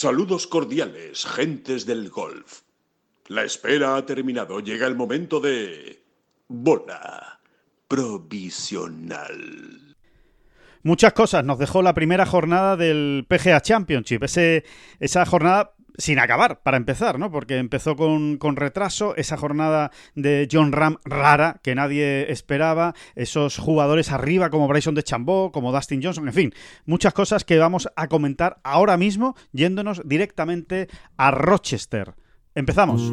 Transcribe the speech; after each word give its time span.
Saludos 0.00 0.46
cordiales, 0.46 1.26
gentes 1.26 1.84
del 1.84 2.08
golf. 2.08 2.60
La 3.26 3.42
espera 3.42 3.96
ha 3.96 4.06
terminado. 4.06 4.60
Llega 4.60 4.86
el 4.86 4.94
momento 4.94 5.40
de... 5.40 6.04
Bola 6.46 7.40
provisional. 7.88 9.26
Muchas 10.84 11.12
cosas 11.14 11.44
nos 11.44 11.58
dejó 11.58 11.82
la 11.82 11.94
primera 11.94 12.26
jornada 12.26 12.76
del 12.76 13.26
PGA 13.28 13.60
Championship. 13.60 14.22
Esa 15.00 15.26
jornada 15.26 15.74
sin 15.98 16.20
acabar, 16.20 16.60
para 16.62 16.76
empezar, 16.76 17.18
¿no? 17.18 17.30
Porque 17.30 17.58
empezó 17.58 17.96
con, 17.96 18.38
retraso, 18.56 19.16
esa 19.16 19.36
jornada 19.36 19.90
de 20.14 20.48
John 20.50 20.72
Ram 20.72 20.98
rara 21.04 21.60
que 21.62 21.74
nadie 21.74 22.30
esperaba, 22.30 22.94
esos 23.16 23.58
jugadores 23.58 24.12
arriba 24.12 24.48
como 24.48 24.68
Bryson 24.68 24.94
de 24.94 25.02
Chambó, 25.02 25.52
como 25.52 25.72
Dustin 25.72 26.02
Johnson, 26.02 26.28
en 26.28 26.34
fin, 26.34 26.54
muchas 26.86 27.12
cosas 27.12 27.44
que 27.44 27.58
vamos 27.58 27.88
a 27.96 28.06
comentar 28.06 28.60
ahora 28.62 28.96
mismo 28.96 29.36
yéndonos 29.52 30.00
directamente 30.04 30.88
a 31.16 31.32
Rochester. 31.32 32.14
Empezamos 32.54 33.12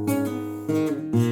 Música 0.71 1.30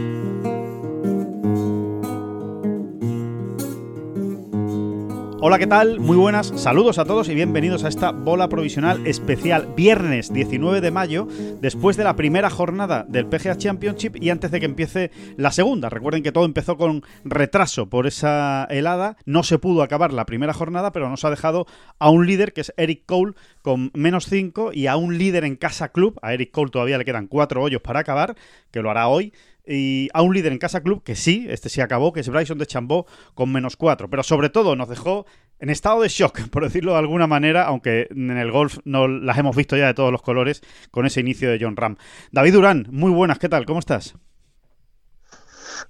Hola, 5.41 5.57
¿qué 5.57 5.67
tal? 5.67 6.01
Muy 6.01 6.17
buenas, 6.17 6.47
saludos 6.57 6.97
a 6.97 7.05
todos 7.05 7.29
y 7.29 7.33
bienvenidos 7.33 7.85
a 7.85 7.87
esta 7.87 8.11
bola 8.11 8.49
provisional 8.49 9.07
especial 9.07 9.73
viernes 9.73 10.33
19 10.33 10.81
de 10.81 10.91
mayo, 10.91 11.29
después 11.61 11.95
de 11.95 12.03
la 12.03 12.17
primera 12.17 12.49
jornada 12.49 13.05
del 13.07 13.25
PGA 13.25 13.55
Championship 13.55 14.17
y 14.21 14.31
antes 14.31 14.51
de 14.51 14.59
que 14.59 14.65
empiece 14.65 15.11
la 15.37 15.51
segunda. 15.51 15.87
Recuerden 15.87 16.23
que 16.23 16.33
todo 16.33 16.43
empezó 16.43 16.75
con 16.75 17.03
retraso 17.23 17.87
por 17.87 18.05
esa 18.05 18.65
helada, 18.65 19.15
no 19.23 19.43
se 19.43 19.59
pudo 19.59 19.81
acabar 19.81 20.11
la 20.11 20.25
primera 20.25 20.53
jornada, 20.53 20.91
pero 20.91 21.09
nos 21.09 21.23
ha 21.23 21.29
dejado 21.29 21.67
a 21.99 22.09
un 22.09 22.27
líder 22.27 22.51
que 22.51 22.59
es 22.59 22.73
Eric 22.75 23.03
Cole 23.05 23.31
con 23.61 23.91
menos 23.93 24.25
5 24.25 24.71
y 24.73 24.87
a 24.87 24.97
un 24.97 25.17
líder 25.17 25.45
en 25.45 25.55
Casa 25.55 25.93
Club, 25.93 26.19
a 26.21 26.33
Eric 26.33 26.51
Cole 26.51 26.69
todavía 26.69 26.97
le 26.97 27.05
quedan 27.05 27.27
4 27.27 27.63
hoyos 27.63 27.81
para 27.81 28.01
acabar, 28.01 28.35
que 28.71 28.81
lo 28.81 28.91
hará 28.91 29.07
hoy, 29.07 29.31
y 29.69 30.09
a 30.13 30.23
un 30.23 30.33
líder 30.33 30.51
en 30.51 30.57
Casa 30.57 30.81
Club 30.81 31.03
que 31.03 31.15
sí, 31.15 31.45
este 31.47 31.69
sí 31.69 31.79
acabó, 31.79 32.11
que 32.11 32.21
es 32.21 32.29
Bryson 32.29 32.57
de 32.57 32.65
Chambó 32.65 33.05
con 33.35 33.51
menos 33.51 33.77
4. 33.77 34.09
Pero 34.09 34.23
sobre 34.23 34.49
todo 34.49 34.75
nos 34.75 34.89
dejó 34.89 35.27
en 35.59 35.69
estado 35.69 36.01
de 36.01 36.09
shock, 36.09 36.39
por 36.49 36.63
decirlo 36.63 36.93
de 36.93 36.99
alguna 36.99 37.27
manera, 37.27 37.65
aunque 37.65 38.07
en 38.09 38.31
el 38.31 38.51
golf 38.51 38.79
no 38.83 39.07
las 39.07 39.37
hemos 39.37 39.55
visto 39.55 39.77
ya 39.77 39.87
de 39.87 39.93
todos 39.93 40.11
los 40.11 40.23
colores 40.23 40.61
con 40.89 41.05
ese 41.05 41.19
inicio 41.19 41.51
de 41.51 41.59
John 41.61 41.75
Ram. 41.75 41.97
David 42.31 42.53
Durán, 42.53 42.87
muy 42.89 43.11
buenas, 43.11 43.37
¿qué 43.37 43.47
tal? 43.47 43.65
¿Cómo 43.65 43.79
estás? 43.79 44.15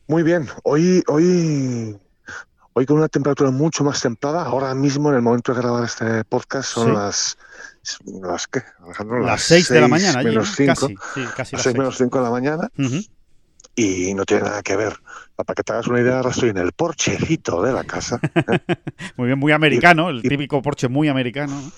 Muy 0.07 0.23
bien, 0.23 0.47
hoy, 0.63 1.01
hoy, 1.07 1.97
hoy 2.73 2.85
con 2.85 2.97
una 2.97 3.07
temperatura 3.07 3.49
mucho 3.49 3.83
más 3.83 4.01
templada, 4.01 4.43
ahora 4.43 4.75
mismo 4.75 5.09
en 5.09 5.15
el 5.15 5.21
momento 5.21 5.53
de 5.53 5.61
grabar 5.61 5.85
este 5.85 6.23
podcast 6.25 6.69
son 6.69 6.93
las 6.93 7.37
las 8.05 8.47
¿qué? 8.47 8.61
las 9.23 9.41
6 9.41 9.69
de 9.69 9.81
la 9.81 9.87
mañana, 9.87 10.21
menos 10.21 10.53
5, 10.55 10.73
casi, 10.73 10.95
sí, 11.13 11.25
casi 11.35 11.55
las 11.55 11.63
6 11.63 11.77
menos 11.77 11.97
5 11.97 12.17
de 12.17 12.23
la 12.23 12.29
mañana 12.29 12.69
y 13.79 14.13
no 14.13 14.25
tiene 14.25 14.43
nada 14.43 14.61
que 14.61 14.75
ver. 14.75 14.99
Para 15.37 15.55
que 15.55 15.63
te 15.63 15.71
hagas 15.71 15.87
una 15.87 16.01
idea, 16.01 16.17
ahora 16.17 16.31
estoy 16.31 16.49
en 16.49 16.57
el 16.57 16.73
porchecito 16.73 17.61
de 17.61 17.71
la 17.71 17.85
casa. 17.85 18.19
muy 19.15 19.27
bien, 19.27 19.39
muy 19.39 19.53
americano, 19.53 20.09
el 20.09 20.21
típico 20.21 20.61
porche 20.61 20.89
muy 20.89 21.07
americano. 21.07 21.71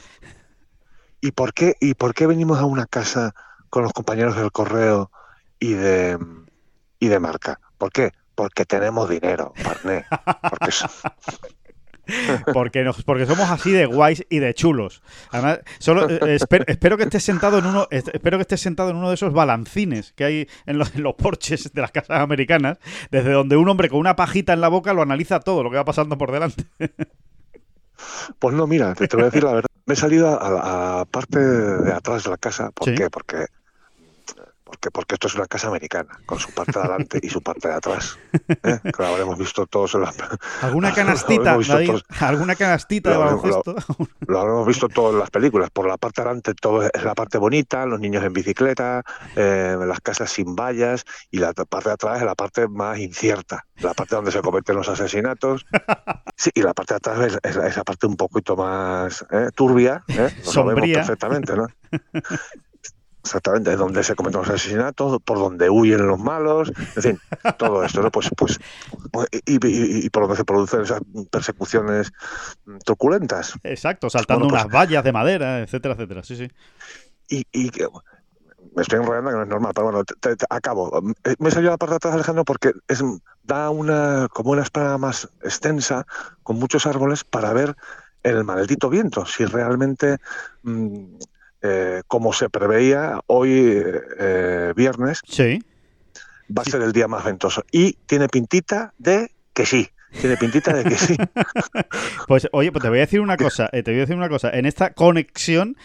¿Y 1.22 1.32
por, 1.32 1.54
qué, 1.54 1.76
¿Y 1.80 1.94
por 1.94 2.16
qué 2.16 2.26
venimos 2.26 2.58
a 2.58 2.66
una 2.66 2.88
casa 2.88 3.36
con 3.70 3.84
los 3.84 3.94
compañeros 3.94 4.36
del 4.36 4.52
correo 4.52 5.12
y 5.60 5.74
de, 5.74 6.18
y 7.00 7.08
de 7.08 7.20
marca? 7.20 7.60
¿Por 7.78 7.92
qué? 7.92 8.12
Porque 8.34 8.66
tenemos 8.66 9.08
dinero, 9.08 9.54
Parné. 9.64 10.06
Porque, 10.50 10.72
porque, 12.54 12.84
nos, 12.84 13.04
porque 13.04 13.26
somos 13.26 13.50
así 13.50 13.72
de 13.72 13.86
guays 13.86 14.26
y 14.30 14.40
de 14.40 14.54
chulos. 14.54 15.02
Además, 15.32 15.60
solo 15.80 16.10
eh, 16.10 16.38
espero, 16.68 16.98
que 16.98 17.04
estés 17.04 17.24
sentado 17.24 17.60
en 17.60 17.66
uno, 17.66 17.88
espero 17.92 18.38
que 18.38 18.44
estés 18.44 18.62
sentado 18.62 18.90
en 18.90 18.98
uno 18.98 19.10
de 19.10 19.16
esos 19.16 19.34
balancines 19.34 20.14
que 20.14 20.24
hay 20.24 20.48
en 20.66 20.78
los, 20.78 20.96
en 20.96 21.04
los, 21.04 21.16
porches 21.16 21.72
de 21.74 21.82
las 21.82 21.92
casas 21.92 22.20
americanas, 22.20 22.78
desde 23.12 23.32
donde 23.32 23.58
un 23.58 23.68
hombre 23.70 23.90
con 23.90 24.00
una 24.00 24.16
pajita 24.16 24.54
en 24.54 24.62
la 24.62 24.70
boca 24.70 24.94
lo 24.94 25.02
analiza 25.02 25.40
todo 25.40 25.64
lo 25.64 25.70
que 25.70 25.78
va 25.78 25.86
pasando 25.86 26.18
por 26.18 26.32
delante. 26.32 26.66
Pues 28.40 28.56
no, 28.56 28.66
mira, 28.66 28.96
te, 28.96 29.08
voy 29.14 29.22
a 29.22 29.26
decir 29.26 29.44
la 29.44 29.54
verdad. 29.54 29.70
Me 29.86 29.94
he 29.94 29.98
salido 29.98 30.40
a, 30.40 30.50
la 30.50 31.06
parte 31.06 31.40
de 31.40 31.94
atrás 31.94 32.24
de 32.24 32.32
la 32.32 32.38
casa. 32.38 32.72
¿Por 32.72 32.94
qué? 32.96 33.10
Porque 33.12 33.46
porque, 34.72 34.90
porque 34.90 35.16
esto 35.16 35.28
es 35.28 35.36
una 35.36 35.48
casa 35.48 35.68
americana, 35.68 36.18
con 36.26 36.40
su 36.40 36.50
parte 36.52 36.72
de 36.72 36.80
adelante 36.80 37.20
y 37.22 37.30
su 37.30 37.42
parte 37.42 37.68
de 37.68 37.74
atrás. 37.74 38.18
¿eh? 38.48 38.80
Que 38.84 39.04
lo 39.04 39.06
habremos 39.06 39.38
visto 39.38 39.68
todos 39.68 39.96
en 39.96 40.02
la... 40.02 40.14
¿Alguna 40.62 40.94
canastita, 40.96 41.58
¿Alguna 42.22 42.56
canastita 42.56 43.10
de 43.12 43.18
baloncesto? 43.18 43.76
Lo, 44.28 44.40
habremos 44.40 44.66
visto 44.66 44.88
todos 44.88 45.14
en 45.14 45.20
las 45.20 45.30
películas. 45.30 45.70
Por 45.72 45.88
la 45.88 45.98
parte 45.98 46.22
de 46.22 46.28
adelante 46.28 46.54
todo 46.54 46.84
es 46.84 47.04
la 47.04 47.14
parte 47.16 47.38
bonita, 47.38 47.86
los 47.86 48.00
niños 48.00 48.24
en 48.24 48.32
bicicleta, 48.32 49.04
eh, 49.36 49.76
las 49.78 50.00
casas 50.00 50.32
sin 50.32 50.56
vallas, 50.56 51.04
y 51.30 51.40
la 51.40 51.54
parte 51.54 51.90
de 51.90 51.94
atrás 51.94 52.20
es 52.20 52.26
la 52.26 52.36
parte 52.36 52.70
más 52.70 52.98
incierta, 52.98 53.66
la 53.80 53.94
parte 53.94 54.16
donde 54.16 54.32
se 54.32 54.42
cometen 54.42 54.78
los 54.78 54.88
asesinatos. 54.88 55.66
Sí, 56.38 56.50
y 56.54 56.62
la 56.62 56.74
parte 56.74 56.94
de 56.94 56.98
atrás 56.98 57.38
es, 57.44 57.56
esa 57.56 57.84
parte 57.84 58.08
un 58.08 58.16
poquito 58.16 58.56
más 58.56 59.26
¿eh? 59.32 59.50
turbia, 59.54 60.04
¿eh? 60.08 60.30
Sombría. 60.42 60.96
perfectamente, 60.96 61.56
¿no? 61.56 61.68
Exactamente, 63.24 63.76
donde 63.76 64.04
se 64.04 64.16
cometen 64.16 64.42
los 64.42 64.50
asesinatos, 64.50 65.22
por 65.24 65.38
donde 65.38 65.70
huyen 65.70 66.08
los 66.08 66.20
malos, 66.20 66.72
en 66.96 67.04
fin, 67.04 67.20
todo 67.58 67.84
esto, 67.84 68.02
¿no? 68.02 68.10
Pues, 68.12 68.30
pues, 68.36 68.60
y, 69.46 70.10
por 70.10 70.24
donde 70.24 70.38
se 70.38 70.44
producen 70.44 70.82
esas 70.82 71.02
persecuciones 71.30 72.12
truculentas. 72.84 73.54
Exacto, 73.64 74.10
saltando 74.10 74.48
unas 74.48 74.64
pues 74.64 74.74
vallas 74.74 75.04
de 75.04 75.12
madera, 75.12 75.60
etcétera, 75.60 75.94
etcétera, 75.94 76.24
sí, 76.24 76.36
sí. 76.36 76.52
Y, 77.30 77.72
me 78.76 78.84
estoy 78.84 79.00
enrollando 79.00 79.32
que 79.32 79.36
no 79.36 79.44
es 79.44 79.50
normal, 79.50 79.72
pero 79.76 79.92
bueno, 79.92 80.04
te, 80.04 80.36
acabo. 80.50 81.02
Me 81.40 81.50
he 81.50 81.52
salido 81.52 81.72
a 81.72 81.74
la 81.74 81.78
parte 81.78 81.94
de 81.94 81.98
atrás, 81.98 82.14
Alejandro, 82.14 82.46
porque 82.46 82.72
es, 82.88 83.04
da 83.44 83.70
una, 83.70 84.30
como 84.32 84.52
una 84.52 84.62
espalda 84.62 84.98
más 84.98 85.30
extensa, 85.44 86.06
con 86.44 86.58
muchos 86.58 86.86
árboles, 86.86 87.24
para 87.24 87.54
ver 87.54 87.76
el 88.24 88.44
maldito 88.44 88.90
viento, 88.90 89.26
si 89.26 89.46
realmente 89.46 90.18
mm, 90.64 91.16
eh, 91.62 92.02
como 92.08 92.34
se 92.34 92.50
preveía, 92.50 93.20
hoy 93.28 93.84
eh, 94.20 94.74
viernes 94.76 95.22
sí. 95.28 95.64
va 96.50 96.64
a 96.64 96.66
ser 96.66 96.82
el 96.82 96.92
día 96.92 97.08
más 97.08 97.24
ventoso. 97.24 97.64
Y 97.72 97.94
tiene 98.06 98.28
pintita 98.28 98.94
de 98.98 99.32
que 99.54 99.66
sí. 99.66 99.90
Tiene 100.20 100.36
pintita 100.36 100.74
de 100.74 100.84
que 100.84 100.98
sí. 100.98 101.16
pues 102.28 102.50
oye, 102.52 102.72
pues 102.72 102.82
te 102.82 102.90
voy 102.90 102.98
a 102.98 103.02
decir 103.02 103.22
una 103.22 103.38
cosa, 103.38 103.70
eh, 103.72 103.82
te 103.82 103.92
voy 103.92 104.00
a 104.00 104.02
decir 104.02 104.16
una 104.16 104.28
cosa. 104.28 104.50
En 104.50 104.66
esta 104.66 104.94
conexión 104.94 105.78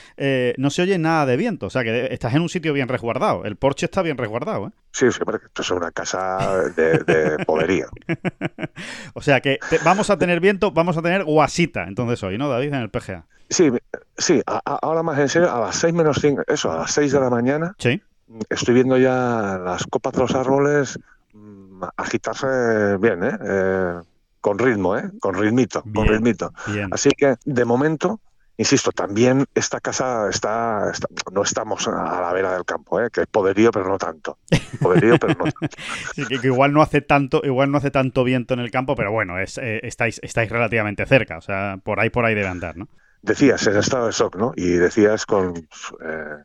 no 0.56 0.70
se 0.70 0.82
oye 0.82 0.98
nada 0.98 1.26
de 1.26 1.37
viento, 1.37 1.66
o 1.66 1.70
sea 1.70 1.84
que 1.84 2.08
estás 2.10 2.34
en 2.34 2.43
un 2.43 2.48
sitio 2.48 2.72
bien 2.72 2.88
resguardado. 2.88 3.44
El 3.44 3.56
porche 3.56 3.87
está 3.87 4.03
bien 4.03 4.16
resguardado, 4.16 4.69
¿eh? 4.69 4.70
Sí, 4.96 5.12
sí, 5.12 5.18
porque 5.26 5.44
esto 5.44 5.60
es 5.60 5.70
una 5.72 5.90
casa 5.90 6.70
de, 6.74 7.00
de 7.00 7.44
poderío. 7.44 7.86
o 9.12 9.20
sea 9.20 9.42
que 9.42 9.58
vamos 9.84 10.08
a 10.08 10.16
tener 10.16 10.40
viento, 10.40 10.72
vamos 10.72 10.96
a 10.96 11.02
tener 11.02 11.22
guasita, 11.22 11.84
entonces 11.84 12.22
hoy, 12.22 12.38
¿no, 12.38 12.48
David, 12.48 12.68
en 12.68 12.74
el 12.76 12.88
PGA? 12.88 13.26
Sí, 13.50 13.70
sí, 14.16 14.40
ahora 14.46 15.02
más 15.02 15.18
en 15.18 15.28
serio, 15.28 15.52
a 15.52 15.60
las 15.60 15.76
6 15.76 15.92
menos 15.92 16.16
5, 16.22 16.44
eso, 16.46 16.72
a 16.72 16.78
las 16.78 16.93
6 16.93 17.12
de 17.12 17.20
la 17.20 17.28
mañana, 17.28 17.75
sí. 17.76 18.00
estoy 18.48 18.72
viendo 18.72 18.96
ya 18.96 19.60
las 19.62 19.84
copas 19.84 20.14
de 20.14 20.20
los 20.20 20.34
árboles 20.34 20.99
mm, 21.34 21.82
agitarse 21.99 22.96
bien, 22.99 23.22
¿eh? 23.22 23.38
¿eh? 23.38 24.00
con 24.40 24.58
ritmo, 24.58 24.96
¿eh? 24.96 25.10
Con 25.20 25.34
ritmito, 25.34 25.84
con 25.94 26.08
ritmito. 26.08 26.54
Así 26.90 27.10
que, 27.10 27.34
de 27.44 27.64
momento, 27.66 28.19
insisto, 28.56 28.93
también 28.93 29.44
esta 29.55 29.81
casa 29.81 30.29
está, 30.29 30.93
no 31.32 31.43
estamos 31.43 31.87
a 31.88 32.20
la 32.20 32.32
vera 32.32 32.53
del 32.55 32.64
campo, 32.64 33.00
¿eh? 33.00 33.08
que 33.12 33.23
es 33.23 33.26
poderío, 33.26 33.70
pero 33.70 33.88
no 33.88 33.99
tanto. 33.99 34.38
Poderío, 34.81 35.19
pero 35.19 35.35
no 35.35 35.44
tanto. 35.44 35.76
que, 36.29 36.47
igual 36.47 36.73
no 36.73 36.82
hace 36.82 37.00
tanto, 37.00 37.41
igual 37.44 37.70
no 37.70 37.79
hace 37.79 37.91
tanto 37.91 38.25
viento 38.25 38.55
en 38.55 38.61
el 38.61 38.70
campo, 38.70 38.94
pero 38.94 39.12
bueno, 39.12 39.38
es, 39.38 39.58
eh, 39.58 39.81
estáis, 39.82 40.20
estáis 40.23 40.50
relativamente 40.50 41.06
cerca, 41.06 41.38
o 41.38 41.43
sea, 41.43 41.79
por 41.82 42.00
ahí 42.00 42.11
por 42.11 42.25
ahí 42.25 42.35
debe 42.35 42.49
andar, 42.49 42.76
¿no? 42.76 42.88
decías 43.26 43.67
en 43.67 43.76
estado 43.76 44.06
de 44.06 44.12
shock, 44.12 44.37
¿no? 44.37 44.53
Y 44.56 44.73
decías 44.73 45.26
con, 45.26 45.56
eh, 45.56 46.37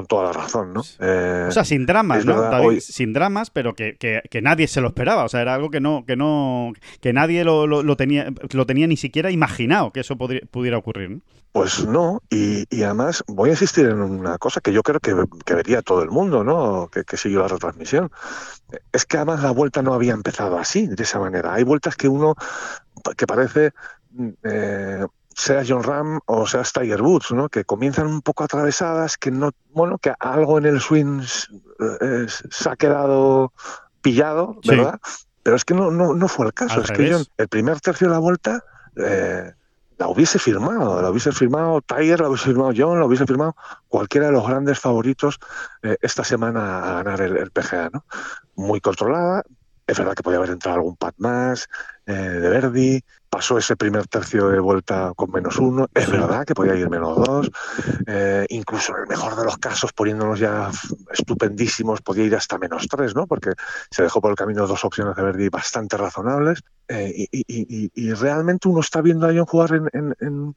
con 0.00 0.06
toda 0.06 0.24
la 0.24 0.32
razón, 0.32 0.72
¿no? 0.72 0.82
Eh, 0.98 1.46
o 1.48 1.52
sea, 1.52 1.64
sin 1.64 1.84
dramas, 1.84 2.24
¿no? 2.24 2.50
Sin 2.80 3.12
dramas, 3.12 3.50
pero 3.50 3.74
que, 3.74 3.96
que, 3.98 4.42
nadie 4.42 4.66
se 4.66 4.80
lo 4.80 4.88
esperaba. 4.88 5.24
O 5.24 5.28
sea, 5.28 5.42
era 5.42 5.54
algo 5.54 5.70
que 5.70 5.80
no, 5.80 6.04
que 6.06 6.16
no, 6.16 6.72
que 7.00 7.12
nadie 7.12 7.44
lo, 7.44 7.66
lo, 7.66 7.96
tenía, 7.96 8.32
lo 8.52 8.66
tenía 8.66 8.86
ni 8.86 8.96
siquiera 8.96 9.30
imaginado 9.30 9.92
que 9.92 10.00
eso 10.00 10.16
pudiera 10.16 10.78
ocurrir. 10.78 11.10
¿no? 11.10 11.20
Pues 11.52 11.84
no, 11.84 12.22
y, 12.30 12.64
y, 12.74 12.84
además 12.84 13.24
voy 13.26 13.50
a 13.50 13.52
insistir 13.52 13.86
en 13.86 14.00
una 14.00 14.38
cosa 14.38 14.60
que 14.60 14.72
yo 14.72 14.82
creo 14.82 15.00
que, 15.00 15.14
que 15.44 15.54
vería 15.54 15.82
todo 15.82 16.02
el 16.02 16.10
mundo, 16.10 16.44
¿no? 16.44 16.88
Que, 16.90 17.04
que 17.04 17.16
siguió 17.16 17.40
la 17.40 17.48
retransmisión. 17.48 18.10
Es 18.92 19.04
que 19.04 19.16
además 19.16 19.42
la 19.42 19.50
vuelta 19.50 19.82
no 19.82 19.92
había 19.92 20.12
empezado 20.12 20.58
así, 20.58 20.86
de 20.86 21.02
esa 21.02 21.18
manera. 21.18 21.52
Hay 21.52 21.64
vueltas 21.64 21.96
que 21.96 22.08
uno, 22.08 22.36
que 23.16 23.26
parece 23.26 23.72
eh, 24.44 25.04
sea 25.40 25.62
John 25.66 25.82
Ram 25.82 26.20
o 26.26 26.46
sea 26.46 26.62
Tiger 26.62 27.00
Woods, 27.00 27.32
¿no? 27.32 27.48
que 27.48 27.64
comienzan 27.64 28.06
un 28.06 28.20
poco 28.20 28.44
atravesadas, 28.44 29.16
que 29.16 29.30
no, 29.30 29.52
bueno, 29.72 29.96
que 29.98 30.12
algo 30.20 30.58
en 30.58 30.66
el 30.66 30.80
swing 30.80 31.22
eh, 31.22 32.26
se 32.28 32.68
ha 32.68 32.76
quedado 32.76 33.52
pillado, 34.02 34.60
¿verdad? 34.66 35.00
Pero 35.42 35.56
es 35.56 35.64
que 35.64 35.72
no, 35.72 35.90
no, 35.90 36.14
no 36.14 36.28
fue 36.28 36.46
el 36.46 36.52
caso. 36.52 36.82
es 36.82 36.90
que 36.90 37.08
yo, 37.08 37.20
el 37.38 37.48
primer 37.48 37.80
tercio 37.80 38.08
de 38.08 38.12
la 38.12 38.18
vuelta 38.18 38.62
eh, 38.96 39.52
la 39.96 40.08
hubiese 40.08 40.38
firmado, 40.38 41.00
la 41.00 41.10
hubiese 41.10 41.32
firmado 41.32 41.80
Tiger, 41.80 42.20
la 42.20 42.28
hubiese 42.28 42.44
firmado 42.44 42.72
John, 42.76 43.00
la 43.00 43.06
hubiese 43.06 43.26
firmado 43.26 43.56
cualquiera 43.88 44.26
de 44.26 44.32
los 44.32 44.46
grandes 44.46 44.78
favoritos 44.78 45.38
esta 46.02 46.22
semana 46.22 46.82
a 46.82 47.02
ganar 47.02 47.22
el, 47.22 47.38
el 47.38 47.50
PGA, 47.50 47.88
¿no? 47.92 48.04
Muy 48.56 48.80
controlada, 48.80 49.42
es 49.90 49.98
verdad 49.98 50.14
que 50.14 50.22
podía 50.22 50.38
haber 50.38 50.50
entrado 50.50 50.76
algún 50.76 50.96
pat 50.96 51.14
más 51.18 51.68
eh, 52.06 52.12
de 52.12 52.48
Verdi. 52.48 53.04
Pasó 53.28 53.58
ese 53.58 53.76
primer 53.76 54.06
tercio 54.06 54.48
de 54.48 54.58
vuelta 54.58 55.12
con 55.14 55.30
menos 55.30 55.56
uno. 55.58 55.88
Es 55.94 56.10
verdad 56.10 56.44
que 56.44 56.54
podía 56.54 56.74
ir 56.74 56.88
menos 56.88 57.16
dos. 57.16 57.50
Eh, 58.06 58.46
incluso 58.50 58.94
en 58.96 59.02
el 59.02 59.08
mejor 59.08 59.36
de 59.36 59.44
los 59.44 59.58
casos, 59.58 59.92
poniéndonos 59.92 60.38
ya 60.38 60.70
estupendísimos, 61.12 62.02
podía 62.02 62.24
ir 62.24 62.34
hasta 62.34 62.58
menos 62.58 62.86
tres, 62.88 63.14
¿no? 63.14 63.26
Porque 63.26 63.52
se 63.90 64.02
dejó 64.02 64.20
por 64.20 64.30
el 64.30 64.36
camino 64.36 64.66
dos 64.66 64.84
opciones 64.84 65.14
de 65.14 65.22
Verdi 65.22 65.48
bastante 65.48 65.96
razonables. 65.96 66.62
Eh, 66.88 67.28
y, 67.30 68.12
realmente 68.14 68.68
uno 68.68 68.80
está 68.80 69.00
viendo 69.00 69.26
a 69.26 69.32
John 69.32 69.46
jugar 69.46 69.80
en, 69.92 70.56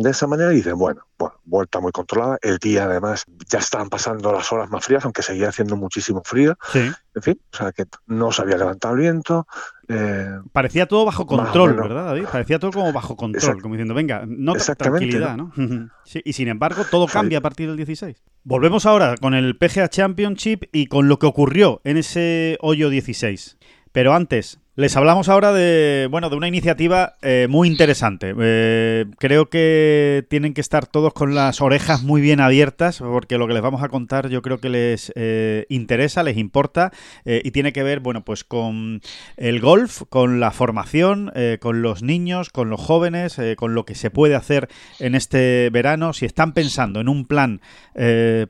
de 0.00 0.10
esa 0.10 0.26
manera 0.26 0.52
y 0.52 0.56
dicen, 0.56 0.76
bueno, 0.76 1.02
bueno, 1.18 1.36
vuelta 1.44 1.80
muy 1.80 1.92
controlada. 1.92 2.38
El 2.42 2.58
día, 2.58 2.84
además, 2.84 3.24
ya 3.48 3.58
estaban 3.58 3.88
pasando 3.88 4.32
las 4.32 4.52
horas 4.52 4.70
más 4.70 4.84
frías, 4.84 5.04
aunque 5.04 5.22
seguía 5.22 5.48
haciendo 5.48 5.76
muchísimo 5.76 6.22
frío. 6.24 6.58
Sí. 6.72 6.90
En 7.14 7.22
fin, 7.22 7.40
o 7.52 7.56
sea, 7.56 7.72
que 7.72 7.84
no 8.06 8.32
se 8.32 8.42
había 8.42 8.58
levantado 8.58 8.94
el 8.94 9.00
viento. 9.00 9.46
Eh, 9.88 10.38
Parecía 10.52 10.86
todo 10.86 11.04
bajo 11.04 11.26
control, 11.26 11.74
¿verdad, 11.74 12.06
David? 12.06 12.24
Parecía 12.30 12.58
todo 12.58 12.72
como 12.72 12.92
bajo 12.92 13.16
control, 13.16 13.62
como 13.62 13.74
diciendo, 13.74 13.94
venga, 13.94 14.24
no 14.26 14.54
tranquilidad, 14.54 15.36
¿no? 15.36 15.52
sí, 16.04 16.20
y 16.24 16.32
sin 16.34 16.48
embargo, 16.48 16.84
todo 16.90 17.06
cambia 17.06 17.38
a 17.38 17.42
partir 17.42 17.68
del 17.68 17.76
16. 17.76 18.22
Volvemos 18.44 18.86
ahora 18.86 19.16
con 19.16 19.34
el 19.34 19.56
PGA 19.56 19.88
Championship 19.88 20.64
y 20.72 20.86
con 20.86 21.08
lo 21.08 21.18
que 21.18 21.26
ocurrió 21.26 21.80
en 21.84 21.96
ese 21.96 22.58
hoyo 22.60 22.90
16. 22.90 23.58
Pero 23.92 24.12
antes, 24.12 24.60
les 24.76 24.94
hablamos 24.94 25.30
ahora 25.30 25.54
de, 25.54 26.06
bueno, 26.10 26.28
de 26.28 26.36
una 26.36 26.48
iniciativa 26.48 27.14
eh, 27.22 27.46
muy 27.48 27.66
interesante. 27.66 28.34
Eh, 28.38 29.06
creo 29.18 29.48
que 29.48 30.26
tienen 30.28 30.52
que 30.52 30.60
estar 30.60 30.86
todos 30.86 31.14
con 31.14 31.34
las 31.34 31.62
orejas 31.62 32.02
muy 32.02 32.20
bien 32.20 32.40
abiertas 32.40 32.98
porque 32.98 33.38
lo 33.38 33.46
que 33.46 33.54
les 33.54 33.62
vamos 33.62 33.82
a 33.82 33.88
contar 33.88 34.28
yo 34.28 34.42
creo 34.42 34.58
que 34.58 34.68
les 34.68 35.14
eh, 35.16 35.64
interesa, 35.70 36.22
les 36.22 36.36
importa 36.36 36.92
y 37.24 37.50
tiene 37.52 37.72
que 37.72 37.82
ver, 37.82 38.00
bueno, 38.00 38.22
pues 38.24 38.44
con 38.44 39.00
el 39.38 39.60
golf, 39.60 40.02
con 40.10 40.40
la 40.40 40.50
formación, 40.50 41.32
con 41.60 41.80
los 41.80 42.02
niños, 42.02 42.50
con 42.50 42.68
los 42.68 42.80
jóvenes, 42.80 43.40
con 43.56 43.74
lo 43.74 43.84
que 43.84 43.94
se 43.94 44.10
puede 44.10 44.34
hacer 44.34 44.68
en 45.00 45.14
este 45.14 45.70
verano. 45.72 46.12
Si 46.12 46.26
están 46.26 46.52
pensando 46.52 47.00
en 47.00 47.08
un 47.08 47.26
plan, 47.26 47.60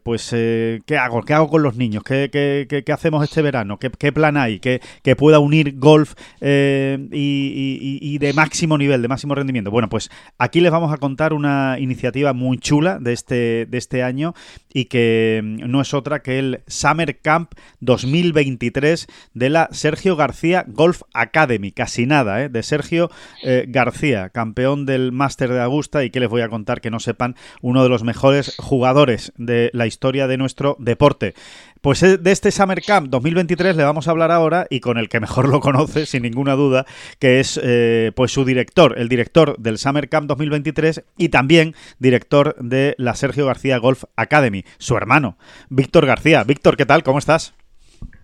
pues, 0.03 0.31
¿qué 0.31 0.99
hago? 0.99 1.23
¿Qué 1.23 1.35
hago 1.35 1.49
con 1.49 1.63
los 1.63 1.77
niños? 1.77 2.03
¿Qué, 2.03 2.29
qué, 2.31 2.93
hacemos 2.93 3.25
este 3.25 3.41
verano? 3.41 3.79
¿Qué, 3.79 4.13
plan 4.13 4.37
hay? 4.37 4.59
¿Que, 4.59 4.81
que 5.03 5.17
pueda 5.17 5.39
unir 5.39 5.79
golf 5.79 6.16
eh, 6.41 7.09
y, 7.13 8.19
de 8.19 8.33
máximo 8.33 8.79
nivel, 8.79 9.03
de 9.03 9.09
máximo 9.09 9.35
rendimiento. 9.35 9.71
Bueno, 9.71 9.89
pues 9.89 10.11
aquí 10.39 10.61
les 10.61 10.73
vamos 10.73 10.93
a 10.93 10.97
contar 10.97 11.33
una 11.33 11.77
iniciativa 11.79 12.33
muy 12.33 12.59
chula 12.59 12.99
de 12.99 13.13
este, 13.13 13.67
de 13.67 13.79
este 13.79 14.03
año 14.03 14.35
y 14.73 14.87
que 14.87 15.41
mm, 15.43 15.71
no 15.71 15.81
es 15.81 15.95
otra 15.95 16.23
que 16.23 16.39
el 16.39 16.61
Summer 16.67 17.19
Camp 17.21 17.53
2023 17.81 19.07
de 19.35 19.51
la 19.51 19.69
Sergio 19.73 20.17
García 20.17 20.65
Golf 20.67 21.03
Academy. 21.13 21.73
Casi 21.73 22.07
nada, 22.07 22.43
¿eh? 22.43 22.49
de 22.49 22.63
Sergio 22.63 23.11
eh, 23.43 23.67
García, 23.69 24.31
campeón 24.31 24.87
del 24.87 25.13
Máster 25.13 25.51
de 25.51 25.61
Augusta 25.61 26.05
y 26.05 26.11
que 26.11 26.21
les 26.21 26.29
voy 26.29 26.43
a 26.43 26.49
contar 26.49 26.81
que 26.81 26.91
no 26.91 27.01
sepan, 27.01 27.37
uno 27.63 27.83
de 27.83 27.89
los 27.89 28.03
mejores 28.03 28.57
jugadores 28.59 29.33
de 29.37 29.71
la 29.73 29.87
historia 29.87 30.27
de 30.27 30.37
nuestro 30.37 30.77
deporte. 30.79 31.35
Pues 31.81 32.03
eh, 32.03 32.19
de 32.19 32.33
este 32.33 32.51
Summer 32.51 32.83
Camp 32.83 33.09
2023 33.09 33.77
le 33.77 33.85
vamos 33.85 34.09
a 34.09 34.11
hablar 34.11 34.31
ahora 34.31 34.67
y 34.71 34.81
con 34.81 34.99
el 34.99 35.09
que 35.09 35.21
mejor 35.21 35.49
lo 35.49 35.61
conoce, 35.61 36.07
sin 36.07 36.23
ninguna 36.23 36.55
duda, 36.55 36.87
que 37.19 37.41
es 37.41 37.61
eh, 37.63 38.13
pues 38.15 38.33
su 38.33 38.45
director, 38.45 38.99
el 38.99 39.09
director 39.09 39.57
del 39.59 39.79
Summer 39.79 40.09
Camp 40.09 40.27
2023 40.29 41.05
y 41.17 41.29
también 41.29 41.75
director 41.99 42.57
de 42.59 42.95
la 42.99 43.15
Sergio 43.15 43.47
García 43.47 43.79
Golf 43.79 44.05
Academy, 44.17 44.65
su 44.79 44.97
hermano, 44.97 45.37
Víctor 45.69 46.07
García. 46.07 46.45
Víctor, 46.45 46.77
¿qué 46.77 46.87
tal? 46.87 47.03
¿Cómo 47.03 47.19
estás? 47.19 47.55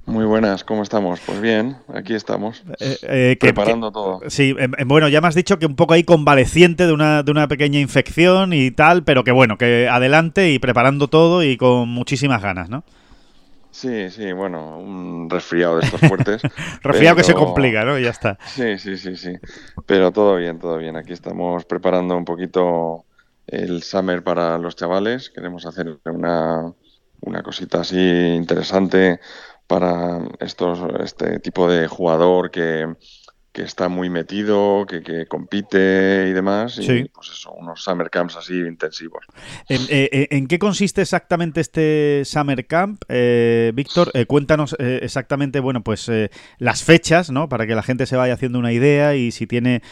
Muy 0.04 0.24
buenas, 0.24 0.64
¿cómo 0.64 0.82
estamos? 0.82 1.20
Pues 1.24 1.40
bien, 1.40 1.76
aquí 1.94 2.14
estamos, 2.14 2.64
eh, 2.80 3.36
preparando 3.38 3.92
todo. 3.92 4.20
Sí, 4.26 4.52
bueno, 4.84 5.08
ya 5.08 5.20
me 5.20 5.28
has 5.28 5.36
dicho 5.36 5.60
que 5.60 5.66
un 5.66 5.76
poco 5.76 5.94
ahí 5.94 6.02
convaleciente 6.02 6.86
de 6.86 6.92
una, 6.92 7.22
de 7.22 7.30
una 7.30 7.46
pequeña 7.46 7.78
infección 7.78 8.52
y 8.52 8.72
tal, 8.72 9.04
pero 9.04 9.22
que 9.22 9.30
bueno, 9.30 9.58
que 9.58 9.88
adelante 9.88 10.50
y 10.50 10.58
preparando 10.58 11.06
todo 11.06 11.44
y 11.44 11.56
con 11.56 11.88
muchísimas 11.88 12.42
ganas, 12.42 12.68
¿no? 12.68 12.82
Sí, 13.72 14.10
sí, 14.10 14.32
bueno, 14.32 14.78
un 14.78 15.30
resfriado 15.30 15.78
de 15.78 15.86
estos 15.86 16.00
fuertes. 16.00 16.42
resfriado 16.82 17.16
que 17.16 17.24
se 17.24 17.32
complica, 17.32 17.84
¿no? 17.84 17.98
Y 17.98 18.04
ya 18.04 18.10
está. 18.10 18.38
Sí, 18.44 18.78
sí, 18.78 18.98
sí, 18.98 19.16
sí. 19.16 19.32
Pero 19.86 20.12
todo 20.12 20.36
bien, 20.36 20.58
todo 20.58 20.76
bien. 20.76 20.94
Aquí 20.96 21.14
estamos 21.14 21.64
preparando 21.64 22.14
un 22.14 22.26
poquito 22.26 23.06
el 23.46 23.82
summer 23.82 24.22
para 24.22 24.58
los 24.58 24.76
chavales. 24.76 25.30
Queremos 25.30 25.64
hacer 25.64 25.98
una, 26.04 26.70
una 27.22 27.42
cosita 27.42 27.80
así 27.80 27.98
interesante 27.98 29.20
para 29.66 30.20
estos, 30.40 30.80
este 31.02 31.40
tipo 31.40 31.66
de 31.66 31.88
jugador 31.88 32.50
que, 32.50 32.94
que 33.52 33.62
está 33.62 33.88
muy 33.88 34.08
metido, 34.08 34.86
que, 34.88 35.02
que, 35.02 35.26
compite 35.26 36.26
y 36.28 36.32
demás. 36.32 36.78
Y 36.78 37.04
pues 37.04 37.30
eso, 37.30 37.52
unos 37.52 37.82
summer 37.82 38.08
camps 38.08 38.36
así 38.36 38.54
intensivos. 38.54 39.24
¿En, 39.68 39.82
eh, 39.90 40.28
eh, 40.30 40.46
qué 40.48 40.58
consiste 40.58 41.02
exactamente 41.02 41.60
este 41.60 42.22
summer 42.24 42.66
camp? 42.66 43.02
Eh, 43.08 43.72
Víctor, 43.74 44.10
cuéntanos 44.26 44.74
exactamente, 44.78 45.60
bueno, 45.60 45.82
pues 45.82 46.10
las 46.58 46.82
fechas, 46.82 47.30
¿no? 47.30 47.48
Para 47.48 47.66
que 47.66 47.74
la 47.74 47.82
gente 47.82 48.06
se 48.06 48.16
vaya 48.16 48.34
haciendo 48.34 48.58
una 48.58 48.72
idea 48.72 49.14
y 49.16 49.32
si 49.32 49.46
tiene, 49.46 49.82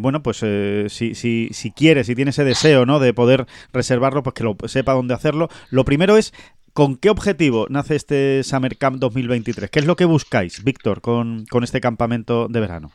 bueno, 0.00 0.22
pues 0.22 0.44
si, 0.92 1.14
si, 1.14 1.48
si 1.52 1.70
quiere, 1.72 2.04
si 2.04 2.14
tiene 2.14 2.30
ese 2.30 2.44
deseo, 2.44 2.86
¿no? 2.86 3.00
De 3.00 3.12
poder 3.12 3.46
reservarlo, 3.72 4.22
pues 4.22 4.34
que 4.34 4.44
lo 4.44 4.56
sepa 4.66 4.92
dónde 4.92 5.14
hacerlo. 5.14 5.48
Lo 5.70 5.84
primero 5.84 6.16
es 6.16 6.32
¿Con 6.74 6.96
qué 6.96 7.10
objetivo 7.10 7.66
nace 7.68 7.96
este 7.96 8.42
Summer 8.44 8.78
Camp 8.78 8.96
2023? 8.96 9.68
¿Qué 9.68 9.78
es 9.78 9.84
lo 9.84 9.94
que 9.94 10.06
buscáis, 10.06 10.64
Víctor, 10.64 11.02
con, 11.02 11.44
este 11.62 11.82
campamento 11.82 12.48
de 12.48 12.60
verano? 12.60 12.92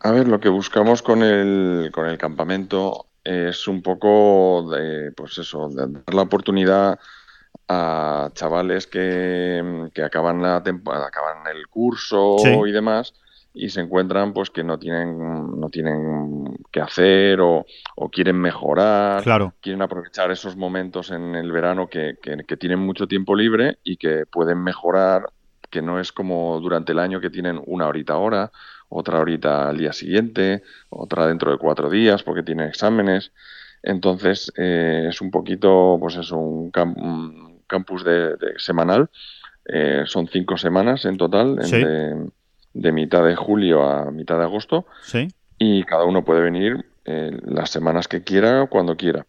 A 0.00 0.10
ver, 0.10 0.26
lo 0.26 0.40
que 0.40 0.48
buscamos 0.48 1.00
con 1.00 1.22
el, 1.22 1.90
con 1.92 2.06
el 2.06 2.18
campamento 2.18 3.06
es 3.22 3.68
un 3.68 3.80
poco 3.80 4.68
de, 4.72 5.12
pues 5.12 5.38
eso, 5.38 5.68
de 5.68 5.86
dar 5.86 6.14
la 6.14 6.22
oportunidad 6.22 6.98
a 7.68 8.30
chavales 8.34 8.88
que, 8.88 9.88
que 9.94 10.02
acaban 10.02 10.42
la 10.42 10.60
temporada, 10.60 11.06
acaban 11.06 11.46
el 11.46 11.68
curso 11.68 12.38
y 12.66 12.72
demás, 12.72 13.14
y 13.52 13.70
se 13.70 13.80
encuentran 13.80 14.32
pues 14.32 14.50
que 14.50 14.62
no 14.62 14.78
tienen 14.78 15.18
no 15.58 15.68
tienen 15.70 16.58
que 16.70 16.80
hacer 16.80 17.40
o, 17.40 17.66
quieren 18.12 18.36
mejorar 18.40 19.22
claro. 19.22 19.54
quieren 19.60 19.82
aprovechar 19.82 20.30
esos 20.30 20.56
momentos 20.56 21.10
en 21.10 21.34
el 21.34 21.50
verano 21.50 21.88
que, 21.88 22.18
que, 22.22 22.56
tienen 22.56 22.78
mucho 22.78 23.06
tiempo 23.06 23.34
libre 23.34 23.78
y 23.82 23.96
que 23.96 24.24
pueden 24.26 24.62
mejorar 24.62 25.24
que 25.68 25.82
no 25.82 26.00
es 26.00 26.12
como 26.12 26.60
durante 26.60 26.92
el 26.92 26.98
año 26.98 27.20
que 27.20 27.30
tienen 27.30 27.60
una 27.66 27.88
horita 27.88 28.14
ahora 28.14 28.50
otra 28.88 29.18
horita 29.18 29.68
al 29.68 29.78
día 29.78 29.92
siguiente 29.92 30.62
otra 30.88 31.26
dentro 31.26 31.50
de 31.50 31.58
cuatro 31.58 31.90
días 31.90 32.22
porque 32.22 32.42
tienen 32.42 32.68
exámenes. 32.68 33.32
Entonces 33.82 34.52
eh, 34.58 35.06
es 35.08 35.20
un 35.20 35.30
poquito 35.30 35.96
pues 35.98 36.16
eso 36.16 36.36
un, 36.36 36.70
campus 37.66 38.04
de, 38.04 38.36
semanal. 38.58 39.08
Eh, 39.64 40.02
son 40.06 40.26
cinco 40.26 40.56
semanas 40.56 41.04
en 41.04 41.16
total 41.16 41.56
de 41.56 42.30
mitad 42.74 43.24
de 43.24 43.36
julio 43.36 43.82
a 43.82 44.10
mitad 44.10 44.38
de 44.38 44.44
agosto. 44.44 44.86
Sí. 45.02 45.28
Y 45.58 45.84
cada 45.84 46.04
uno 46.04 46.24
puede 46.24 46.40
venir 46.40 46.86
eh, 47.04 47.38
las 47.44 47.70
semanas 47.70 48.08
que 48.08 48.22
quiera, 48.22 48.66
cuando 48.66 48.96
quiera. 48.96 49.26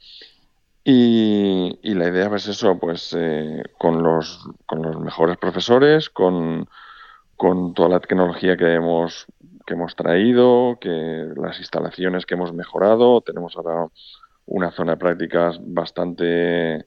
Y, 0.84 1.80
la 1.84 2.08
idea 2.08 2.36
es 2.36 2.48
eso, 2.48 2.80
pues 2.80 3.16
eh, 3.18 3.64
con, 3.78 4.02
los, 4.02 4.48
con 4.66 4.82
los 4.82 5.00
mejores 5.00 5.38
profesores, 5.38 6.10
con, 6.10 6.68
con 7.36 7.74
toda 7.74 7.90
la 7.90 8.00
tecnología 8.00 8.58
que 8.58 8.74
hemos, 8.74 9.28
que 9.66 9.74
hemos 9.76 9.96
traído, 9.96 10.80
que 10.80 11.28
las 11.36 11.60
instalaciones 11.60 12.26
que 12.26 12.34
hemos 12.34 12.54
mejorado. 12.54 13.22
Tenemos 13.22 13.56
ahora 13.58 13.88
una 14.46 14.72
zona 14.72 14.94
de 14.94 14.98
prácticas 14.98 15.60
bastante 15.62 16.86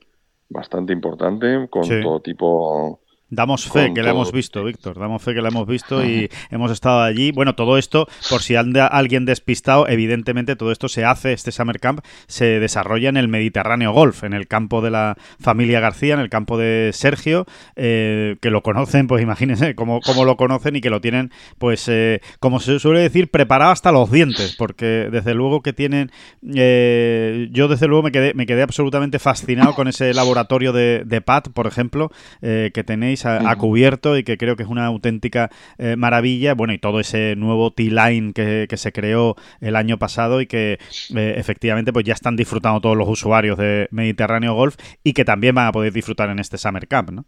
bastante 0.49 0.93
importante, 0.93 1.69
con 1.69 1.83
todo 2.03 2.21
tipo 2.21 3.01
Damos 3.35 3.69
fe 3.69 3.93
que 3.95 4.03
la 4.03 4.11
hemos 4.11 4.33
visto, 4.33 4.64
Víctor. 4.64 4.99
Damos 4.99 5.23
fe 5.23 5.35
que 5.35 5.43
la 5.43 5.49
hemos 5.49 5.67
visto 5.67 6.05
y 6.05 6.31
hemos 6.50 6.71
estado 6.71 7.03
allí. 7.03 7.33
Bueno, 7.33 7.55
todo 7.55 7.79
esto, 7.79 8.07
por 8.31 8.43
si 8.43 8.57
anda 8.57 8.87
alguien 8.87 9.25
despistado, 9.25 9.88
evidentemente 9.88 10.57
todo 10.57 10.73
esto 10.73 10.88
se 10.88 11.05
hace, 11.05 11.33
este 11.33 11.53
Summer 11.53 11.81
Camp 11.81 12.00
se 12.26 12.61
desarrolla 12.61 13.09
en 13.09 13.17
el 13.17 13.29
Mediterráneo 13.29 13.93
Golf, 13.93 14.25
en 14.25 14.33
el 14.33 14.47
campo 14.47 14.81
de 14.81 14.91
la 14.91 15.17
familia 15.41 15.81
García, 15.81 16.14
en 16.14 16.21
el 16.21 16.31
campo 16.31 16.59
de 16.59 16.91
Sergio, 16.93 17.47
eh, 17.76 18.37
que 18.41 18.50
lo 18.50 18.62
conocen, 18.62 19.07
pues 19.07 19.23
imagínense 19.23 19.75
cómo, 19.75 20.00
cómo, 20.00 20.25
lo 20.25 20.37
conocen 20.37 20.76
y 20.76 20.81
que 20.81 20.91
lo 20.91 21.00
tienen, 21.00 21.31
pues, 21.59 21.88
eh, 21.88 22.21
como 22.41 22.61
se 22.61 22.79
suele 22.79 23.00
decir, 23.00 23.31
preparado 23.31 23.73
hasta 23.73 23.93
los 23.93 24.11
dientes, 24.11 24.55
porque 24.57 25.09
desde 25.11 25.35
luego 25.35 25.62
que 25.62 25.73
tienen. 25.73 26.11
Eh, 26.55 27.49
yo, 27.50 27.69
desde 27.69 27.87
luego, 27.87 28.03
me 28.03 28.12
quedé, 28.12 28.35
me 28.35 28.47
quedé 28.47 28.62
absolutamente 28.62 29.19
fascinado 29.19 29.75
con 29.75 29.88
ese 29.88 30.14
laboratorio 30.14 30.73
de, 30.73 31.03
de 31.05 31.21
PAT, 31.21 31.49
por 31.49 31.67
ejemplo, 31.67 32.11
que 32.41 32.85
tenéis 32.85 33.24
ha, 33.25 33.57
cubierto 33.57 34.16
y 34.16 34.25
que 34.25 34.37
creo 34.37 34.57
que 34.57 34.62
es 34.62 34.69
una 34.69 34.87
auténtica 34.87 35.50
eh, 35.78 35.97
maravilla. 35.97 36.54
Bueno, 36.54 36.73
y 36.73 36.78
todo 36.78 37.00
ese 37.00 37.37
nuevo 37.37 37.73
T-Line 37.73 38.33
que, 38.33 38.75
se 38.75 38.93
creó 38.93 39.37
el 39.61 39.76
año 39.76 39.99
pasado 39.99 40.40
y 40.40 40.47
que 40.47 40.78
eh, 41.14 41.35
efectivamente 41.37 41.93
pues 41.93 42.04
ya 42.04 42.12
están 42.12 42.37
disfrutando 42.37 42.81
todos 42.81 42.97
los 42.97 43.09
usuarios 43.09 43.57
de 43.57 43.88
Mediterráneo 43.93 44.54
Golf 44.54 44.76
y 45.04 45.12
que 45.12 45.25
también 45.25 45.54
van 45.54 45.69
a 45.69 45.73
poder 45.73 45.93
disfrutar 45.93 46.28
en 46.31 46.40
este 46.40 46.59
Summer 46.59 46.88
Camp, 46.88 47.11
¿no? 47.11 47.25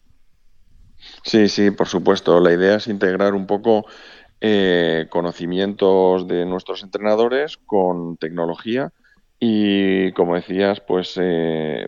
Sí, 1.22 1.48
sí, 1.48 1.70
por 1.70 1.86
supuesto. 1.86 2.40
La 2.40 2.52
idea 2.52 2.76
es 2.76 2.88
integrar 2.88 3.34
un 3.34 3.46
poco 3.46 3.86
eh, 4.40 5.06
conocimientos 5.08 6.26
de 6.26 6.44
nuestros 6.46 6.82
entrenadores 6.82 7.58
con 7.58 8.16
tecnología 8.16 8.92
y 9.38 10.12
como 10.12 10.34
decías, 10.34 10.80
pues, 10.80 11.20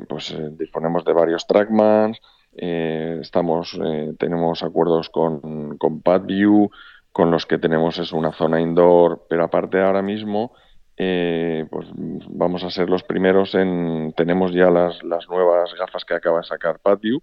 pues 0.08 0.36
disponemos 0.58 1.04
de 1.04 1.12
varios 1.12 1.46
trackmans, 1.46 2.20
eh, 2.60 3.18
estamos, 3.20 3.78
eh, 3.84 4.14
tenemos 4.18 4.62
acuerdos 4.62 5.10
con, 5.10 5.78
con 5.78 6.02
PadView, 6.02 6.70
con 7.12 7.30
los 7.30 7.46
que 7.46 7.58
tenemos 7.58 7.98
es 7.98 8.12
una 8.12 8.32
zona 8.32 8.60
indoor, 8.60 9.26
pero 9.28 9.44
aparte 9.44 9.80
ahora 9.80 10.02
mismo 10.02 10.52
eh, 10.96 11.64
pues 11.70 11.86
vamos 11.94 12.64
a 12.64 12.70
ser 12.70 12.90
los 12.90 13.04
primeros 13.04 13.54
en 13.54 14.12
tenemos 14.16 14.52
ya 14.52 14.68
las, 14.68 15.00
las 15.04 15.28
nuevas 15.28 15.72
gafas 15.78 16.04
que 16.04 16.14
acaba 16.14 16.38
de 16.38 16.44
sacar 16.44 16.80
PadView, 16.80 17.20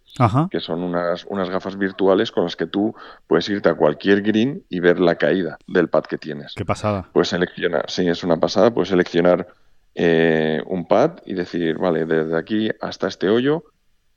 que 0.50 0.62
son 0.62 0.82
unas, 0.82 1.26
unas 1.26 1.50
gafas 1.50 1.78
virtuales 1.78 2.32
con 2.32 2.46
las 2.46 2.56
que 2.56 2.68
tú 2.68 2.96
puedes 3.28 3.50
irte 3.50 3.68
a 3.68 3.76
cualquier 3.76 4.22
green 4.22 4.64
y 4.70 4.80
ver 4.80 5.02
la 5.02 5.16
caída 5.16 5.58
del 5.68 5.90
pad 5.90 6.04
que 6.06 6.18
tienes. 6.18 6.54
Qué 6.56 6.64
pasada. 6.64 7.10
Puedes 7.12 7.28
seleccionar, 7.28 7.90
sí, 7.90 8.08
es 8.08 8.24
una 8.24 8.38
pasada, 8.38 8.74
puedes 8.74 8.90
seleccionar 8.90 9.48
un 9.98 10.88
pad 10.88 11.20
y 11.26 11.34
decir, 11.34 11.78
vale, 11.78 12.06
desde 12.06 12.38
aquí 12.38 12.70
hasta 12.82 13.08
este 13.08 13.30
hoyo 13.30 13.64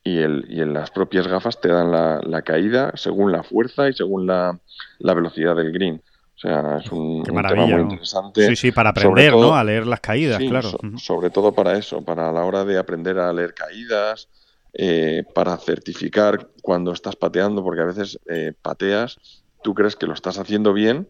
y, 0.04 0.18
el, 0.18 0.46
y 0.48 0.60
en 0.60 0.72
las 0.72 0.90
propias 0.90 1.26
gafas 1.26 1.60
te 1.60 1.68
dan 1.68 1.90
la, 1.90 2.42
caída 2.42 2.92
según 2.94 3.32
la 3.32 3.42
fuerza 3.42 3.88
y 3.88 3.92
según 3.92 4.26
la, 4.26 4.58
velocidad 5.00 5.56
del 5.56 5.72
green. 5.72 6.02
O 6.36 6.40
sea, 6.40 6.78
es 6.78 6.92
un, 6.92 7.24
tema 7.24 7.42
muy 7.42 7.80
interesante. 7.82 8.46
Sí, 8.46 8.56
sí, 8.56 8.72
para 8.72 8.90
aprender, 8.90 9.32
¿no? 9.32 9.56
A 9.56 9.64
leer 9.64 9.86
las 9.86 10.00
caídas, 10.00 10.38
claro. 10.38 10.70
sobre 10.96 11.30
todo 11.30 11.52
para 11.52 11.76
eso, 11.76 12.04
para 12.04 12.30
la 12.30 12.44
hora 12.44 12.64
de 12.64 12.78
aprender 12.78 13.18
a 13.18 13.32
leer 13.32 13.54
caídas, 13.54 14.28
eh, 14.72 15.24
para 15.34 15.56
certificar 15.56 16.48
cuando 16.62 16.92
estás 16.92 17.16
pateando, 17.16 17.64
porque 17.64 17.80
a 17.80 17.86
veces 17.86 18.20
eh, 18.28 18.52
pateas, 18.62 19.18
tú 19.62 19.74
crees 19.74 19.96
que 19.96 20.06
lo 20.06 20.14
estás 20.14 20.38
haciendo 20.38 20.72
bien, 20.72 21.08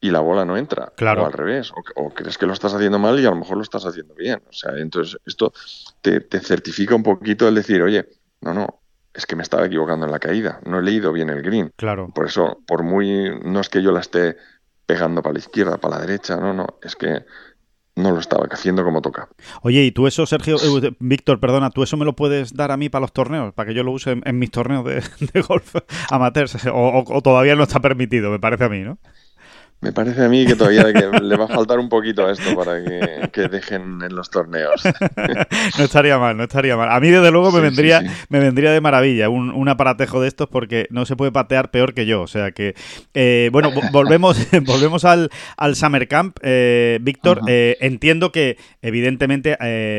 y 0.00 0.10
la 0.10 0.20
bola 0.20 0.44
no 0.44 0.56
entra. 0.56 0.92
Claro. 0.96 1.22
O 1.22 1.26
al 1.26 1.32
revés. 1.32 1.72
O, 1.96 2.10
crees 2.10 2.38
que 2.38 2.46
lo 2.46 2.52
estás 2.52 2.74
haciendo 2.74 2.98
mal 2.98 3.18
y 3.18 3.26
a 3.26 3.30
lo 3.30 3.36
mejor 3.36 3.56
lo 3.56 3.62
estás 3.62 3.84
haciendo 3.86 4.14
bien. 4.14 4.42
O 4.48 4.52
sea, 4.52 4.72
entonces 4.76 5.18
esto 5.26 5.52
te, 6.00 6.20
certifica 6.40 6.94
un 6.94 7.02
poquito 7.02 7.48
el 7.48 7.54
decir, 7.54 7.82
oye, 7.82 8.06
no, 8.40 8.54
no, 8.54 8.80
es 9.14 9.26
que 9.26 9.36
me 9.36 9.42
estaba 9.42 9.66
equivocando 9.66 10.06
en 10.06 10.12
la 10.12 10.18
caída. 10.18 10.60
No 10.64 10.78
he 10.78 10.82
leído 10.82 11.12
bien 11.12 11.30
el 11.30 11.42
green. 11.42 11.72
Claro. 11.76 12.10
Por 12.14 12.26
eso, 12.26 12.62
por 12.66 12.82
muy. 12.82 13.30
No 13.42 13.60
es 13.60 13.68
que 13.68 13.82
yo 13.82 13.92
la 13.92 14.00
esté 14.00 14.36
pegando 14.84 15.22
para 15.22 15.34
la 15.34 15.38
izquierda, 15.40 15.78
para 15.78 15.96
la 15.96 16.06
derecha, 16.06 16.36
no, 16.36 16.52
no. 16.52 16.66
Es 16.82 16.94
que 16.94 17.24
no 17.96 18.10
lo 18.10 18.20
estaba 18.20 18.46
haciendo 18.50 18.84
como 18.84 19.00
toca. 19.00 19.28
Oye, 19.62 19.82
¿y 19.82 19.90
tú 19.90 20.06
eso, 20.06 20.26
Sergio, 20.26 20.56
eh, 20.56 20.94
Víctor, 21.00 21.40
perdona, 21.40 21.70
tú 21.70 21.82
eso 21.82 21.96
me 21.96 22.04
lo 22.04 22.14
puedes 22.14 22.54
dar 22.54 22.70
a 22.70 22.76
mí 22.76 22.90
para 22.90 23.00
los 23.00 23.12
torneos, 23.12 23.54
para 23.54 23.68
que 23.68 23.74
yo 23.74 23.82
lo 23.82 23.92
use 23.92 24.20
en, 24.22 24.38
mis 24.38 24.50
torneos 24.50 24.84
de, 24.84 25.02
golf 25.48 25.74
amateurs? 26.10 26.58
o, 26.70 27.20
todavía 27.22 27.56
no 27.56 27.62
está 27.62 27.80
permitido, 27.80 28.30
me 28.30 28.38
parece 28.38 28.64
a 28.64 28.68
mí, 28.68 28.80
¿no? 28.80 28.98
Me 29.82 29.92
parece 29.92 30.24
a 30.24 30.28
mí 30.28 30.46
que 30.46 30.56
todavía 30.56 30.84
le 30.84 31.36
va 31.36 31.44
a 31.44 31.48
faltar 31.48 31.78
un 31.78 31.90
poquito 31.90 32.26
a 32.26 32.32
esto 32.32 32.56
para 32.56 32.82
que, 32.82 33.48
dejen 33.48 34.00
en 34.02 34.16
los 34.16 34.30
torneos. 34.30 34.82
no 35.78 35.84
estaría 35.84 36.18
mal, 36.18 36.34
no 36.34 36.44
estaría 36.44 36.76
mal. 36.78 36.90
A 36.90 36.98
mí, 36.98 37.10
desde 37.10 37.30
luego, 37.30 37.52
me, 37.52 37.60
vendría, 37.60 38.02
me 38.30 38.40
vendría 38.40 38.72
de 38.72 38.80
maravilla 38.80 39.28
un, 39.28 39.50
un, 39.50 39.68
aparatejo 39.68 40.22
de 40.22 40.28
estos 40.28 40.48
porque 40.48 40.86
no 40.90 41.04
se 41.04 41.14
puede 41.14 41.30
patear 41.30 41.70
peor 41.70 41.92
que 41.92 42.06
yo. 42.06 42.22
O 42.22 42.26
sea 42.26 42.52
que, 42.52 42.74
eh, 43.12 43.50
bueno, 43.52 43.70
volvemos, 43.92 44.38
volvemos 44.64 45.04
al, 45.04 45.28
al 45.58 45.76
Summer 45.76 46.08
Camp. 46.08 46.38
Eh, 46.42 46.98
Víctor, 47.02 47.42
eh, 47.46 47.76
entiendo 47.80 48.32
que, 48.32 48.56
evidentemente, 48.80 49.58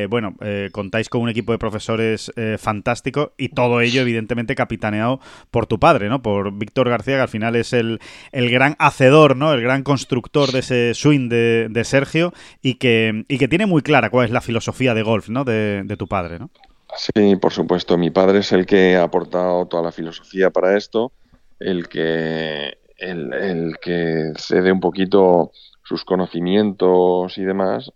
bueno, 0.09 0.35
contáis 0.71 1.07
con 1.07 1.21
un 1.21 1.29
equipo 1.29 1.51
de 1.51 1.59
profesores 1.59 2.31
fantástico 2.57 3.33
y 3.37 3.49
todo 3.49 3.81
ello, 3.81 4.01
evidentemente, 4.01 4.55
capitaneado 4.55 5.19
por 5.51 5.67
tu 5.67 5.79
padre, 5.79 6.09
¿no? 6.09 6.23
Por 6.23 6.57
Víctor 6.57 6.89
García, 6.89 7.17
que 7.17 7.21
al 7.21 7.29
final 7.29 7.55
es 7.55 7.73
el, 7.73 7.99
el 8.31 8.49
gran 8.49 8.75
hacedor, 8.79 9.35
¿no? 9.35 9.53
El 9.53 9.66
gran 9.67 9.83
constructor 9.83 10.51
de 10.51 10.59
ese 10.59 10.93
swing 10.93 11.29
de, 11.29 11.83
Sergio 11.83 12.33
y 12.61 12.75
que, 12.75 13.25
y 13.27 13.37
que 13.37 13.47
tiene 13.47 13.65
muy 13.65 13.81
clara 13.81 14.09
cuál 14.09 14.25
es 14.25 14.31
la 14.31 14.41
filosofía 14.41 14.93
de 14.93 15.03
golf 15.03 15.29
¿no? 15.29 15.43
de, 15.43 15.95
tu 15.97 16.07
padre. 16.07 16.39
¿no? 16.39 16.49
Sí, 16.95 17.35
por 17.35 17.51
supuesto. 17.51 17.97
Mi 17.97 18.09
padre 18.09 18.39
es 18.39 18.51
el 18.53 18.65
que 18.65 18.95
ha 18.95 19.03
aportado 19.03 19.65
toda 19.67 19.83
la 19.83 19.91
filosofía 19.91 20.49
para 20.49 20.77
esto, 20.77 21.11
el 21.59 21.87
que, 21.87 22.77
el, 22.97 23.33
el 23.33 23.77
que 23.81 24.31
cede 24.37 24.71
un 24.71 24.79
poquito 24.79 25.51
sus 25.83 26.03
conocimientos 26.05 27.37
y 27.37 27.43
demás 27.43 27.91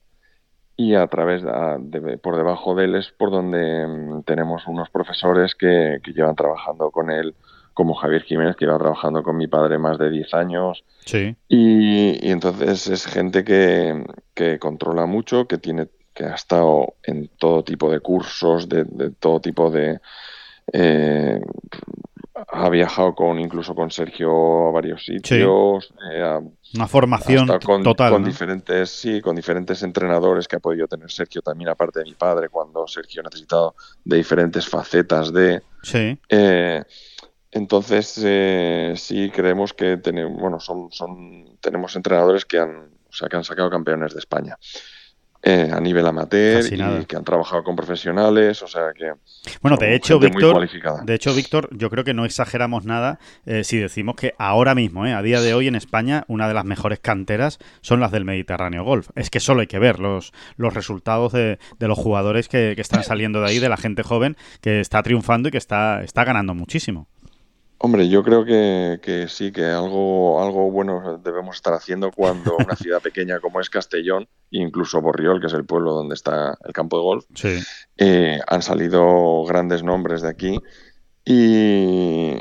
y 0.78 0.96
a 0.96 1.06
través 1.08 1.44
de, 1.44 2.18
por 2.18 2.38
debajo 2.38 2.74
de 2.76 2.86
él 2.86 2.96
es 2.96 3.12
por 3.12 3.30
donde 3.30 3.86
mm, 3.88 4.24
tenemos 4.24 4.68
unos 4.68 4.90
profesores 4.90 5.54
que, 5.56 6.00
que, 6.04 6.12
llevan 6.12 6.36
trabajando 6.36 6.90
con 6.92 7.12
él 7.12 7.36
como 7.74 7.94
Javier 7.96 8.24
Jiménez, 8.24 8.56
que 8.56 8.66
iba 8.66 8.78
trabajando 8.78 9.24
con 9.24 9.38
mi 9.38 9.48
padre 9.48 9.78
más 9.78 9.98
de 9.98 10.10
10 10.10 10.34
años. 10.34 10.84
Sí. 11.06 11.36
Y, 11.48 12.30
entonces 12.30 12.88
es 12.88 13.06
gente 13.06 13.44
que, 13.44 14.04
que, 14.34 14.60
controla 14.60 15.06
mucho, 15.06 15.48
que 15.48 15.58
tiene 15.58 15.88
que 16.14 16.26
ha 16.26 16.36
estado 16.36 16.96
en 17.04 17.30
todo 17.38 17.64
tipo 17.64 17.92
de 17.92 18.00
cursos, 18.00 18.68
de, 18.68 18.86
todo 19.20 19.40
tipo 19.40 19.72
de... 19.72 20.00
Eh, 20.74 21.42
ha 22.54 22.70
viajado 22.70 23.14
con 23.14 23.40
incluso 23.40 23.76
con 23.76 23.92
Sergio 23.92 24.70
a 24.70 24.72
varios 24.72 25.06
sitios. 25.06 25.94
Eh, 26.12 26.40
Una 26.76 26.88
formación 26.88 27.48
con, 27.64 27.84
total. 27.84 28.12
Con 28.12 28.24
diferentes, 28.24 28.90
sí, 28.90 29.22
con 29.22 29.36
diferentes 29.36 29.84
entrenadores 29.84 30.48
que 30.48 30.56
ha 30.56 30.60
podido 30.60 30.88
tener 30.88 31.12
Sergio 31.12 31.42
también, 31.42 31.70
aparte 31.70 32.00
de 32.00 32.06
mi 32.06 32.14
padre, 32.14 32.50
cuando 32.50 32.88
Sergio 32.88 33.22
ha 33.22 33.26
necesitado 33.26 33.76
de 34.04 34.18
diferentes 34.18 34.68
facetas 34.68 35.32
de. 35.34 35.62
Sí. 35.84 36.18
Eh, 36.30 36.84
entonces, 37.52 38.20
eh, 38.24 38.94
sí 38.96 39.30
creemos 39.30 39.74
que 39.74 39.98
tenemos, 39.98 40.40
bueno, 40.40 40.60
son, 40.60 40.92
son, 40.92 41.58
tenemos 41.60 41.96
entrenadores 41.96 42.46
que 42.46 42.60
han, 42.60 42.92
o 43.10 43.14
sea, 43.14 43.28
que 43.28 43.36
han 43.36 43.44
sacado 43.44 43.70
campeones 43.70 44.14
de 44.14 44.20
España. 44.20 44.58
Eh, 45.44 45.72
a 45.74 45.80
nivel 45.80 46.06
amateur 46.06 46.64
y 46.72 47.06
que 47.06 47.16
han 47.16 47.24
trabajado 47.24 47.64
con 47.64 47.76
profesionales, 47.76 48.62
o 48.62 48.68
sea 48.68 48.94
que 48.96 49.14
bueno, 49.60 49.76
de 49.76 49.96
hecho, 49.96 50.20
Víctor, 50.20 50.70
de 51.04 51.16
hecho, 51.16 51.34
Víctor, 51.34 51.68
yo 51.72 51.90
creo 51.90 52.04
que 52.04 52.14
no 52.14 52.26
exageramos 52.26 52.86
nada 52.86 53.18
eh, 53.48 53.64
si 53.64 53.80
decimos 53.80 54.18
que 54.18 54.36
ahora 54.38 54.76
mismo, 54.76 55.08
eh, 55.08 55.14
a 55.14 55.24
día 55.24 55.42
de 55.42 55.56
hoy 55.56 55.68
en 55.68 55.74
España, 55.74 56.26
una 56.28 56.48
de 56.48 56.54
las 56.54 56.64
mejores 56.64 57.00
canteras 57.00 57.58
son 57.82 58.00
las 58.00 58.12
del 58.12 58.24
Mediterráneo 58.24 58.84
Golf. 58.84 59.10
Es 59.16 59.32
que 59.32 59.40
solo 59.40 59.62
hay 59.62 59.68
que 59.68 59.80
ver 59.80 60.00
los, 60.00 60.32
los 60.58 60.76
resultados 60.76 61.34
de, 61.34 61.58
de 61.80 61.88
los 61.88 61.98
jugadores 61.98 62.48
que, 62.48 62.74
que, 62.76 62.82
están 62.82 63.04
saliendo 63.04 63.42
de 63.42 63.48
ahí, 63.48 63.58
de 63.58 63.70
la 63.70 63.78
gente 63.78 64.04
joven 64.04 64.38
que 64.62 64.80
está 64.80 65.02
triunfando 65.02 65.50
y 65.50 65.52
que 65.52 65.58
está, 65.58 66.04
está 66.04 66.24
ganando 66.24 66.54
muchísimo. 66.54 67.08
Hombre, 67.84 68.08
yo 68.08 68.22
creo 68.22 68.46
que, 68.46 69.26
sí, 69.28 69.52
que 69.52 69.66
algo, 69.66 70.40
algo 70.40 70.70
bueno 70.70 71.18
debemos 71.18 71.56
estar 71.56 71.74
haciendo 71.74 72.12
cuando 72.12 72.56
una 72.58 72.76
ciudad 72.76 73.02
pequeña 73.02 73.40
como 73.40 73.60
es 73.60 73.72
Castellón, 73.72 74.28
incluso 74.52 75.02
Borriol, 75.02 75.42
que 75.42 75.48
es 75.48 75.54
el 75.54 75.66
pueblo 75.66 75.94
donde 75.94 76.14
está 76.14 76.56
el 76.64 76.74
campo 76.74 76.98
de 76.98 77.04
golf, 77.04 77.26
eh, 77.98 78.40
han 78.46 78.62
salido 78.62 79.44
grandes 79.46 79.82
nombres 79.82 80.22
de 80.22 80.30
aquí 80.30 80.60
y, 81.26 82.36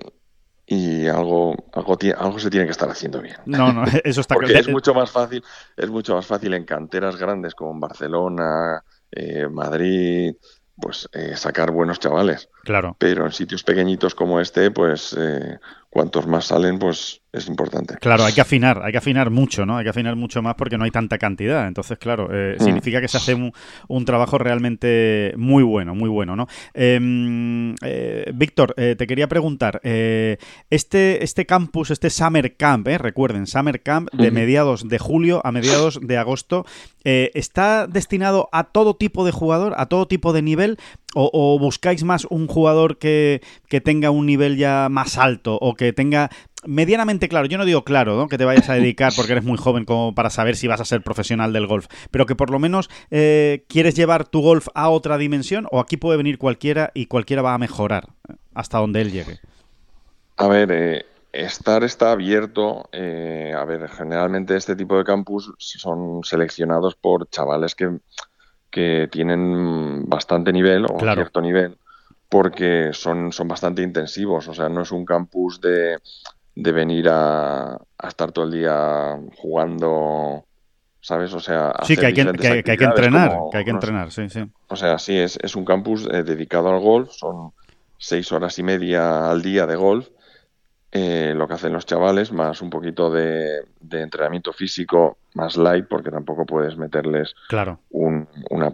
y 0.66 1.06
algo, 1.06 1.54
algo, 1.72 1.96
algo 2.18 2.38
se 2.38 2.50
tiene 2.50 2.66
que 2.66 2.72
estar 2.72 2.90
haciendo 2.90 3.22
bien. 3.22 3.36
No, 3.46 3.72
no, 3.72 3.84
eso 4.04 4.20
está 4.20 4.34
Porque 4.34 4.58
es 4.58 4.68
mucho 4.68 4.92
más 4.92 5.10
fácil, 5.10 5.42
es 5.74 5.88
mucho 5.88 6.16
más 6.16 6.26
fácil 6.26 6.52
en 6.52 6.66
canteras 6.66 7.16
grandes 7.16 7.54
como 7.54 7.72
en 7.72 7.80
Barcelona, 7.80 8.84
eh, 9.10 9.48
Madrid, 9.48 10.34
pues 10.80 11.08
eh, 11.12 11.36
sacar 11.36 11.70
buenos 11.70 12.00
chavales. 12.00 12.48
Claro. 12.64 12.96
Pero 12.98 13.26
en 13.26 13.32
sitios 13.32 13.62
pequeñitos 13.62 14.14
como 14.14 14.40
este, 14.40 14.70
pues 14.70 15.14
eh, 15.18 15.58
cuantos 15.90 16.26
más 16.28 16.46
salen, 16.46 16.78
pues 16.78 17.20
es 17.32 17.48
importante. 17.48 17.96
Claro, 18.00 18.24
hay 18.24 18.32
que 18.32 18.40
afinar, 18.40 18.80
hay 18.82 18.92
que 18.92 18.98
afinar 18.98 19.30
mucho, 19.30 19.66
¿no? 19.66 19.76
Hay 19.76 19.84
que 19.84 19.90
afinar 19.90 20.16
mucho 20.16 20.40
más 20.40 20.54
porque 20.54 20.78
no 20.78 20.84
hay 20.84 20.90
tanta 20.90 21.18
cantidad. 21.18 21.66
Entonces, 21.66 21.98
claro, 21.98 22.28
eh, 22.32 22.56
mm. 22.58 22.64
significa 22.64 23.00
que 23.00 23.08
se 23.08 23.16
hace 23.16 23.34
un, 23.34 24.04
trabajo 24.04 24.38
realmente 24.38 25.34
muy 25.36 25.62
bueno, 25.62 25.94
muy 25.94 26.08
bueno, 26.08 26.34
¿no? 26.34 26.46
Em, 26.74 27.74
eh, 27.82 28.30
Víctor, 28.34 28.74
eh, 28.76 28.94
te 28.96 29.06
quería 29.06 29.28
preguntar, 29.28 29.80
este, 29.82 31.22
este 31.22 31.46
campus, 31.46 31.90
este 31.90 32.10
Summer 32.10 32.56
Camp, 32.56 32.86
recuerden, 32.86 33.46
Summer 33.46 33.82
Camp 33.82 34.10
de 34.12 34.30
mediados 34.30 34.88
de 34.88 34.98
julio 34.98 35.40
a 35.44 35.52
mediados 35.52 36.00
de 36.00 36.16
agosto, 36.16 36.64
¿está 37.04 37.86
destinado 37.86 38.48
a 38.52 38.64
todo 38.64 38.94
tipo 38.96 39.24
de 39.24 39.32
jugador, 39.32 39.74
a 39.76 39.86
todo 39.86 40.06
tipo 40.06 40.32
de 40.32 40.42
nivel? 40.42 40.78
O, 41.14 41.58
buscáis 41.58 42.04
más 42.04 42.24
un 42.30 42.46
jugador 42.46 42.98
que, 42.98 43.42
que 43.68 43.80
tenga 43.80 44.10
un 44.12 44.26
nivel 44.26 44.56
ya 44.56 44.88
más 44.88 45.18
alto 45.18 45.58
o 45.60 45.74
que 45.74 45.92
tenga 45.92 46.30
medianamente 46.64 47.28
claro, 47.28 47.46
yo 47.46 47.58
no 47.58 47.64
digo 47.64 47.84
claro, 47.84 48.16
¿no? 48.16 48.28
que 48.28 48.38
te 48.38 48.44
vayas 48.44 48.68
a 48.68 48.74
dedicar 48.74 49.12
porque 49.16 49.32
eres 49.32 49.44
muy 49.44 49.58
joven 49.58 49.84
como 49.84 50.14
para 50.14 50.30
saber 50.30 50.56
si 50.56 50.68
vas 50.68 50.80
a 50.80 50.84
ser 50.84 51.02
profesional 51.02 51.52
del 51.52 51.66
golf, 51.66 51.86
pero 52.10 52.26
que 52.26 52.36
por 52.36 52.50
lo 52.50 52.58
menos 52.58 52.90
eh, 53.10 53.64
quieres 53.68 53.94
llevar 53.96 54.28
tu 54.28 54.40
golf 54.40 54.68
a 54.74 54.88
otra 54.90 55.18
dimensión 55.18 55.66
o 55.70 55.80
aquí 55.80 55.96
puede 55.96 56.16
venir 56.16 56.38
cualquiera 56.38 56.92
y 56.94 57.06
cualquiera 57.06 57.42
va 57.42 57.54
a 57.54 57.58
mejorar 57.58 58.08
hasta 58.54 58.78
donde 58.78 59.00
él 59.00 59.10
llegue. 59.10 59.40
A 60.36 60.48
ver, 60.48 60.70
eh, 60.70 61.06
estar 61.32 61.84
está 61.84 62.12
abierto. 62.12 62.88
Eh, 62.92 63.54
a 63.56 63.64
ver, 63.64 63.88
generalmente 63.88 64.56
este 64.56 64.76
tipo 64.76 64.96
de 64.96 65.04
campus 65.04 65.52
son 65.58 66.22
seleccionados 66.24 66.94
por 66.94 67.28
chavales 67.28 67.74
que, 67.74 67.98
que 68.70 69.08
tienen 69.10 70.08
bastante 70.08 70.52
nivel 70.52 70.86
o 70.86 70.98
cierto 70.98 71.40
nivel 71.40 71.76
porque 72.28 72.90
son, 72.92 73.32
son 73.32 73.48
bastante 73.48 73.82
intensivos. 73.82 74.46
O 74.46 74.54
sea, 74.54 74.68
no 74.68 74.82
es 74.82 74.92
un 74.92 75.04
campus 75.04 75.60
de 75.60 75.98
de 76.54 76.72
venir 76.72 77.08
a, 77.08 77.78
estar 78.06 78.32
todo 78.32 78.44
el 78.44 78.52
día 78.52 79.18
jugando, 79.36 80.44
¿sabes? 81.00 81.32
O 81.32 81.40
sea, 81.40 81.72
sí, 81.84 81.96
que 81.96 82.06
hay 82.06 82.14
que, 82.14 82.32
que, 82.32 82.70
hay 82.70 82.76
que 82.76 82.84
entrenar, 82.84 83.38
que 83.50 83.58
hay 83.58 83.64
que 83.64 83.70
entrenar, 83.70 84.10
sí, 84.10 84.28
sí. 84.28 84.44
O 84.68 84.76
sea, 84.76 84.98
sí, 84.98 85.16
es, 85.16 85.38
es 85.42 85.56
un 85.56 85.64
campus 85.64 86.06
eh, 86.10 86.22
dedicado 86.22 86.70
al 86.70 86.80
golf, 86.80 87.10
son 87.12 87.52
seis 87.98 88.30
horas 88.32 88.58
y 88.58 88.62
media 88.62 89.30
al 89.30 89.42
día 89.42 89.66
de 89.66 89.76
golf, 89.76 90.08
eh, 90.92 91.32
lo 91.36 91.46
que 91.46 91.54
hacen 91.54 91.72
los 91.72 91.86
chavales, 91.86 92.32
más 92.32 92.62
un 92.62 92.70
poquito 92.70 93.10
de, 93.10 93.64
entrenamiento 93.90 94.52
físico 94.52 95.18
más 95.34 95.56
light, 95.56 95.86
porque 95.88 96.10
tampoco 96.10 96.44
puedes 96.44 96.76
meterles 96.76 97.34
claro. 97.48 97.80
un, 97.90 98.28
una... 98.50 98.72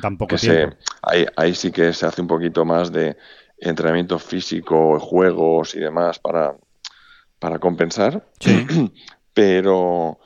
tampoco 0.00 0.36
que 0.36 0.68
ahí, 1.02 1.26
ahí 1.36 1.54
sí 1.54 1.70
que 1.70 1.92
se 1.92 2.06
hace 2.06 2.20
un 2.20 2.28
poquito 2.28 2.64
más 2.64 2.90
de 2.90 3.16
entrenamiento 3.58 4.18
físico, 4.18 4.98
juegos 4.98 5.74
y 5.74 5.80
demás 5.80 6.18
para 6.18 6.54
para 7.38 7.58
compensar, 7.58 8.24
pero 9.34 10.18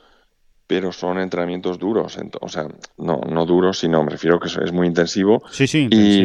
pero 0.65 0.91
son 0.91 1.19
entrenamientos 1.19 1.77
duros, 1.77 2.17
o 2.41 2.47
sea, 2.47 2.67
no, 2.97 3.21
no 3.29 3.45
duros, 3.45 3.79
sino 3.79 4.03
me 4.03 4.09
refiero 4.09 4.39
que 4.39 4.47
es 4.47 4.71
muy 4.71 4.87
intensivo. 4.87 5.43
Sí, 5.51 5.67
sí, 5.67 5.87
y, 5.91 6.21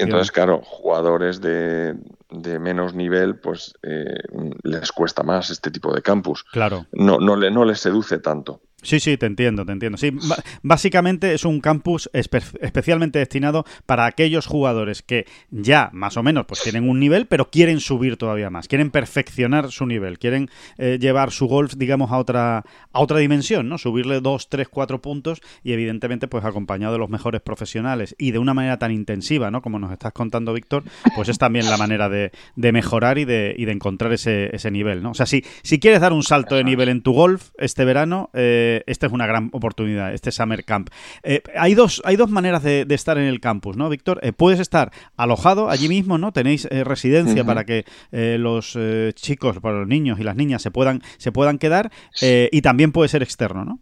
entonces, 0.00 0.30
claro, 0.30 0.60
jugadores 0.62 1.40
de, 1.40 1.96
de 2.30 2.58
menos 2.58 2.94
nivel, 2.94 3.36
pues 3.36 3.74
eh, 3.82 4.22
les 4.62 4.92
cuesta 4.92 5.22
más 5.22 5.50
este 5.50 5.70
tipo 5.70 5.94
de 5.94 6.02
campus. 6.02 6.44
Claro. 6.52 6.86
No, 6.92 7.18
no, 7.18 7.36
le, 7.36 7.50
no 7.50 7.64
les 7.64 7.80
seduce 7.80 8.18
tanto. 8.18 8.60
Sí, 8.80 9.00
sí, 9.00 9.16
te 9.16 9.26
entiendo, 9.26 9.66
te 9.66 9.72
entiendo. 9.72 9.98
Sí, 9.98 10.12
básicamente 10.62 11.34
es 11.34 11.44
un 11.44 11.60
campus 11.60 12.08
especialmente 12.12 13.18
destinado 13.18 13.64
para 13.86 14.06
aquellos 14.06 14.46
jugadores 14.46 15.02
que 15.02 15.26
ya 15.50 15.90
más 15.92 16.16
o 16.16 16.22
menos 16.22 16.46
pues 16.46 16.62
tienen 16.62 16.88
un 16.88 17.00
nivel, 17.00 17.26
pero 17.26 17.50
quieren 17.50 17.80
subir 17.80 18.16
todavía 18.16 18.50
más, 18.50 18.68
quieren 18.68 18.92
perfeccionar 18.92 19.72
su 19.72 19.84
nivel, 19.84 20.20
quieren 20.20 20.48
eh, 20.78 20.98
llevar 21.00 21.32
su 21.32 21.48
golf, 21.48 21.74
digamos, 21.76 22.12
a 22.12 22.18
otra 22.18 22.64
a 22.92 23.00
otra 23.00 23.18
dimensión, 23.18 23.68
¿no? 23.68 23.78
Subirle 23.78 24.20
dos, 24.20 24.48
tres, 24.48 24.68
cuatro 24.68 25.02
puntos 25.02 25.40
y 25.64 25.72
evidentemente 25.72 26.28
pues 26.28 26.44
acompañado 26.44 26.92
de 26.92 27.00
los 27.00 27.10
mejores 27.10 27.40
profesionales 27.40 28.14
y 28.16 28.30
de 28.30 28.38
una 28.38 28.54
manera 28.54 28.78
tan 28.78 28.92
intensiva, 28.92 29.50
¿no? 29.50 29.60
Como 29.60 29.80
nos 29.80 29.90
estás 29.90 30.12
contando, 30.12 30.52
Víctor, 30.52 30.84
pues 31.16 31.28
es 31.28 31.38
también 31.38 31.68
la 31.68 31.78
manera 31.78 32.08
de, 32.08 32.30
mejorar 32.54 33.18
y 33.18 33.24
de, 33.24 33.56
y 33.58 33.64
de 33.64 33.72
encontrar 33.72 34.12
ese, 34.12 34.54
ese 34.54 34.70
nivel, 34.70 35.02
¿no? 35.02 35.10
O 35.10 35.14
sea, 35.14 35.26
si, 35.26 35.44
si 35.62 35.80
quieres 35.80 36.00
dar 36.00 36.12
un 36.12 36.22
salto 36.22 36.54
de 36.54 36.62
nivel 36.62 36.88
en 36.88 37.02
tu 37.02 37.12
golf 37.12 37.50
este 37.58 37.84
verano, 37.84 38.30
eh, 38.34 38.67
esta 38.86 39.06
es 39.06 39.12
una 39.12 39.26
gran 39.26 39.50
oportunidad, 39.52 40.12
este 40.14 40.32
Summer 40.32 40.64
Camp. 40.64 40.90
Eh, 41.22 41.42
hay, 41.56 41.74
dos, 41.74 42.02
hay 42.04 42.16
dos 42.16 42.30
maneras 42.30 42.62
de, 42.62 42.86
estar 42.90 43.18
en 43.18 43.24
el 43.24 43.40
campus, 43.40 43.76
¿no, 43.76 43.88
Víctor? 43.88 44.20
Eh, 44.22 44.32
puedes 44.32 44.60
estar 44.60 44.92
alojado 45.16 45.70
allí 45.70 45.88
mismo, 45.88 46.18
¿no? 46.18 46.32
Tenéis 46.32 46.66
eh, 46.70 46.84
residencia 46.84 47.44
para 47.44 47.64
que 47.64 47.84
los 48.10 48.76
chicos, 49.14 49.58
para 49.60 49.80
los 49.80 49.88
niños 49.88 50.18
y 50.18 50.24
las 50.24 50.36
niñas 50.36 50.62
se 50.62 50.70
puedan, 50.70 51.02
se 51.18 51.32
puedan 51.32 51.58
quedar 51.58 51.90
y 52.20 52.62
también 52.62 52.92
puede 52.92 53.08
ser 53.08 53.22
externo, 53.22 53.64
¿no? 53.64 53.80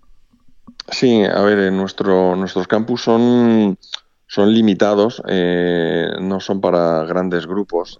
Sí, 0.90 1.22
a 1.24 1.40
ver, 1.42 1.72
nuestro, 1.72 2.36
nuestros 2.36 2.68
campus 2.68 3.02
son, 3.02 3.78
son 4.26 4.52
limitados, 4.52 5.22
no 5.26 6.40
son 6.40 6.60
para 6.60 7.04
grandes 7.04 7.46
grupos. 7.46 7.98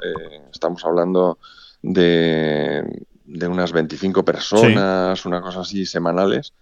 estamos 0.53 0.85
hablando 0.85 1.39
de, 1.83 3.07
de 3.27 3.49
unas 3.49 3.73
25 3.73 4.25
personas, 4.25 5.25
una 5.27 5.41
cosa 5.41 5.61
así, 5.61 5.85
semanales. 5.85 6.53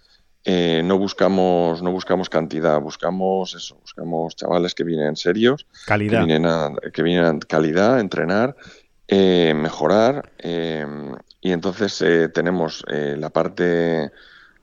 Eh, 0.47 0.83
no 0.85 0.99
buscamos 0.99 1.83
no 1.83 1.91
buscamos 1.91 2.29
cantidad, 2.29 2.79
buscamos 2.79 3.55
eso, 3.55 3.77
buscamos 3.81 4.37
chavales 4.37 4.75
que 4.75 4.85
vienen 4.85 5.17
serios, 5.17 5.67
calidad. 5.87 6.21
que 6.21 6.27
vienen 6.27 6.47
a, 6.47 6.71
que 6.93 7.03
vienen 7.03 7.39
calidad, 7.41 7.99
entrenar, 7.99 8.55
eh, 9.09 9.55
mejorar 9.57 10.33
eh, 10.39 10.87
y 11.41 11.51
entonces 11.53 12.05
tenemos 12.35 12.85
la 12.89 13.31
parte 13.31 14.11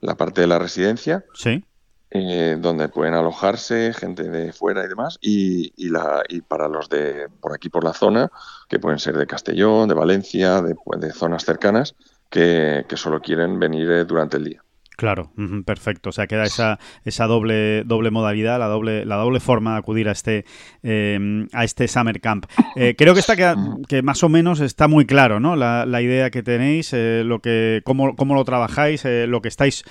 la 0.02 0.16
parte 0.16 0.42
de 0.42 0.48
la 0.48 0.60
residencia, 0.60 1.26
sí. 1.34 1.64
donde 2.12 2.90
pueden 2.90 3.14
alojarse 3.14 3.94
gente 3.94 4.24
de 4.24 4.52
fuera 4.54 4.84
y 4.86 4.88
demás 4.88 5.18
y, 5.22 5.74
y, 5.78 5.90
la, 5.90 6.24
y 6.30 6.42
para 6.42 6.68
los 6.68 6.90
de 6.90 7.28
por 7.40 7.54
aquí 7.54 7.70
por 7.70 7.84
la 7.84 7.94
zona 7.94 8.32
que 8.68 8.80
pueden 8.80 9.00
ser 9.00 9.18
de 9.18 9.26
Castellón, 9.26 9.90
de 9.90 9.96
Valencia, 9.96 10.62
de, 10.62 10.76
de 10.98 11.12
zonas 11.12 11.44
cercanas 11.44 11.96
que, 12.30 12.86
que 12.88 12.98
solo 12.98 13.20
quieren 13.20 13.60
venir 13.60 14.06
durante 14.06 14.38
el 14.38 14.46
día. 14.46 14.61
Claro, 14.98 15.32
perfecto. 15.66 16.10
O 16.10 16.12
sea, 16.12 16.28
queda 16.28 16.44
esa, 16.44 16.78
esa 17.06 17.26
doble, 17.26 17.84
doble 17.86 18.12
modalidad, 18.12 18.60
la 18.60 18.68
doble, 18.68 19.04
la 19.06 19.16
doble 19.16 19.40
forma 19.40 19.72
de 19.74 19.80
acudir 19.80 20.08
a 20.08 20.12
este, 20.12 20.46
em, 20.84 21.48
a 21.54 21.64
este 21.64 21.88
Summer 21.88 22.20
Camp. 22.22 22.46
Eh, 22.76 22.96
creo 22.98 23.14
que 23.14 23.20
está 23.20 23.36
que, 23.36 24.02
más 24.02 24.24
o 24.24 24.30
menos 24.30 24.60
está 24.60 24.88
muy 24.88 25.06
claro, 25.06 25.40
¿no? 25.40 25.56
La, 25.56 26.02
idea 26.02 26.30
que 26.30 26.44
tenéis, 26.44 26.94
eh, 26.94 27.24
lo 27.26 27.40
que, 27.40 27.82
cómo, 27.84 28.16
cómo 28.16 28.34
lo 28.34 28.46
trabajáis, 28.46 29.04
eh, 29.06 29.26
lo 29.28 29.42
que 29.42 29.48
estáis 29.48 29.84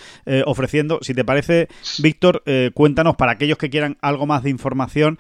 ofreciendo. 0.47 0.99
Si 1.03 1.13
te 1.15 1.25
parece, 1.25 1.69
Víctor, 1.99 2.43
cuéntanos 2.75 3.17
para 3.17 3.33
aquellos 3.33 3.59
que 3.59 3.71
quieran 3.71 3.97
algo 4.01 4.27
más 4.27 4.43
de 4.43 4.51
información, 4.51 5.19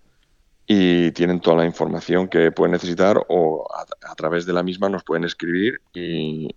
y 0.67 1.12
tienen 1.12 1.39
toda 1.39 1.58
la 1.58 1.65
información 1.65 2.28
que 2.28 2.52
pueden 2.52 2.73
necesitar 2.73 3.17
o 3.30 3.65
a, 3.73 4.15
través 4.15 4.45
de 4.45 4.54
la 4.54 4.63
misma 4.63 4.89
nos 4.89 5.06
pueden 5.06 5.23
escribir 5.23 5.80
y, 5.93 6.50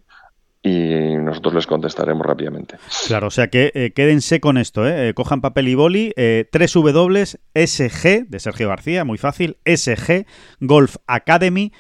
y 0.62 1.16
nosotros 1.16 1.54
les 1.54 1.66
contestaremos 1.66 2.26
rápidamente. 2.26 2.76
Claro, 3.06 3.28
o 3.28 3.30
sea 3.30 3.48
que 3.48 3.70
eh, 3.74 3.92
quédense 3.94 4.40
con 4.40 4.58
esto, 4.58 4.86
¿eh? 4.86 5.08
¿eh? 5.08 5.14
cojan 5.14 5.40
papel 5.40 5.68
y 5.68 5.74
boli, 5.76 6.12
eh, 6.16 6.50
www.sg 6.52 8.28
de 8.28 8.40
Sergio 8.40 8.68
García, 8.68 9.04
muy 9.04 9.16
fácil, 9.16 9.56
sg 9.64 10.26
Golf 10.58 10.96
Academy 11.06 11.72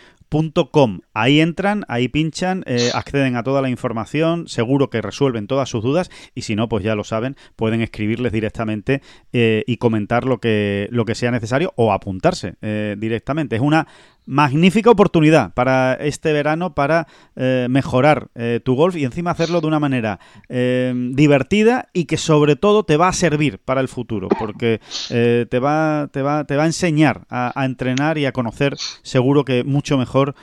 Com. 0.70 1.00
Ahí 1.12 1.40
entran, 1.40 1.84
ahí 1.88 2.06
pinchan, 2.06 2.62
eh, 2.66 2.90
acceden 2.94 3.34
a 3.34 3.42
toda 3.42 3.60
la 3.62 3.68
información, 3.68 4.46
seguro 4.46 4.88
que 4.88 5.02
resuelven 5.02 5.48
todas 5.48 5.68
sus 5.68 5.82
dudas 5.82 6.08
y 6.36 6.42
si 6.42 6.54
no, 6.54 6.68
pues 6.68 6.84
ya 6.84 6.94
lo 6.94 7.02
saben, 7.02 7.36
pueden 7.56 7.80
escribirles 7.80 8.30
directamente 8.30 9.02
eh, 9.32 9.64
y 9.66 9.78
comentar 9.78 10.24
lo 10.26 10.38
que, 10.38 10.86
lo 10.92 11.04
que 11.04 11.16
sea 11.16 11.32
necesario 11.32 11.72
o 11.74 11.92
apuntarse 11.92 12.54
eh, 12.62 12.94
directamente. 12.96 13.56
Es 13.56 13.62
una 13.62 13.88
magnífica 14.26 14.90
oportunidad 14.90 15.52
para 15.54 15.94
este 15.94 16.32
verano 16.32 16.74
para 16.74 17.06
eh, 17.36 17.66
mejorar 17.70 18.28
eh, 18.34 18.60
tu 18.62 18.74
golf 18.74 18.96
y 18.96 19.04
encima 19.04 19.30
hacerlo 19.30 19.60
de 19.60 19.66
una 19.66 19.80
manera 19.80 20.20
eh, 20.48 20.92
divertida 21.12 21.88
y 21.92 22.04
que 22.04 22.16
sobre 22.16 22.56
todo 22.56 22.84
te 22.84 22.96
va 22.96 23.08
a 23.08 23.12
servir 23.12 23.58
para 23.58 23.80
el 23.80 23.88
futuro 23.88 24.28
porque 24.38 24.80
te, 25.08 25.58
va, 25.58 26.08
te, 26.12 26.22
va, 26.22 26.44
te 26.44 26.56
va 26.56 26.62
a 26.62 26.66
enseñar 26.66 27.22
a, 27.28 27.58
a, 27.60 27.64
entrenar 27.64 28.18
y 28.18 28.26
a 28.26 28.32
conocer 28.32 28.76
seguro 29.02 29.44
que 29.44 29.64
mucho 29.64 29.98
mejor 29.98 30.34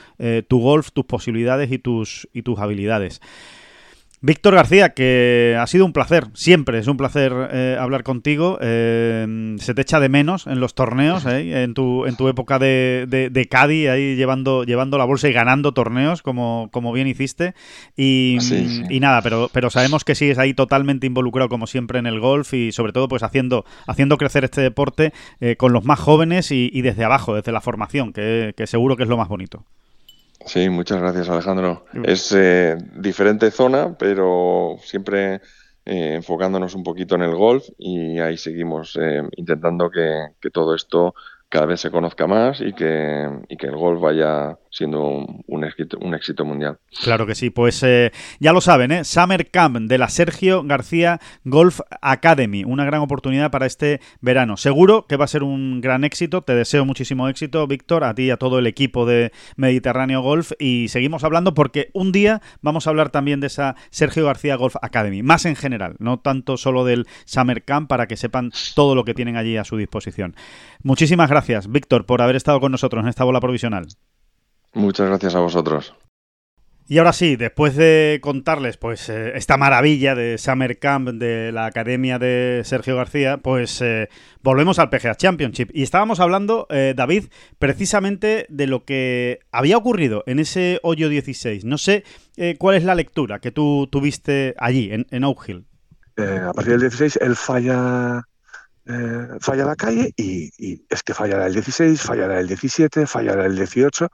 tu 0.47 0.59
golf, 0.59 0.91
tus 0.91 1.05
posibilidades 1.05 1.71
y 1.71 1.79
tus, 1.79 2.27
y 2.33 2.41
tus 2.41 2.59
habilidades. 2.59 3.21
Víctor 4.19 4.55
García, 4.55 4.95
que 4.95 5.55
ha 5.59 5.67
sido 5.67 5.85
un 5.85 5.93
placer, 5.93 6.25
siempre 6.33 6.79
es 6.79 6.87
un 6.87 6.97
placer 6.97 7.31
eh, 7.51 7.77
hablar 7.79 8.01
contigo. 8.01 8.57
Eh, 8.61 9.55
se 9.59 9.75
te 9.75 9.83
echa 9.83 9.99
de 9.99 10.09
menos 10.09 10.47
en 10.47 10.59
los 10.59 10.73
torneos, 10.73 11.23
eh, 11.27 11.61
en, 11.61 11.75
tu, 11.75 12.07
en 12.07 12.15
tu 12.15 12.27
época 12.27 12.57
de, 12.57 13.05
de, 13.07 13.45
Cádiz, 13.45 13.89
ahí 13.89 14.15
llevando, 14.15 14.63
llevando 14.63 14.97
la 14.97 15.05
bolsa 15.05 15.29
y 15.29 15.33
ganando 15.33 15.71
torneos, 15.71 16.23
como, 16.23 16.69
como 16.71 16.93
bien 16.93 17.07
hiciste. 17.07 17.53
Y, 17.95 18.39
y, 18.89 18.99
nada, 18.99 19.21
pero, 19.21 19.51
pero 19.53 19.69
sabemos 19.69 20.03
que 20.03 20.15
sigues 20.15 20.39
ahí 20.39 20.55
totalmente 20.55 21.05
involucrado, 21.05 21.47
como 21.47 21.67
siempre, 21.67 21.99
en 21.99 22.07
el 22.07 22.19
golf 22.19 22.55
y 22.55 22.71
sobre 22.71 22.93
todo 22.93 23.07
pues 23.07 23.21
haciendo, 23.21 23.65
haciendo 23.85 24.17
crecer 24.17 24.43
este 24.43 24.61
deporte 24.61 25.13
con 25.57 25.73
los 25.73 25.85
más 25.85 25.99
jóvenes 25.99 26.51
y, 26.51 26.71
y, 26.73 26.81
desde 26.81 27.03
abajo, 27.03 27.35
desde 27.35 27.51
la 27.51 27.61
formación, 27.61 28.13
que, 28.13 28.55
que 28.57 28.65
seguro 28.65 28.97
que 28.97 29.03
es 29.03 29.09
lo 29.09 29.17
más 29.17 29.27
bonito. 29.27 29.63
Sí, 30.47 30.69
muchas 30.69 30.99
gracias 30.99 31.29
Alejandro. 31.29 31.85
Es 32.03 32.31
eh, 32.31 32.77
diferente 32.95 33.51
zona, 33.51 33.97
pero 33.97 34.77
siempre 34.81 35.41
eh, 35.85 36.15
enfocándonos 36.15 36.73
un 36.73 36.83
poquito 36.83 37.15
en 37.15 37.23
el 37.23 37.35
golf 37.35 37.67
y 37.77 38.19
ahí 38.19 38.37
seguimos 38.37 38.97
eh, 38.99 39.21
intentando 39.35 39.89
que, 39.89 40.29
que, 40.41 40.49
todo 40.49 40.73
esto 40.73 41.13
cada 41.49 41.65
vez 41.65 41.79
se 41.79 41.91
conozca 41.91 42.27
más 42.27 42.59
y 42.61 42.73
que, 42.73 43.29
y 43.47 43.57
que 43.57 43.67
el 43.67 43.75
golf 43.75 44.01
vaya 44.01 44.57
siendo 44.69 45.25
un 45.47 45.63
éxito, 45.63 45.97
un 46.01 46.13
éxito 46.13 46.45
mundial. 46.45 46.77
Claro 47.03 47.25
que 47.25 47.35
sí, 47.35 47.49
pues 47.49 47.81
eh, 47.83 48.11
ya 48.39 48.53
lo 48.53 48.61
saben, 48.61 48.91
¿eh? 48.91 49.03
Summer 49.03 49.49
Camp 49.49 49.77
de 49.77 49.97
la 49.97 50.09
Sergio 50.09 50.63
García 50.63 51.19
Golf 51.45 51.79
Academy, 52.01 52.63
una 52.63 52.85
gran 52.85 53.01
oportunidad 53.01 53.49
para 53.49 53.65
este 53.65 54.01
verano. 54.21 54.57
Seguro 54.57 55.07
que 55.07 55.15
va 55.15 55.25
a 55.25 55.29
ser 55.29 55.41
un 55.41 55.81
gran 55.81 56.03
éxito, 56.03 56.41
te 56.41 56.53
deseo 56.53 56.85
muchísimo 56.85 57.27
éxito, 57.27 57.65
Víctor, 57.65 58.03
a 58.03 58.13
ti 58.13 58.23
y 58.23 58.29
a 58.29 58.37
todo 58.37 58.59
el 58.59 58.67
equipo 58.67 59.05
de 59.05 59.31
Mediterráneo 59.55 60.21
Golf 60.21 60.51
y 60.59 60.89
seguimos 60.89 61.23
hablando 61.23 61.53
porque 61.53 61.89
un 61.93 62.11
día 62.11 62.41
vamos 62.61 62.85
a 62.85 62.89
hablar 62.91 63.09
también 63.09 63.39
de 63.39 63.47
esa 63.47 63.75
Sergio 63.89 64.25
García 64.25 64.55
Golf 64.57 64.75
Academy, 64.81 65.23
más 65.23 65.45
en 65.45 65.55
general, 65.55 65.95
no 65.99 66.19
tanto 66.19 66.57
solo 66.57 66.85
del 66.85 67.07
Summer 67.25 67.63
Camp 67.63 67.89
para 67.89 68.07
que 68.07 68.17
sepan 68.17 68.51
todo 68.75 68.95
lo 68.95 69.05
que 69.05 69.13
tienen 69.13 69.37
allí 69.37 69.57
a 69.57 69.63
su 69.63 69.77
disposición. 69.77 70.35
Muchísimas 70.83 71.29
Víctor, 71.69 72.05
por 72.05 72.21
haber 72.21 72.35
estado 72.35 72.59
con 72.59 72.71
nosotros 72.71 73.03
en 73.03 73.09
esta 73.09 73.23
bola 73.23 73.39
provisional. 73.39 73.87
Muchas 74.73 75.07
gracias 75.07 75.35
a 75.35 75.39
vosotros. 75.39 75.93
Y 76.89 76.99
ahora 76.99 77.11
sí, 77.11 77.35
después 77.35 77.75
de 77.75 78.19
contarles 78.21 78.77
pues 78.77 79.09
eh, 79.09 79.33
esta 79.35 79.57
maravilla 79.57 80.15
de 80.15 80.37
Summer 80.37 80.79
Camp 80.79 81.09
de 81.09 81.51
la 81.51 81.65
Academia 81.65 82.17
de 82.17 82.61
Sergio 82.63 82.95
García, 82.95 83.39
pues 83.39 83.81
eh, 83.81 84.07
volvemos 84.41 84.79
al 84.79 84.89
PGA 84.89 85.15
Championship. 85.15 85.69
Y 85.73 85.83
estábamos 85.83 86.21
hablando, 86.21 86.65
eh, 86.69 86.93
David, 86.95 87.25
precisamente 87.59 88.45
de 88.47 88.67
lo 88.67 88.85
que 88.85 89.39
había 89.51 89.75
ocurrido 89.75 90.23
en 90.27 90.39
ese 90.39 90.79
hoyo 90.81 91.09
16. 91.09 91.65
No 91.65 91.77
sé 91.77 92.05
cuál 92.57 92.77
es 92.77 92.85
la 92.85 92.95
lectura 92.95 93.39
que 93.39 93.51
tú 93.51 93.89
tuviste 93.91 94.55
allí, 94.57 94.89
en, 94.93 95.07
en 95.09 95.23
Oak 95.25 95.49
Hill. 95.49 95.65
a 96.17 96.53
partir 96.53 96.73
del 96.73 96.81
16, 96.81 97.19
él 97.21 97.35
falla 97.35 98.23
eh, 98.87 99.37
falla 99.39 99.65
la 99.65 99.75
calle 99.75 100.13
y, 100.15 100.85
es 100.89 101.03
que 101.03 101.13
fallará 101.13 101.47
el 101.47 101.53
16, 101.53 102.01
fallará 102.01 102.39
el 102.39 102.47
17, 102.47 103.05
fallará 103.05 103.45
el 103.45 103.55
18 103.55 104.09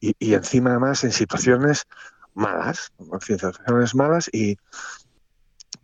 y, 0.00 0.14
y 0.18 0.34
encima 0.34 0.70
además 0.70 1.04
en 1.04 1.12
situaciones 1.12 1.84
malas, 2.34 2.92
en 2.98 3.20
situaciones 3.20 3.94
malas 3.94 4.30
y, 4.32 4.56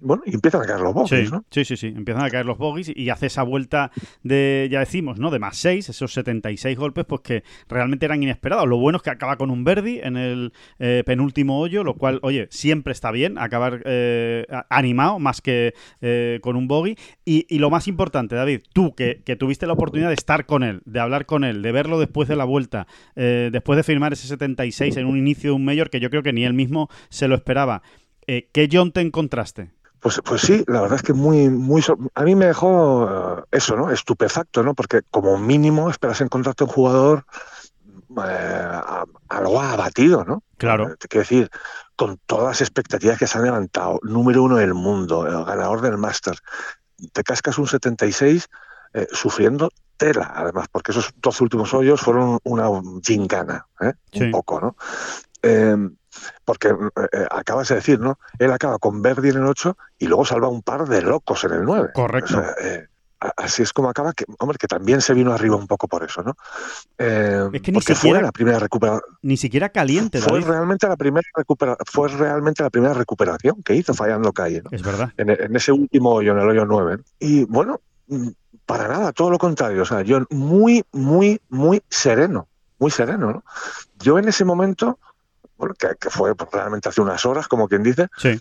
bueno, 0.01 0.23
y 0.27 0.35
empiezan 0.35 0.63
a 0.63 0.67
caer 0.67 0.81
los 0.81 0.95
bogies, 0.95 1.29
sí, 1.29 1.33
¿no? 1.35 1.45
Sí, 1.51 1.65
sí, 1.65 1.77
sí, 1.77 1.89
empiezan 1.89 2.25
a 2.25 2.31
caer 2.31 2.47
los 2.47 2.57
bogies 2.57 2.93
y 2.95 3.11
hace 3.11 3.27
esa 3.27 3.43
vuelta 3.43 3.91
de, 4.23 4.69
ya 4.71 4.81
decimos, 4.81 5.19
¿no? 5.19 5.31
De 5.31 5.41
más 5.41 5.57
6, 5.57 5.89
esos 5.89 6.13
76 6.13 6.79
golpes, 6.79 7.05
pues 7.05 7.23
que 7.23 7.43
realmente 7.69 8.07
eran 8.07 8.23
inesperados. 8.23 8.69
Lo 8.69 8.79
bueno 8.79 8.97
es 8.97 9.03
que 9.03 9.11
acaba 9.11 9.37
con 9.37 9.51
un 9.51 9.65
Verdi 9.65 9.99
en 10.01 10.17
el 10.17 10.53
eh, 10.79 11.03
penúltimo 11.05 11.59
hoyo, 11.59 11.83
lo 11.83 11.95
cual, 11.95 12.21
oye, 12.23 12.47
siempre 12.51 12.93
está 12.93 13.11
bien 13.11 13.39
acabar 13.39 13.83
eh, 13.87 14.47
animado 14.71 15.19
más 15.19 15.41
que 15.41 15.75
eh, 16.01 16.39
con 16.43 16.55
un 16.55 16.69
bogey. 16.69 16.97
Y, 17.25 17.59
lo 17.59 17.71
más 17.71 17.89
importante, 17.89 18.37
David, 18.37 18.61
tú 18.73 18.95
que, 18.95 19.23
que, 19.25 19.35
tuviste 19.35 19.67
la 19.67 19.73
oportunidad 19.73 20.09
de 20.09 20.15
estar 20.15 20.47
con 20.47 20.63
él, 20.63 20.81
de 20.85 21.01
hablar 21.01 21.27
con 21.27 21.43
él, 21.43 21.61
de 21.61 21.73
verlo 21.73 21.99
después 21.99 22.29
de 22.29 22.37
la 22.37 22.45
vuelta, 22.45 22.87
después 23.17 23.77
de 23.77 23.83
firmar 23.83 24.13
ese 24.13 24.29
76 24.29 24.97
en 24.97 25.07
un 25.07 25.19
inicio 25.19 25.51
de 25.51 25.57
un 25.57 25.65
mayor 25.65 25.91
que 25.91 25.99
yo 25.99 26.09
creo 26.09 26.23
que 26.23 26.33
ni 26.33 26.45
él 26.45 26.55
mismo 26.55 26.89
se 27.09 27.27
lo 27.27 27.35
esperaba. 27.35 27.83
¿Qué 28.27 28.69
John 28.71 28.93
te 28.93 29.01
encontraste? 29.01 29.71
Pues, 30.01 30.21
pues 30.25 30.43
sí, 30.43 30.65
la 30.69 30.81
verdad 30.81 30.97
es 30.97 31.03
que 31.03 31.13
muy, 31.13 31.49
muy, 31.49 31.83
a 32.15 32.23
mí 32.23 32.35
me 32.35 32.47
dejó 32.47 33.39
eh, 33.39 33.43
eso, 33.51 33.77
¿no? 33.77 33.91
Estupefacto, 33.91 34.63
¿no? 34.63 34.75
Porque 34.75 35.03
como 35.11 35.39
mínimo 35.39 35.91
esperas 35.91 36.21
encontrarte 36.21 36.65
un 36.65 36.71
jugador 36.71 37.25
eh, 38.25 38.81
algo 39.29 39.61
abatido, 39.61 40.25
¿no? 40.25 40.45
Claro. 40.57 40.89
Eh, 40.89 40.97
quiero 41.09 41.23
decir, 41.23 41.51
con 41.97 42.19
todas 42.27 42.47
las 42.47 42.61
expectativas 42.61 43.19
que 43.19 43.27
se 43.27 43.39
han 43.39 43.45
levantado, 43.45 43.99
número 44.03 44.43
uno 44.45 44.57
del 44.57 44.75
mundo, 44.75 45.27
el 45.27 45.45
ganador 45.45 45.81
del 45.81 45.99
Masters, 45.99 46.43
te 47.13 47.23
cascas 47.23 47.59
un 47.59 47.67
76 47.67 48.49
sufriendo 49.13 49.71
tela, 49.97 50.33
además, 50.35 50.67
porque 50.73 50.93
esos 50.93 51.13
dos 51.21 51.41
últimos 51.41 51.73
hoyos 51.75 52.01
fueron 52.01 52.39
una 52.43 52.69
gincana, 53.05 53.67
¿eh? 53.81 53.93
un 54.15 54.31
poco, 54.31 54.61
¿no? 54.61 54.77
Porque 56.45 56.69
eh, 56.69 57.09
eh, 57.13 57.27
acabas 57.31 57.69
de 57.69 57.77
decir, 57.77 58.01
¿no? 58.01 58.19
Él 58.39 58.53
acaba 58.53 58.79
con 58.79 59.03
Verdi 59.03 59.31
en 59.31 59.37
el 59.39 59.47
8 59.47 59.77
y 59.99 60.07
luego 60.07 60.25
salva 60.25 60.49
un 60.49 60.63
par 60.63 60.87
de 60.87 61.03
locos 61.03 61.45
en 61.45 61.53
el 61.53 61.65
9. 61.65 61.91
Correcto. 61.95 62.43
Eh, 62.63 62.87
así 63.37 63.63
es 63.63 63.73
como 63.73 63.89
acaba, 63.89 64.13
que, 64.13 64.25
hombre, 64.39 64.59
que 64.59 64.69
también 64.69 65.01
se 65.01 65.13
vino 65.13 65.33
arriba 65.33 65.57
un 65.57 65.67
poco 65.67 65.89
por 65.89 66.05
eso, 66.05 66.23
¿no? 66.23 66.37
es 66.99 67.63
que 67.63 67.73
ni 67.73 67.81
siquiera, 67.81 68.21
la 68.21 68.33
primera 68.33 68.59
recuperación. 68.59 69.03
Ni 69.23 69.37
siquiera 69.37 69.69
caliente, 69.71 70.21
fue 70.21 70.41
realmente 70.41 70.87
la 70.87 70.97
primera 70.97 71.27
recupera, 71.35 71.77
Fue 71.87 72.09
realmente 72.09 72.63
la 72.63 72.71
primera 72.71 72.95
recuperación 72.95 73.63
que 73.63 73.75
hizo 73.75 73.93
fallando 73.95 74.33
calle, 74.33 74.63
¿no? 74.63 74.71
Es 74.71 74.83
verdad. 74.83 75.13
En, 75.17 75.57
ese 75.57 75.73
último 75.73 76.13
hoyo, 76.13 76.33
en 76.33 76.39
el 76.39 76.49
hoyo 76.49 76.65
9. 76.65 76.99
Y 77.19 77.45
bueno, 77.45 77.81
mm, 78.07 78.29
para 78.69 78.87
nada, 78.87 79.13
todo 79.13 79.31
lo 79.31 79.39
contrario. 79.39 79.83
O 79.83 79.87
sea, 79.87 80.03
yo 80.03 80.21
muy, 80.29 80.85
muy, 80.93 81.41
muy 81.49 81.83
sereno. 81.89 82.49
Muy 82.79 82.91
sereno, 82.91 83.33
¿no? 83.33 83.45
Yo 83.99 84.19
en 84.19 84.29
ese 84.29 84.45
momento 84.45 84.99
bueno, 85.59 85.75
que, 85.75 86.11
fue 86.11 86.33
realmente 86.53 86.89
hace 86.89 87.01
unas 87.01 87.27
horas, 87.27 87.49
como 87.49 87.69
quien 87.69 87.83
dice, 87.83 88.09
sí. 88.17 88.41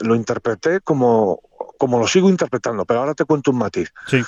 lo 0.00 0.14
interpreté 0.14 0.80
como, 0.80 1.40
como 1.78 1.98
lo 1.98 2.06
sigo 2.06 2.28
interpretando, 2.28 2.84
pero 2.84 3.00
ahora 3.00 3.14
te 3.14 3.24
cuento 3.24 3.50
un 3.50 3.58
matiz. 3.58 3.92
Sí. 4.06 4.22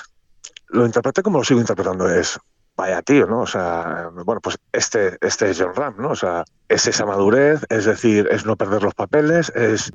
Lo 0.69 0.87
interpreté 0.87 1.23
como 1.23 1.39
lo 1.39 1.45
sigo 1.45 1.61
interpretando, 1.61 2.09
es 2.09 2.41
vaya 2.75 3.03
tío, 3.03 3.27
¿no? 3.27 3.41
O 3.41 3.47
sea, 3.47 4.11
bueno, 4.25 4.41
pues 4.41 4.59
este, 4.73 5.19
este 5.21 5.51
es 5.51 5.61
John 5.61 5.75
Ram, 5.75 5.97
¿no? 5.99 6.11
O 6.11 6.17
sea, 6.17 6.45
es 6.69 6.87
esa 6.87 7.05
madurez, 7.05 7.61
es 7.69 7.85
decir, 7.85 8.29
es 8.31 8.47
no 8.47 8.57
perder 8.57 8.83
los 8.83 8.95
papeles, 8.95 9.53
es 9.55 9.93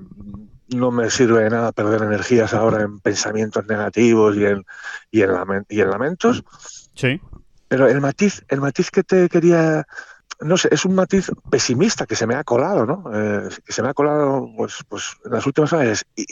no 0.69 0.91
me 0.91 1.09
sirve 1.09 1.43
de 1.43 1.49
nada 1.49 1.71
perder 1.71 2.03
energías 2.03 2.53
ahora 2.53 2.83
en 2.83 2.99
pensamientos 2.99 3.65
negativos 3.67 4.35
y 4.35 4.45
en, 4.45 4.65
y 5.11 5.21
en, 5.21 5.31
y 5.69 5.81
en 5.81 5.89
lamentos. 5.89 6.43
Sí. 6.93 7.21
Pero 7.67 7.87
el 7.87 8.01
matiz, 8.01 8.43
el 8.49 8.61
matiz 8.61 8.91
que 8.91 9.03
te 9.03 9.29
quería 9.29 9.87
no 10.41 10.57
sé, 10.57 10.69
es 10.71 10.85
un 10.85 10.95
matiz 10.95 11.31
pesimista 11.49 12.05
que 12.05 12.15
se 12.15 12.27
me 12.27 12.35
ha 12.35 12.43
colado, 12.43 12.85
¿no? 12.85 13.03
Eh, 13.13 13.49
que 13.65 13.73
se 13.73 13.81
me 13.81 13.89
ha 13.89 13.93
colado 13.93 14.49
pues, 14.55 14.83
pues 14.87 15.17
en 15.25 15.31
las 15.31 15.45
últimas 15.45 15.73
años. 15.73 16.05
¿Y, 16.15 16.25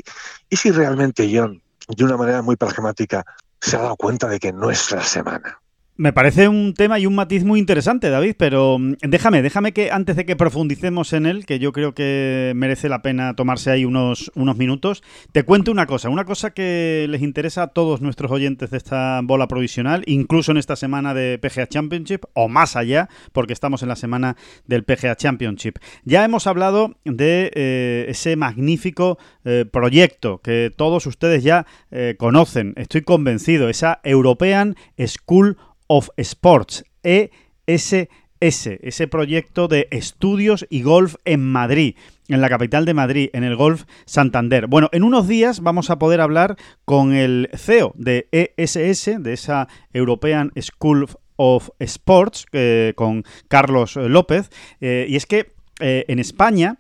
¿Y 0.50 0.56
si 0.56 0.72
realmente 0.72 1.30
John, 1.32 1.62
de 1.88 2.04
una 2.04 2.18
manera 2.18 2.42
muy 2.42 2.56
pragmática, 2.56 3.26
se 3.60 3.78
ha 3.78 3.82
dado 3.82 3.96
cuenta 3.96 4.28
de 4.28 4.40
que 4.40 4.54
no 4.54 4.70
es 4.70 4.92
la 4.92 5.04
semana? 5.04 5.60
Me 5.98 6.12
parece 6.12 6.50
un 6.50 6.74
tema 6.74 7.00
y 7.00 7.06
un 7.06 7.16
matiz 7.16 7.46
muy 7.46 7.58
interesante, 7.58 8.10
David, 8.10 8.36
pero 8.38 8.78
mm, 8.78 8.96
déjame, 9.00 9.42
déjame 9.42 9.72
que 9.72 9.92
antes 9.92 10.18
de 10.18 10.26
que 10.26 10.36
profundicemos 10.36 11.14
en 11.14 11.26
él, 11.26 11.46
que 11.46 11.58
yo 11.58 11.72
creo 11.72 11.94
que 11.94 12.52
merece 12.54 12.90
la 12.90 13.02
pena 13.02 13.34
tomarse 13.34 13.72
ahí 13.72 13.86
unos, 13.86 14.30
unos 14.36 14.58
minutos, 14.58 15.04
te 15.32 15.44
cuento 15.44 15.72
una 15.72 15.86
cosa, 15.86 16.10
una 16.10 16.26
cosa 16.26 16.52
que 16.52 17.06
les 17.10 17.22
interesa 17.22 17.64
a 17.64 17.68
todos 17.68 18.02
nuestros 18.02 18.30
oyentes 18.30 18.72
de 18.72 18.78
esta 18.78 19.22
bola 19.24 19.48
provisional, 19.48 20.04
incluso 20.06 20.52
en 20.52 20.58
esta 20.58 20.76
semana 20.76 21.14
de 21.14 21.40
PGA 21.40 21.68
Championship, 21.68 22.26
o 22.34 22.50
más 22.50 22.76
allá, 22.76 23.08
porque 23.32 23.54
estamos 23.54 23.82
en 23.82 23.88
la 23.88 23.96
semana 23.96 24.36
del 24.68 24.84
PGA 24.84 25.16
Championship. 25.16 25.78
Ya 26.04 26.26
hemos 26.26 26.46
hablado 26.46 26.98
de 27.06 27.54
eh, 27.56 28.06
ese 28.10 28.36
magnífico 28.36 29.18
eh, 29.46 29.64
proyecto 29.64 30.40
que 30.40 30.74
todos 30.76 31.08
ustedes 31.08 31.42
ya 31.42 31.66
eh, 31.90 32.16
conocen, 32.18 32.74
estoy 32.76 33.04
convencido, 33.04 33.70
esa 33.70 34.02
European 34.04 34.76
School 35.00 35.56
of 35.88 36.10
Sports, 36.18 36.84
ESS, 37.04 38.08
ese 38.40 39.08
proyecto 39.08 39.68
de 39.68 39.88
estudios 39.92 40.66
y 40.70 40.82
golf 40.82 41.16
en 41.26 41.44
Madrid, 41.44 41.96
en 42.28 42.42
la 42.42 42.50
capital 42.50 42.86
de 42.86 42.94
Madrid, 42.94 43.30
en 43.34 43.44
el 43.44 43.56
Golf 43.56 43.86
Santander. 44.06 44.68
Bueno, 44.68 44.90
en 44.92 45.04
unos 45.04 45.28
días 45.28 45.62
vamos 45.62 45.90
a 45.90 45.98
poder 46.00 46.22
hablar 46.22 46.58
con 46.84 47.14
el 47.14 47.50
CEO 47.54 47.94
de 47.96 48.28
ESS, 48.32 49.24
de 49.24 49.34
esa 49.34 49.68
European 49.94 50.52
School 50.60 51.08
of 51.38 51.70
Sports 51.80 52.46
con 52.96 53.24
Carlos 53.48 53.96
López. 53.96 54.50
y 54.80 55.16
es 55.16 55.26
que 55.26 55.55
en 55.80 56.20
España 56.20 56.78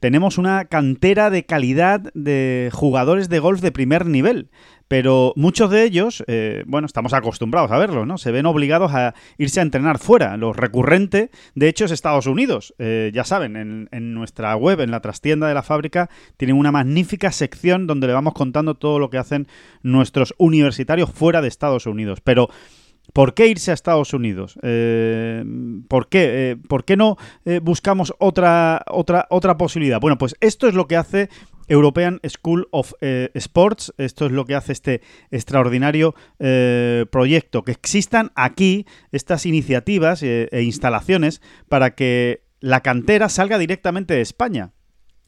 tenemos 0.00 0.38
una 0.38 0.64
cantera 0.64 1.30
de 1.30 1.44
calidad 1.44 2.00
de 2.14 2.70
jugadores 2.72 3.28
de 3.28 3.38
golf 3.38 3.60
de 3.60 3.70
primer 3.70 4.06
nivel 4.06 4.50
pero 4.88 5.34
muchos 5.36 5.70
de 5.70 5.84
ellos, 5.84 6.24
eh, 6.26 6.64
bueno, 6.66 6.86
estamos 6.86 7.12
acostumbrados 7.12 7.70
a 7.70 7.78
verlo, 7.78 8.06
¿no? 8.06 8.16
Se 8.16 8.32
ven 8.32 8.46
obligados 8.46 8.92
a 8.94 9.14
irse 9.36 9.60
a 9.60 9.62
entrenar 9.62 9.98
fuera. 9.98 10.38
Lo 10.38 10.54
recurrente, 10.54 11.30
de 11.54 11.68
hecho, 11.68 11.84
es 11.84 11.90
Estados 11.90 12.26
Unidos. 12.26 12.74
Eh, 12.78 13.10
ya 13.14 13.24
saben, 13.24 13.56
en, 13.56 13.88
en, 13.92 14.14
nuestra 14.14 14.56
web, 14.56 14.80
en 14.80 14.90
la 14.90 15.00
trastienda 15.00 15.46
de 15.46 15.52
la 15.52 15.62
fábrica, 15.62 16.08
tienen 16.38 16.56
una 16.56 16.72
magnífica 16.72 17.30
sección 17.32 17.86
donde 17.86 18.06
le 18.06 18.14
vamos 18.14 18.32
contando 18.32 18.76
todo 18.76 18.98
lo 18.98 19.10
que 19.10 19.18
hacen 19.18 19.46
nuestros 19.82 20.34
universitarios 20.38 21.10
fuera 21.10 21.42
de 21.42 21.48
Estados 21.48 21.84
Unidos. 21.84 22.22
Pero 22.24 22.48
¿Por 23.12 23.34
qué 23.34 23.48
irse 23.48 23.70
a 23.70 23.74
Estados 23.74 24.12
Unidos? 24.12 24.58
Eh, 24.62 25.44
¿Por 25.88 26.08
qué? 26.08 26.50
Eh, 26.50 26.56
¿Por 26.56 26.84
qué 26.84 26.96
no 26.96 27.16
eh, 27.44 27.60
buscamos 27.62 28.14
otra, 28.18 28.84
otra, 28.88 29.26
otra 29.30 29.56
posibilidad? 29.56 30.00
Bueno, 30.00 30.18
pues 30.18 30.36
esto 30.40 30.68
es 30.68 30.74
lo 30.74 30.86
que 30.86 30.96
hace 30.96 31.28
European 31.68 32.20
School 32.26 32.68
of 32.70 32.92
Sports. 33.00 33.92
Esto 33.98 34.26
es 34.26 34.32
lo 34.32 34.44
que 34.44 34.54
hace 34.54 34.72
este 34.72 35.02
extraordinario 35.30 36.14
proyecto. 37.10 37.62
Que 37.62 37.72
existan 37.72 38.32
aquí 38.34 38.86
estas 39.12 39.44
iniciativas 39.44 40.22
e 40.22 40.62
instalaciones 40.62 41.42
para 41.68 41.94
que 41.94 42.44
la 42.60 42.80
cantera 42.80 43.28
salga 43.28 43.58
directamente 43.58 44.14
de 44.14 44.22
España. 44.22 44.72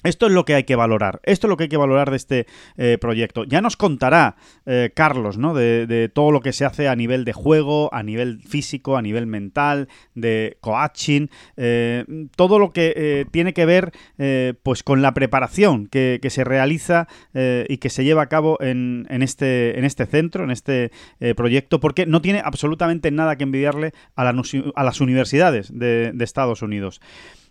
Esto 0.03 0.27
es 0.27 0.33
lo 0.33 0.45
que 0.45 0.55
hay 0.55 0.65
que 0.65 0.77
valorar. 0.77 1.21
Esto 1.25 1.47
es 1.47 1.49
lo 1.51 1.57
que 1.57 1.65
hay 1.65 1.69
que 1.69 1.77
valorar 1.77 2.11
de 2.11 2.17
este 2.17 2.47
eh, 2.79 2.97
proyecto. 2.99 3.45
Ya 3.45 3.61
nos 3.61 3.77
contará 3.77 4.37
eh, 4.65 4.93
Carlos, 4.95 5.37
¿no? 5.37 5.53
De, 5.53 6.11
todo 6.13 6.31
lo 6.31 6.41
que 6.41 6.53
se 6.53 6.65
hace 6.65 6.89
a 6.89 6.97
nivel 6.97 7.25
de 7.25 7.33
juego, 7.33 7.93
a 7.93 8.03
nivel 8.03 8.41
físico, 8.41 8.97
a 8.97 9.03
nivel 9.03 9.27
mental, 9.27 9.89
de 10.15 10.57
coaching, 10.61 11.27
eh, 11.57 12.05
todo 12.37 12.59
lo 12.59 12.73
que 12.73 13.27
tiene 13.31 13.53
que 13.53 13.67
ver, 13.67 13.93
pues, 14.63 14.83
con 14.83 15.03
la 15.03 15.13
preparación 15.15 15.87
que, 15.87 16.21
se 16.31 16.45
realiza 16.45 17.09
y 17.35 17.79
que 17.79 17.91
se 17.91 18.05
lleva 18.05 18.23
a 18.23 18.29
cabo 18.29 18.57
en, 18.61 19.07
este, 19.11 19.79
en 19.79 19.85
este 19.85 20.07
centro, 20.07 20.45
en 20.45 20.51
este 20.51 20.91
proyecto, 21.37 21.81
porque 21.81 22.07
no 22.07 22.23
tiene 22.23 22.41
absolutamente 22.45 23.11
nada 23.11 23.37
que 23.37 23.45
envidiarle 23.45 23.93
a, 24.17 24.29
a 24.29 24.85
las 24.85 25.01
universidades 25.01 25.77
de, 25.77 26.13
de 26.15 26.25
Estados 26.25 26.63
Unidos. 26.63 27.01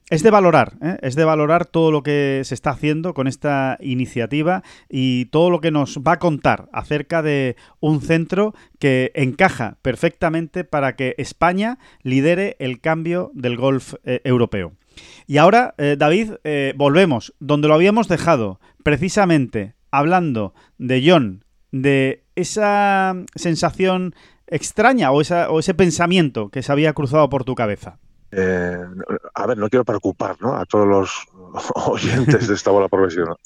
Es 0.10 0.24
de 0.24 0.32
valorar, 0.32 0.74
¿eh? 0.82 0.98
es 1.04 1.14
de 1.14 1.24
valorar 1.24 1.68
todo 1.68 1.92
lo 1.92 2.02
que 2.02 2.42
se 2.44 2.56
está 2.56 2.72
haciendo 2.72 3.14
con 3.14 3.28
esta 3.28 3.78
iniciativa 3.80 4.64
y 4.90 5.26
todo 5.26 5.52
lo 5.52 5.62
que 5.62 5.70
nos 5.70 6.00
va 6.00 6.14
a 6.14 6.20
contar 6.20 6.68
acerca 6.74 7.22
de 7.22 7.56
un 7.80 8.02
centro 8.02 8.56
que 8.80 9.12
encaja 9.14 9.78
perfectamente 9.84 10.64
para 10.64 10.96
que 10.96 11.14
España 11.20 11.78
lidere 12.02 12.56
el 12.58 12.82
cambio 12.82 13.30
del 13.36 13.56
golf 13.56 13.94
eh, 14.04 14.22
europeo. 14.24 14.74
Y 15.28 15.38
ahora, 15.38 15.76
eh, 15.78 15.96
David, 15.98 16.34
volvemos 16.76 17.34
donde 17.40 17.68
lo 17.68 17.76
habíamos 17.76 18.08
dejado, 18.08 18.60
precisamente 18.84 19.76
hablando 19.92 20.56
de 20.80 21.04
John, 21.06 21.46
de 21.72 22.24
esa 22.36 23.16
sensación 23.36 24.16
extraña 24.48 25.12
o, 25.12 25.22
o 25.22 25.60
ese 25.60 25.74
pensamiento 25.76 26.50
que 26.50 26.64
se 26.64 26.72
había 26.72 26.94
cruzado 26.94 27.30
por 27.30 27.44
tu 27.44 27.54
cabeza. 27.54 28.00
Eh, 28.32 28.78
a 29.34 29.48
ver, 29.48 29.58
no 29.58 29.70
quiero 29.70 29.84
preocupar 29.84 30.36
¿no? 30.40 30.56
a 30.56 30.66
todos 30.66 30.88
los 30.88 31.28
oyentes 31.88 32.48
de 32.48 32.54
esta 32.54 32.72
bola 32.72 32.88
provisional, 32.88 33.38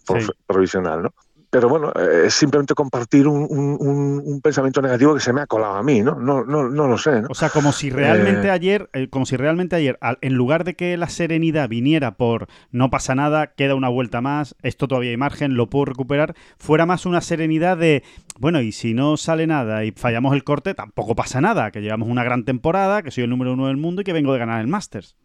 provisional 0.46 1.04
¿no? 1.04 1.14
Pero 1.54 1.70
bueno, 1.70 1.92
eh, 1.92 2.24
es 2.26 2.34
simplemente 2.34 2.74
compartir 2.74 3.28
un, 3.28 4.42
pensamiento 4.42 4.82
negativo 4.82 5.14
que 5.14 5.20
se 5.20 5.32
me 5.34 5.42
ha 5.42 5.46
colado 5.46 5.76
a 5.76 5.84
mí, 5.84 6.02
¿no? 6.02 6.16
No, 6.16 6.44
no, 6.44 6.68
no 6.68 6.88
lo 6.88 6.98
sé, 6.98 7.22
¿no? 7.22 7.28
O 7.30 7.36
sea, 7.36 7.52
como 7.52 7.72
si 7.72 7.92
realmente 7.92 8.48
eh, 8.48 8.50
ayer, 8.50 8.90
eh, 8.94 9.08
como 9.08 9.28
si 9.28 9.38
realmente 9.38 9.76
ayer, 9.76 10.00
en 10.22 10.34
lugar 10.34 10.64
de 10.64 10.76
que 10.76 10.98
la 10.98 11.10
serenidad 11.10 11.70
viniera 11.70 12.18
por 12.18 12.48
no 12.72 12.90
pasa 12.90 13.14
nada, 13.14 13.54
queda 13.54 13.76
una 13.76 13.88
vuelta 13.88 14.20
más, 14.20 14.56
esto 14.64 14.88
todavía 14.88 15.12
hay 15.12 15.18
margen, 15.18 15.56
lo 15.56 15.70
puedo 15.70 15.86
recuperar, 15.86 16.34
fuera 16.58 16.88
más 16.88 17.06
una 17.06 17.22
serenidad 17.22 17.78
de, 17.78 18.04
bueno, 18.40 18.60
y 18.60 18.72
si 18.72 18.96
no 18.96 19.16
sale 19.16 19.46
nada 19.46 19.86
y 19.86 19.92
fallamos 19.92 20.34
el 20.34 20.44
corte, 20.44 20.74
tampoco 20.74 21.14
pasa 21.16 21.40
nada, 21.40 21.70
que 21.70 21.82
llevamos 21.82 22.10
una 22.10 22.24
gran 22.24 22.46
temporada, 22.46 23.04
que 23.04 23.12
soy 23.12 23.26
el 23.26 23.30
número 23.30 23.54
uno 23.54 23.68
del 23.68 23.78
mundo 23.78 24.02
y 24.02 24.06
que 24.06 24.14
vengo 24.14 24.34
de 24.34 24.40
ganar 24.40 24.60
el 24.60 24.68
Masters. 24.68 25.16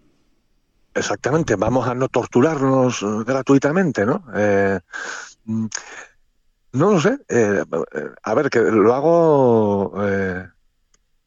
Exactamente, 0.93 1.57
vamos 1.57 1.89
a 1.89 1.95
no 1.95 2.09
torturarnos 2.09 3.03
gratuitamente, 3.25 4.05
¿no? 4.05 4.25
Mm, 5.49 5.67
no 6.79 6.93
lo 6.93 7.01
sé. 7.01 7.19
Eh, 7.29 7.63
a 8.23 8.35
ver, 8.35 8.51
que 8.51 8.61
lo 8.61 8.95
hago. 8.95 9.95
Eh, 10.01 10.47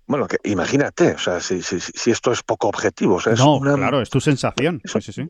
bueno, 0.08 0.28
que 0.28 0.38
imagínate, 0.44 1.14
o 1.14 1.18
sea, 1.20 1.40
si, 1.40 1.62
si, 1.62 1.80
si 1.80 2.12
esto 2.12 2.32
es 2.32 2.42
poco 2.44 2.68
objetivo. 2.68 3.16
O 3.16 3.22
sea, 3.22 3.34
no, 3.34 3.60
claro, 3.62 4.02
es 4.02 4.10
tu 4.10 4.20
sensación. 4.20 4.82
sí, 4.86 5.02
sí, 5.02 5.14
sí 5.14 5.28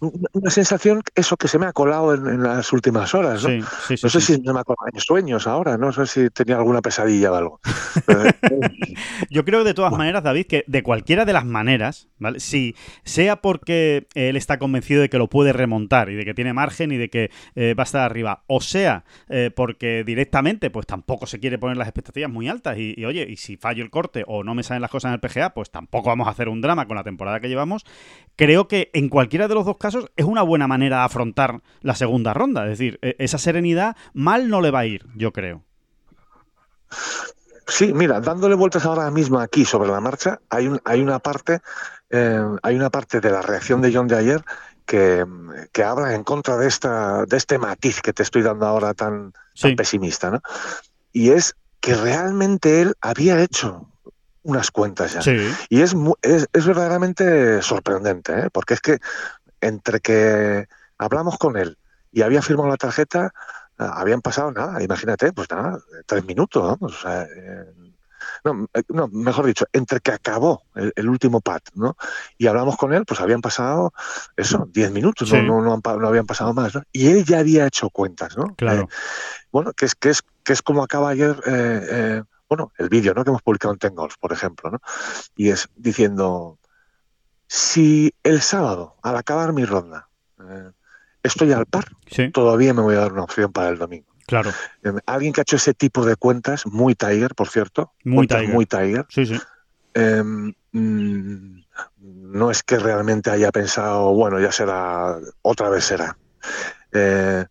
una 0.00 0.50
sensación, 0.50 1.02
eso 1.14 1.36
que 1.36 1.48
se 1.48 1.58
me 1.58 1.66
ha 1.66 1.72
colado 1.72 2.14
en, 2.14 2.42
las 2.42 2.72
últimas 2.72 3.14
horas. 3.14 3.44
¿no? 3.44 3.50
no 3.58 4.08
sé 4.08 4.20
si 4.20 4.40
me 4.40 4.58
ha 4.58 4.64
colado 4.64 4.88
en 4.92 5.00
sueños 5.00 5.46
ahora, 5.46 5.76
no 5.76 5.92
sé 5.92 6.06
si 6.06 6.30
tenía 6.30 6.56
alguna 6.56 6.80
pesadilla 6.80 7.32
o 7.32 7.34
algo. 7.34 7.60
Yo 9.30 9.44
creo 9.44 9.64
de 9.64 9.74
todas 9.74 9.92
maneras, 9.92 10.22
David, 10.22 10.46
que 10.46 10.64
de 10.66 10.82
cualquiera 10.82 11.24
de 11.24 11.32
las 11.32 11.44
maneras, 11.44 12.08
¿vale? 12.18 12.40
Si 12.40 12.74
sea 13.04 13.36
porque 13.36 14.08
él 14.14 14.36
está 14.36 14.58
convencido 14.58 15.02
de 15.02 15.10
que 15.10 15.18
lo 15.18 15.28
puede 15.28 15.52
remontar 15.52 16.08
y 16.10 16.14
de 16.14 16.24
que 16.24 16.34
tiene 16.34 16.52
margen 16.52 16.92
y 16.92 16.96
de 16.96 17.10
que 17.10 17.30
eh, 17.54 17.74
va 17.74 17.82
a 17.82 17.84
estar 17.84 18.02
arriba, 18.02 18.44
o 18.46 18.60
sea 18.60 19.04
eh, 19.28 19.50
porque 19.54 20.04
directamente 20.04 20.70
pues 20.70 20.86
tampoco 20.86 21.26
se 21.26 21.40
quiere 21.40 21.58
poner 21.58 21.76
las 21.76 21.88
expectativas 21.88 22.30
muy 22.30 22.48
altas 22.48 22.78
y, 22.78 22.94
y, 22.96 23.04
oye, 23.04 23.26
y 23.28 23.36
si 23.36 23.56
fallo 23.56 23.82
el 23.82 23.90
corte 23.90 24.24
o 24.26 24.44
no 24.44 24.54
me 24.54 24.62
salen 24.62 24.82
las 24.82 24.90
cosas 24.90 25.10
en 25.10 25.14
el 25.14 25.20
PGA, 25.20 25.50
pues 25.50 25.70
tampoco 25.70 26.08
vamos 26.08 26.26
a 26.26 26.30
hacer 26.30 26.48
un 26.48 26.60
drama 26.60 26.86
con 26.86 26.96
la 26.96 27.04
temporada 27.04 27.40
que 27.40 27.48
llevamos, 27.48 27.84
creo 28.36 28.68
que 28.68 28.90
en 28.94 29.08
cualquiera 29.08 29.48
de 29.48 29.54
los 29.54 29.66
dos 29.66 29.76
casos 29.76 29.89
es 30.16 30.24
una 30.24 30.42
buena 30.42 30.66
manera 30.66 30.98
de 30.98 31.04
afrontar 31.04 31.60
la 31.82 31.94
segunda 31.94 32.32
ronda. 32.34 32.64
Es 32.64 32.78
decir, 32.78 32.98
e, 33.02 33.16
esa 33.18 33.38
serenidad 33.38 33.96
mal 34.12 34.48
no 34.48 34.60
le 34.60 34.70
va 34.70 34.80
a 34.80 34.86
ir, 34.86 35.06
yo 35.14 35.32
creo. 35.32 35.62
Sí, 37.66 37.92
mira, 37.94 38.20
dándole 38.20 38.56
vueltas 38.56 38.84
ahora 38.84 39.10
mismo 39.10 39.38
aquí 39.38 39.64
sobre 39.64 39.90
la 39.90 40.00
marcha, 40.00 40.40
hay, 40.50 40.66
un, 40.66 40.80
hay 40.84 41.00
una 41.00 41.20
parte, 41.20 41.60
eh, 42.10 42.44
hay 42.62 42.74
una 42.74 42.90
parte 42.90 43.20
de 43.20 43.30
la 43.30 43.42
reacción 43.42 43.80
de 43.80 43.94
John 43.94 44.08
de 44.08 44.16
ayer 44.16 44.44
que, 44.84 45.24
habla 45.84 46.14
en 46.14 46.24
contra 46.24 46.56
de 46.56 46.66
esta, 46.66 47.24
de 47.24 47.36
este 47.36 47.58
matiz 47.58 48.00
que 48.02 48.12
te 48.12 48.24
estoy 48.24 48.42
dando 48.42 48.66
ahora 48.66 48.92
tan, 48.92 49.32
pesimista, 49.76 50.30
¿no? 50.30 50.42
Y 51.12 51.30
es 51.30 51.54
que 51.80 51.94
realmente 51.94 52.82
él 52.82 52.94
había 53.00 53.40
hecho 53.40 53.86
unas 54.42 54.70
cuentas 54.70 55.12
ya. 55.12 55.32
Y 55.68 55.82
es, 55.82 55.94
es, 56.22 56.48
es, 56.52 56.66
verdaderamente 56.66 57.62
sorprendente, 57.62 58.32
¿eh? 58.32 58.48
porque 58.52 58.74
es 58.74 58.80
que 58.80 58.98
entre 59.60 60.00
que 60.00 60.66
hablamos 60.98 61.38
con 61.38 61.56
él 61.56 61.78
y 62.12 62.22
había 62.22 62.42
firmado 62.42 62.68
la 62.68 62.76
tarjeta, 62.76 63.32
ah, 63.78 63.94
habían 63.96 64.20
pasado 64.20 64.52
nada, 64.52 64.82
imagínate, 64.82 65.32
pues 65.32 65.48
nada, 65.50 65.78
tres 66.06 66.24
minutos, 66.24 66.62
vamos. 66.62 67.04
Eh, 67.06 67.26
eh, 68.44 68.82
no, 68.88 69.08
mejor 69.08 69.46
dicho, 69.46 69.66
entre 69.72 70.00
que 70.00 70.12
acabó 70.12 70.62
el, 70.74 71.08
último 71.08 71.40
pad, 71.40 71.60
¿no? 71.74 71.96
Y 72.36 72.46
hablamos 72.46 72.76
con 72.76 72.92
él, 72.92 73.04
pues 73.06 73.20
habían 73.20 73.40
pasado, 73.40 73.92
eso, 74.36 74.68
diez 74.70 74.90
minutos, 74.90 75.32
no, 75.32 75.62
no, 75.62 75.80
no, 75.82 76.08
habían 76.08 76.26
pasado 76.26 76.52
más, 76.52 76.74
¿no? 76.74 76.82
Y 76.92 77.08
él 77.08 77.24
ya 77.24 77.38
había 77.38 77.66
hecho 77.66 77.90
cuentas, 77.90 78.36
¿no? 78.36 78.54
Claro. 78.56 78.82
Eh, 78.82 78.88
bueno, 79.52 79.72
que 79.72 79.86
es, 79.86 79.94
que, 79.94 80.10
es, 80.10 80.22
que 80.44 80.52
es 80.52 80.62
como 80.62 80.82
acaba 80.82 81.10
ayer, 81.10 81.36
bueno, 82.48 82.72
el 82.78 82.88
vídeo, 82.88 83.14
¿no? 83.14 83.24
Que 83.24 83.30
hemos 83.30 83.42
publicado 83.42 83.72
en 83.72 83.78
Tengolf, 83.78 84.16
por 84.18 84.32
ejemplo, 84.32 84.70
¿no? 84.70 84.80
Y 85.36 85.50
es 85.50 85.68
diciendo, 85.76 86.58
si 87.52 88.14
el 88.22 88.42
sábado, 88.42 88.94
al 89.02 89.16
acabar 89.16 89.52
mi 89.52 89.64
ronda, 89.64 90.08
eh, 90.38 90.70
estoy 91.24 91.50
al 91.50 91.66
par, 91.66 91.84
todavía 92.32 92.72
me 92.72 92.80
voy 92.80 92.94
a 92.94 93.00
dar 93.00 93.12
una 93.12 93.24
opción 93.24 93.52
para 93.52 93.70
el 93.70 93.78
domingo. 93.78 94.06
Claro. 94.28 94.52
Eh, 94.84 94.92
alguien 95.04 95.32
que 95.32 95.40
ha 95.40 95.42
hecho 95.42 95.56
ese 95.56 95.74
tipo 95.74 96.06
de 96.06 96.14
cuentas, 96.14 96.64
muy 96.64 96.94
Tiger, 96.94 97.34
por 97.34 97.48
cierto. 97.48 97.92
Muy 98.04 98.28
Tiger. 98.28 98.50
Muy 98.50 98.66
Tiger. 98.66 99.04
Sí, 99.08 99.26
sí. 99.26 99.36
Em, 99.94 100.54
mm, 100.70 101.60
no 101.98 102.52
es 102.52 102.62
que 102.62 102.78
realmente 102.78 103.30
haya 103.30 103.50
pensado, 103.50 104.14
bueno, 104.14 104.38
ya 104.38 104.52
será, 104.52 105.18
otra 105.42 105.70
vez 105.70 105.82
será. 105.82 106.16
Eh, 106.92 107.44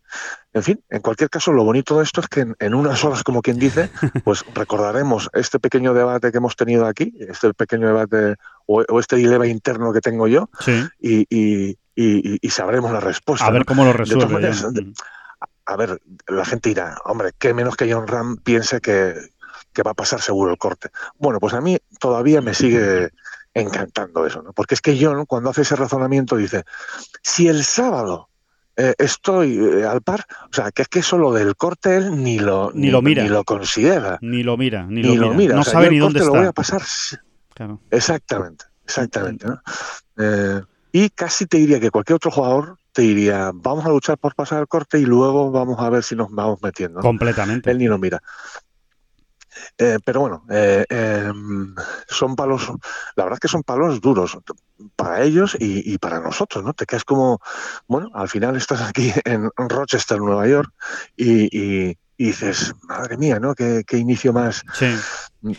en 0.52 0.62
fin, 0.62 0.84
en 0.90 1.00
cualquier 1.00 1.30
caso, 1.30 1.52
lo 1.52 1.64
bonito 1.64 1.98
de 1.98 2.04
esto 2.04 2.20
es 2.20 2.28
que 2.28 2.46
en, 2.58 2.74
unas 2.74 3.04
horas, 3.04 3.22
como 3.22 3.40
quien 3.40 3.58
dice, 3.58 3.90
pues 4.24 4.44
recordaremos 4.54 5.30
este 5.32 5.60
pequeño 5.60 5.94
debate 5.94 6.32
que 6.32 6.38
hemos 6.38 6.56
tenido 6.56 6.86
aquí, 6.86 7.14
este 7.20 7.54
pequeño 7.54 7.86
debate 7.86 8.36
o, 8.66 9.00
este 9.00 9.16
dilema 9.16 9.46
interno 9.46 9.92
que 9.92 10.00
tengo 10.00 10.26
yo, 10.26 10.50
y, 11.00 11.76
sabremos 12.48 12.92
la 12.92 13.00
respuesta. 13.00 13.46
A 13.46 13.50
ver 13.50 13.64
cómo 13.64 13.84
lo 13.84 13.92
resuelve. 13.92 14.50
a 15.66 15.76
ver, 15.76 16.00
la 16.26 16.44
gente 16.44 16.70
dirá, 16.70 16.96
hombre, 17.04 17.30
qué 17.38 17.54
menos 17.54 17.76
que 17.76 17.92
John 17.92 18.08
Ram 18.08 18.36
piense 18.38 18.80
que, 18.80 19.14
que 19.72 19.82
va 19.82 19.92
a 19.92 19.94
pasar 19.94 20.20
seguro 20.20 20.50
el 20.50 20.58
corte. 20.58 20.90
Bueno, 21.18 21.38
pues 21.38 21.54
a 21.54 21.60
mí 21.60 21.78
todavía 22.00 22.40
me 22.40 22.54
sigue 22.54 23.10
encantando 23.54 24.26
eso, 24.26 24.42
¿no? 24.42 24.52
Porque 24.52 24.74
es 24.74 24.80
que 24.80 24.98
John, 25.00 25.26
cuando 25.26 25.50
hace 25.50 25.62
ese 25.62 25.76
razonamiento, 25.76 26.36
dice, 26.36 26.64
si 27.22 27.48
el 27.48 27.64
sábado 27.64 28.29
eh, 28.80 28.94
estoy 28.98 29.58
eh, 29.58 29.84
al 29.84 30.00
par. 30.00 30.24
O 30.50 30.54
sea, 30.54 30.70
que 30.70 30.82
es 30.82 30.88
que 30.88 31.00
eso 31.00 31.18
lo 31.18 31.32
del 31.32 31.54
corte 31.56 31.96
él 31.96 32.22
ni 32.22 32.38
lo, 32.38 32.70
ni, 32.72 32.90
lo 32.90 33.02
mira. 33.02 33.22
Ni 33.22 33.28
lo 33.28 33.44
considera. 33.44 34.18
Ni 34.22 34.42
lo 34.42 34.56
mira, 34.56 34.86
ni, 34.88 35.02
lo, 35.02 35.34
mira. 35.34 35.54
No 35.54 35.64
sabe 35.64 35.90
ni 35.90 35.98
dónde 35.98 36.20
está. 36.20 36.30
Lo 36.30 36.38
voy 36.38 36.48
a 36.48 36.52
pasar 36.52 36.82
Claro. 37.54 37.78
Exactamente, 37.90 38.64
exactamente. 38.84 39.46
¿no? 39.46 39.60
Eh, 40.16 40.62
y 40.92 41.10
casi 41.10 41.46
te 41.46 41.58
diría 41.58 41.78
que 41.78 41.90
cualquier 41.90 42.16
otro 42.16 42.30
jugador 42.30 42.78
te 42.92 43.02
diría, 43.02 43.50
vamos 43.52 43.84
a 43.84 43.90
luchar 43.90 44.16
por 44.16 44.34
pasar 44.34 44.60
el 44.60 44.66
corte 44.66 44.98
y 44.98 45.04
luego 45.04 45.50
vamos 45.50 45.78
a 45.78 45.90
ver 45.90 46.02
si 46.02 46.16
nos 46.16 46.30
vamos 46.30 46.60
metiendo. 46.62 47.00
¿no? 47.00 47.02
Completamente. 47.02 47.70
Él 47.70 47.78
ni 47.78 47.86
lo 47.86 47.98
mira. 47.98 48.22
Eh, 49.82 49.98
pero 50.04 50.20
bueno, 50.20 50.44
eh, 50.50 50.84
eh, 50.90 51.32
son 52.06 52.36
palos, 52.36 52.70
la 53.16 53.24
verdad 53.24 53.36
es 53.38 53.40
que 53.40 53.48
son 53.48 53.62
palos 53.62 53.98
duros 54.02 54.36
para 54.94 55.22
ellos 55.22 55.56
y, 55.58 55.90
y, 55.94 55.96
para 55.96 56.20
nosotros, 56.20 56.62
¿no? 56.62 56.74
Te 56.74 56.84
quedas 56.84 57.04
como, 57.04 57.38
bueno, 57.88 58.10
al 58.12 58.28
final 58.28 58.56
estás 58.56 58.82
aquí 58.82 59.10
en 59.24 59.48
Rochester, 59.56 60.18
Nueva 60.20 60.46
York, 60.46 60.70
y, 61.16 61.44
y, 61.56 61.96
y 62.18 62.24
dices, 62.26 62.74
madre 62.82 63.16
mía, 63.16 63.40
¿no? 63.40 63.54
Qué, 63.54 63.82
qué 63.86 63.96
inicio 63.96 64.34
más, 64.34 64.62
sí. 64.74 64.94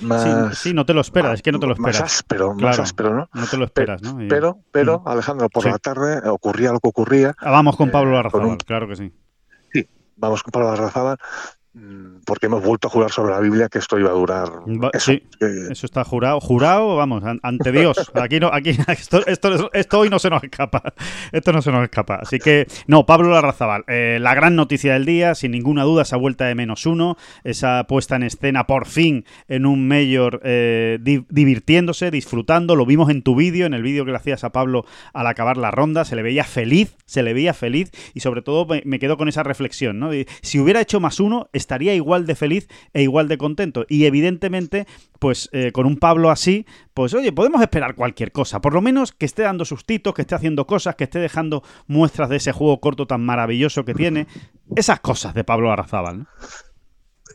más 0.01 0.53
sí, 0.53 0.69
sí, 0.69 0.73
no 0.75 0.85
te 0.85 0.93
lo 0.93 1.01
esperas, 1.01 1.33
es 1.33 1.41
que 1.41 1.51
no 1.51 1.59
te 1.59 1.65
lo 1.65 1.73
esperas. 1.73 2.01
Más 2.01 2.13
áspero, 2.13 2.53
claro, 2.55 2.77
más 2.77 2.79
áspero, 2.79 3.15
¿no? 3.15 3.29
No 3.33 3.47
te 3.47 3.57
lo 3.57 3.65
esperas, 3.65 4.03
¿no? 4.03 4.19
Pero, 4.29 4.59
pero, 4.71 5.01
Alejandro, 5.07 5.49
por 5.49 5.63
Sí. 5.63 5.69
la 5.69 5.79
tarde 5.79 6.29
ocurría 6.29 6.71
lo 6.71 6.79
que 6.79 6.89
ocurría. 6.89 7.33
Ah, 7.39 7.49
Vamos 7.49 7.75
con 7.75 7.89
Pablo 7.89 8.11
Eh, 8.11 8.13
Larrazábal, 8.13 8.43
con 8.43 8.51
un- 8.51 8.57
claro 8.59 8.87
que 8.87 8.95
sí. 8.97 9.11
Sí, 9.73 9.87
vamos 10.15 10.43
con 10.43 10.51
Pablo 10.51 10.67
Barrazábal, 10.69 11.17
mm, 11.17 11.60
porque 12.25 12.47
hemos 12.47 12.63
vuelto 12.63 12.87
a 12.87 12.91
jurar 12.91 13.11
sobre 13.11 13.31
la 13.31 13.39
Biblia 13.39 13.69
que 13.69 13.79
esto 13.79 13.97
iba 13.97 14.09
a 14.09 14.13
durar. 14.13 14.49
Eso, 14.93 15.11
sí. 15.13 15.23
que- 15.39 15.67
Eso 15.71 15.85
está 15.85 16.03
jurado, 16.03 16.39
jurado, 16.41 16.97
vamos, 16.97 17.23
an- 17.23 17.39
ante 17.43 17.71
Dios. 17.71 18.11
Aquí 18.13 18.39
no, 18.39 18.49
aquí 18.51 18.71
esto, 18.89 19.25
esto, 19.25 19.69
esto 19.73 19.99
hoy 19.99 20.09
no 20.09 20.19
se 20.19 20.29
nos 20.29 20.43
escapa. 20.43 20.83
Esto 21.31 21.53
no 21.53 21.61
se 21.61 21.71
nos 21.71 21.83
escapa. 21.83 22.15
Así 22.15 22.39
que, 22.39 22.67
no, 22.87 23.05
Pablo 23.05 23.29
Larrazabal, 23.31 23.85
eh, 23.87 24.17
la 24.21 24.35
gran 24.35 24.55
noticia 24.55 24.93
del 24.93 25.05
día, 25.05 25.33
sin 25.33 25.51
ninguna 25.51 25.83
duda, 25.83 26.01
esa 26.01 26.17
vuelta 26.17 26.45
de 26.45 26.55
menos 26.55 26.85
uno, 26.85 27.15
esa 27.45 27.85
puesta 27.87 28.17
en 28.17 28.23
escena 28.23 28.67
por 28.67 28.85
fin 28.85 29.25
en 29.47 29.65
un 29.65 29.87
mayor 29.87 30.41
eh, 30.43 30.99
di- 31.01 31.25
divirtiéndose, 31.29 32.11
disfrutando. 32.11 32.75
Lo 32.75 32.85
vimos 32.85 33.09
en 33.09 33.21
tu 33.21 33.35
vídeo, 33.35 33.65
en 33.65 33.73
el 33.73 33.81
vídeo 33.83 34.03
que 34.05 34.11
le 34.11 34.17
hacías 34.17 34.43
a 34.43 34.51
Pablo 34.51 34.85
al 35.13 35.27
acabar 35.27 35.55
la 35.57 35.71
ronda, 35.71 36.03
se 36.05 36.15
le 36.17 36.21
veía 36.21 36.43
feliz, 36.43 36.95
se 37.05 37.23
le 37.23 37.33
veía 37.33 37.53
feliz 37.53 37.91
y 38.13 38.19
sobre 38.19 38.41
todo 38.41 38.65
me, 38.65 38.81
me 38.85 38.99
quedo 38.99 39.15
con 39.17 39.29
esa 39.29 39.43
reflexión, 39.43 39.99
¿no? 39.99 40.09
Si 40.41 40.59
hubiera 40.59 40.81
hecho 40.81 40.99
más 40.99 41.19
uno, 41.19 41.47
estaría 41.61 41.95
igual 41.95 42.25
de 42.25 42.35
feliz 42.35 42.67
e 42.93 43.01
igual 43.01 43.27
de 43.27 43.37
contento. 43.37 43.85
Y 43.87 44.05
evidentemente, 44.05 44.87
pues 45.19 45.49
eh, 45.53 45.71
con 45.71 45.85
un 45.85 45.97
Pablo 45.97 46.29
así, 46.29 46.65
pues 46.93 47.13
oye, 47.13 47.31
podemos 47.31 47.61
esperar 47.61 47.95
cualquier 47.95 48.31
cosa. 48.31 48.59
Por 48.59 48.73
lo 48.73 48.81
menos 48.81 49.13
que 49.13 49.25
esté 49.25 49.43
dando 49.43 49.65
sustitos, 49.65 50.13
que 50.13 50.21
esté 50.23 50.35
haciendo 50.35 50.67
cosas, 50.67 50.95
que 50.95 51.05
esté 51.05 51.19
dejando 51.19 51.63
muestras 51.87 52.29
de 52.29 52.37
ese 52.37 52.51
juego 52.51 52.79
corto 52.81 53.07
tan 53.07 53.25
maravilloso 53.25 53.85
que 53.85 53.93
tiene. 53.93 54.27
Esas 54.75 54.99
cosas 54.99 55.33
de 55.33 55.43
Pablo 55.43 55.71
Arrazábal, 55.71 56.19
¿no? 56.19 56.27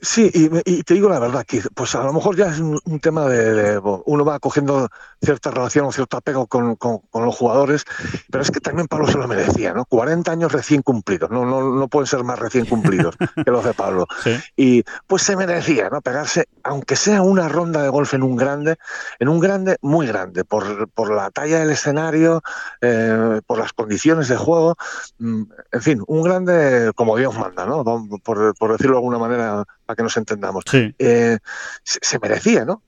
Sí, 0.03 0.31
y, 0.33 0.51
y 0.79 0.83
te 0.83 0.95
digo 0.95 1.09
la 1.09 1.19
verdad, 1.19 1.45
que 1.47 1.63
pues 1.75 1.95
a 1.95 2.03
lo 2.05 2.13
mejor 2.13 2.37
ya 2.37 2.47
es 2.47 2.59
un, 2.61 2.79
un 2.85 3.01
tema 3.01 3.27
de, 3.27 3.81
uno 4.07 4.25
va 4.25 4.39
cogiendo 4.39 4.89
cierta 5.23 5.51
relación 5.51 5.87
o 5.87 5.93
cierto 5.93 6.17
apego 6.17 6.47
con, 6.47 6.77
con- 6.77 6.99
con 7.11 7.25
los 7.25 7.35
jugadores, 7.37 7.85
pero 8.31 8.43
es 8.43 8.51
que 8.51 8.61
también 8.61 8.89
Pablo 8.89 9.07
se 9.09 9.19
lo 9.19 9.27
merecía, 9.29 9.73
¿no? 9.73 9.85
40 9.85 10.31
años 10.33 10.53
recién 10.53 10.83
cumplidos, 10.83 11.31
no, 11.31 11.45
no, 11.47 11.61
no 11.75 11.89
pueden 11.89 12.07
ser 12.07 12.23
más 12.25 12.39
recién 12.39 12.67
cumplidos 12.67 13.17
que 13.45 13.51
los 13.51 13.65
de 13.65 13.75
Pablo. 13.75 14.07
Sí. 14.23 14.37
Y 14.57 14.85
pues 15.07 15.23
se 15.23 15.37
merecía, 15.37 15.89
¿no? 15.91 16.01
Pegarse, 16.01 16.47
aunque 16.63 16.97
sea 16.97 17.23
una 17.23 17.49
ronda 17.49 17.83
de 17.83 17.89
golf 17.89 18.15
en 18.15 18.23
un 18.23 18.37
grande, 18.37 18.77
en 19.19 19.29
un 19.29 19.41
grande 19.41 19.77
muy 19.81 20.07
grande, 20.07 20.45
por, 20.45 20.89
por 20.91 21.11
la 21.15 21.31
talla 21.31 21.61
del 21.61 21.71
escenario, 21.71 22.43
eh, 22.81 23.41
por 23.47 23.59
las 23.59 23.73
condiciones 23.73 24.29
de 24.29 24.37
juego, 24.37 24.77
mm, 25.19 25.43
en 25.73 25.83
fin, 25.83 26.03
un 26.07 26.23
grande 26.23 26.93
como 26.95 27.17
Dios 27.17 27.37
manda, 27.39 27.67
¿no? 27.67 27.85
Por 28.23 28.73
decirlo 28.73 28.93
de 28.95 28.99
alguna 28.99 29.19
manera, 29.19 29.65
para 29.87 29.97
que 29.97 30.03
nos 30.03 30.17
entendamos. 30.17 30.65
Sí. 30.71 30.95
Eh, 30.99 31.39
se, 31.83 31.99
se 32.03 32.19
merecía, 32.19 32.65
¿no? 32.65 32.83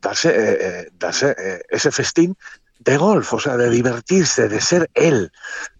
Darse, 0.00 0.28
eh, 0.30 0.56
eh, 0.60 0.88
darse 0.98 1.34
eh, 1.38 1.62
ese 1.70 1.90
festín 1.90 2.36
de 2.80 2.96
golf, 2.96 3.32
o 3.34 3.38
sea, 3.38 3.56
de 3.56 3.70
divertirse, 3.70 4.48
de 4.48 4.60
ser 4.60 4.90
él. 4.94 5.30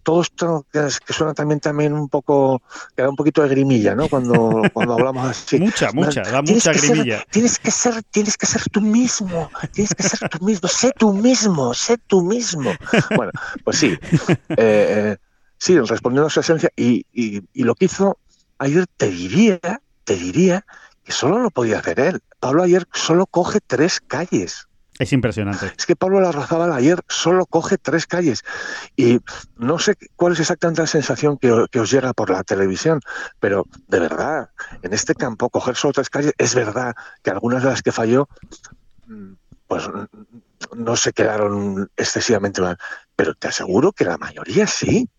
Todo 0.03 0.21
esto 0.21 0.65
que, 0.71 0.87
suena 1.13 1.33
también, 1.33 1.59
también 1.59 1.91
un 1.91 2.07
poco, 2.07 2.61
que 2.95 3.01
da 3.03 3.09
un 3.09 3.17
poquito 3.17 3.41
de 3.43 3.49
grimilla, 3.49 3.93
¿no? 3.93 4.07
Cuando, 4.07 4.61
cuando 4.71 4.93
hablamos 4.93 5.27
así. 5.27 5.59
Mucha, 5.59 5.91
mucha, 5.91 6.21
da 6.21 6.41
mucha 6.41 6.73
ser- 6.73 6.77
grimilla. 6.91 7.25
tienes 7.29 7.59
que 7.59 7.71
ser, 7.71 8.01
tienes 8.03 8.37
que 8.37 8.45
ser 8.45 8.63
tú 8.71 8.79
mismo, 8.79 9.51
tienes 9.73 9.93
que 9.93 10.03
ser 10.03 10.29
tú 10.29 10.45
mismo, 10.45 10.67
sé 10.69 10.91
tú 10.97 11.11
mismo, 11.13 11.73
sé 11.73 11.97
tú 12.07 12.21
mismo. 12.23 12.71
Bueno, 13.17 13.33
pues 13.65 13.77
sí, 13.79 13.97
eh, 14.55 15.17
sí, 15.57 15.77
respondiendo 15.79 16.27
a 16.27 16.29
su 16.29 16.39
esencia 16.39 16.69
y, 16.77 17.05
y- 17.11 17.41
y 17.53 17.63
lo 17.63 17.75
que 17.75 17.85
hizo 17.85 18.17
ayer 18.59 18.85
te 18.95 19.09
diría, 19.09 19.59
te 20.03 20.15
diría 20.15 20.65
que 21.03 21.11
solo 21.11 21.39
lo 21.39 21.51
podía 21.51 21.79
hacer 21.79 21.99
él. 21.99 22.21
Pablo 22.39 22.63
ayer 22.63 22.87
solo 22.93 23.25
coge 23.25 23.59
tres 23.65 23.99
calles. 23.99 24.67
Es 24.99 25.11
impresionante. 25.11 25.73
Es 25.75 25.85
que 25.85 25.95
Pablo 25.95 26.21
Larrazábal 26.21 26.71
ayer 26.71 27.01
solo 27.09 27.45
coge 27.47 27.77
tres 27.77 28.05
calles. 28.05 28.43
Y 28.95 29.19
no 29.57 29.79
sé 29.79 29.95
cuál 30.15 30.33
es 30.33 30.39
exactamente 30.39 30.81
la 30.81 30.87
sensación 30.87 31.37
que, 31.37 31.65
que 31.71 31.79
os 31.79 31.91
llega 31.91 32.13
por 32.13 32.29
la 32.29 32.43
televisión, 32.43 32.99
pero 33.39 33.65
de 33.87 33.99
verdad, 33.99 34.49
en 34.83 34.93
este 34.93 35.15
campo, 35.15 35.49
coger 35.49 35.75
solo 35.75 35.93
tres 35.93 36.09
calles, 36.09 36.33
es 36.37 36.53
verdad 36.53 36.93
que 37.23 37.31
algunas 37.31 37.63
de 37.63 37.69
las 37.69 37.81
que 37.81 37.91
falló, 37.91 38.29
mm, 39.07 39.33
pues 39.67 39.87
mm, 39.87 40.83
no 40.83 40.95
se 40.95 41.11
quedaron 41.11 41.89
excesivamente 41.97 42.61
mal. 42.61 42.77
Pero 43.15 43.33
te 43.33 43.47
aseguro 43.47 43.93
que 43.93 44.05
la 44.05 44.17
mayoría 44.17 44.67
sí. 44.67 45.09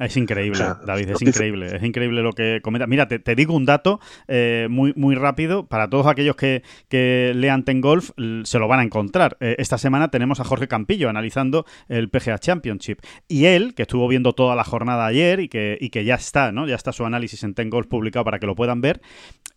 Es 0.00 0.16
increíble, 0.16 0.62
O 0.62 0.64
sea, 0.64 0.78
David, 0.84 1.10
es 1.10 1.22
increíble, 1.22 1.76
es 1.76 1.82
increíble 1.82 2.22
lo 2.22 2.32
que 2.32 2.60
comenta. 2.62 2.86
Mira, 2.86 3.06
te, 3.06 3.18
te 3.18 3.34
digo 3.34 3.54
un 3.54 3.66
dato 3.66 4.00
eh, 4.28 4.66
muy, 4.70 4.94
muy 4.96 5.14
rápido, 5.14 5.66
para 5.66 5.90
todos 5.90 6.06
aquellos 6.06 6.36
que, 6.36 6.62
que 6.88 7.32
lean 7.36 7.64
Ten 7.64 7.82
Golf, 7.82 8.10
se 8.44 8.58
lo 8.58 8.66
van 8.66 8.80
a 8.80 8.82
encontrar. 8.82 9.36
Eh, 9.40 9.56
esta 9.58 9.76
semana 9.76 10.08
tenemos 10.08 10.40
a 10.40 10.44
Jorge 10.44 10.68
Campillo 10.68 11.10
analizando 11.10 11.66
el 11.88 12.08
PGA 12.08 12.38
Championship. 12.38 13.00
Y 13.28 13.44
él, 13.44 13.74
que 13.74 13.82
estuvo 13.82 14.08
viendo 14.08 14.32
toda 14.32 14.56
la 14.56 14.64
jornada 14.64 15.04
ayer 15.04 15.40
y 15.40 15.48
que, 15.48 15.76
y 15.78 15.90
que 15.90 16.04
ya 16.04 16.14
está, 16.14 16.50
¿no? 16.50 16.66
Ya 16.66 16.76
está 16.76 16.92
su 16.92 17.04
análisis 17.04 17.44
en 17.44 17.52
Ten 17.52 17.68
Golf 17.68 17.86
publicado 17.86 18.24
para 18.24 18.38
que 18.38 18.46
lo 18.46 18.54
puedan 18.54 18.80
ver. 18.80 19.02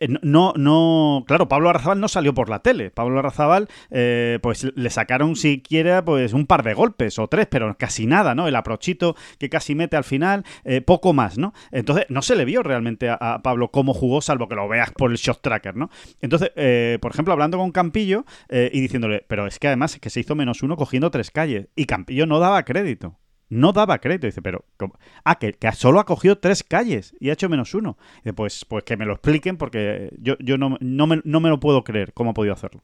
Eh, 0.04 0.20
no, 0.22 0.54
no, 0.56 1.24
claro, 1.28 1.48
Pablo 1.48 1.70
Arrazábal 1.70 2.00
no 2.00 2.08
salió 2.08 2.34
por 2.34 2.50
la 2.50 2.60
tele. 2.60 2.92
Pablo 2.92 3.20
Arrazábal, 3.20 3.68
eh, 3.92 4.40
pues 4.42 4.72
le 4.76 4.90
sacaron 4.90 5.36
siquiera 5.36 6.04
pues 6.04 6.34
un 6.34 6.46
par 6.46 6.64
de 6.64 6.74
golpes 6.74 7.20
o 7.20 7.28
tres, 7.28 7.48
pero 7.50 7.76
casi 7.78 8.06
nada, 8.06 8.36
¿no? 8.36 8.48
El 8.48 8.56
aprochito 8.56 9.16
que 9.38 9.50
casi 9.50 9.76
mete 9.76 9.98
al 9.98 10.04
final, 10.04 10.44
eh, 10.64 10.82
poco 10.82 11.14
más, 11.14 11.38
¿no? 11.38 11.54
Entonces, 11.72 12.06
no 12.10 12.22
se 12.22 12.36
le 12.36 12.46
vio 12.46 12.64
realmente 12.64 13.10
a, 13.10 13.42
Pablo 13.44 13.72
cómo 13.72 13.94
jugó, 13.94 14.22
salvo 14.22 14.48
que 14.48 14.56
lo 14.56 14.68
veas 14.68 14.92
por 14.92 15.12
el 15.12 15.18
shot 15.18 15.42
tracker, 15.42 15.76
¿no? 15.76 15.90
Entonces, 16.22 16.52
eh, 16.56 16.98
por 17.02 17.12
ejemplo, 17.12 17.34
hablando 17.34 17.58
con 17.58 17.72
Campillo 17.72 18.26
eh, 18.50 18.70
y 18.74 18.82
diciéndole, 18.82 19.26
pero 19.28 19.48
es 19.48 19.60
que 19.60 19.68
además 19.68 19.96
es 19.96 20.02
que 20.02 20.10
se 20.10 20.20
hizo 20.20 20.36
menos 20.36 20.64
uno 20.64 20.78
cogiendo 20.78 21.12
tres 21.12 21.32
calles, 21.32 21.68
y 21.76 21.86
Campillo 21.86 22.26
no 22.26 22.40
daba 22.40 22.64
crédito. 22.64 23.18
No 23.50 23.72
daba 23.74 24.00
crédito. 24.00 24.28
Dice, 24.28 24.42
pero. 24.42 24.66
¿cómo? 24.78 24.98
Ah, 25.24 25.36
que, 25.36 25.54
que 25.54 25.72
solo 25.74 26.00
ha 26.00 26.06
cogido 26.06 26.38
tres 26.38 26.64
calles 26.64 27.14
y 27.20 27.30
ha 27.30 27.34
hecho 27.34 27.50
menos 27.50 27.74
uno. 27.74 27.98
Dice, 28.18 28.34
pues, 28.34 28.66
pues 28.66 28.84
que 28.84 28.98
me 28.98 29.06
lo 29.06 29.14
expliquen 29.14 29.58
porque 29.58 30.10
yo, 30.20 30.36
yo 30.40 30.58
no, 30.58 30.78
no, 30.80 31.08
me, 31.08 31.22
no 31.24 31.40
me 31.40 31.50
lo 31.50 31.60
puedo 31.60 31.84
creer 31.84 32.14
cómo 32.14 32.32
ha 32.32 32.34
podido 32.34 32.54
hacerlo. 32.54 32.82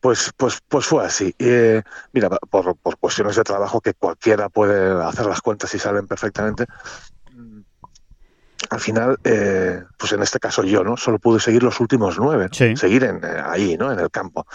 Pues, 0.00 0.32
pues, 0.36 0.60
pues 0.68 0.86
fue 0.86 1.04
así. 1.04 1.34
Eh, 1.38 1.82
mira, 2.12 2.28
por, 2.28 2.76
por 2.76 2.98
cuestiones 2.98 3.36
de 3.36 3.42
trabajo 3.42 3.80
que 3.80 3.94
cualquiera 3.94 4.48
puede 4.48 5.02
hacer 5.02 5.26
las 5.26 5.40
cuentas 5.40 5.74
y 5.74 5.78
salen 5.78 6.06
perfectamente. 6.06 6.66
Al 8.70 8.80
final, 8.80 9.18
eh, 9.24 9.82
pues 9.96 10.12
en 10.12 10.22
este 10.22 10.38
caso 10.38 10.62
yo, 10.62 10.84
¿no? 10.84 10.96
Solo 10.96 11.18
pude 11.18 11.40
seguir 11.40 11.62
los 11.62 11.80
últimos 11.80 12.18
nueve, 12.18 12.48
¿no? 12.48 12.54
Sí. 12.54 12.76
seguir 12.76 13.04
en, 13.04 13.24
eh, 13.24 13.42
ahí, 13.42 13.76
¿no? 13.78 13.90
En 13.90 13.98
el 13.98 14.10
campo, 14.10 14.46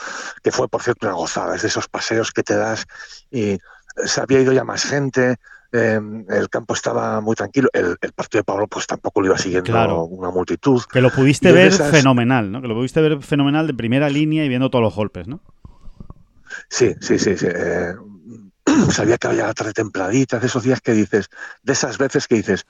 que 0.44 0.52
fue, 0.52 0.68
por 0.68 0.84
cierto, 0.84 1.08
una 1.08 1.16
gozada, 1.16 1.56
es 1.56 1.64
de 1.64 1.70
esos 1.70 1.88
paseos 1.88 2.32
que 2.32 2.44
te 2.44 2.56
das 2.56 2.86
y 3.32 3.58
se 3.96 4.22
había 4.22 4.42
ido 4.42 4.52
ya 4.54 4.64
más 4.64 4.84
gente, 4.84 5.38
eh, 5.72 6.00
el 6.30 6.50
campo 6.50 6.74
estaba 6.74 7.20
muy 7.22 7.36
tranquilo, 7.36 7.70
el, 7.74 7.96
el 8.02 8.12
partido 8.14 8.40
de 8.42 8.44
Pablo 8.44 8.68
pues 8.68 8.86
tampoco 8.88 9.22
lo 9.22 9.28
iba 9.28 9.38
siguiendo 9.38 9.72
Claro. 9.72 10.04
una 10.04 10.30
multitud. 10.30 10.82
Que 10.92 11.02
lo 11.02 11.10
pudiste 11.10 11.52
ver 11.52 11.68
esas- 11.68 11.92
fenomenal, 11.92 12.52
¿no? 12.52 12.62
Que 12.62 12.68
lo 12.68 12.76
pudiste 12.76 13.02
ver 13.02 13.22
fenomenal 13.24 13.66
de 13.68 13.74
primera 13.74 14.10
línea 14.10 14.46
y 14.46 14.50
viendo 14.50 14.70
todos 14.70 14.84
los 14.84 14.96
golpes, 14.96 15.28
¿no? 15.28 15.40
Sí, 16.70 16.94
sí, 17.02 17.18
sí. 17.18 17.36
sí. 17.38 17.48
eh, 17.50 17.94
sabía 18.92 19.18
que 19.18 19.28
había 19.28 19.48
la 19.48 19.54
tarde 19.54 19.74
templadita, 19.74 20.40
de 20.40 20.48
esos 20.48 20.64
días 20.64 20.80
que 20.80 20.94
dices, 20.94 21.30
de 21.64 21.74
esas 21.74 21.98
veces 21.98 22.28
que 22.28 22.36
dices, 22.36 22.66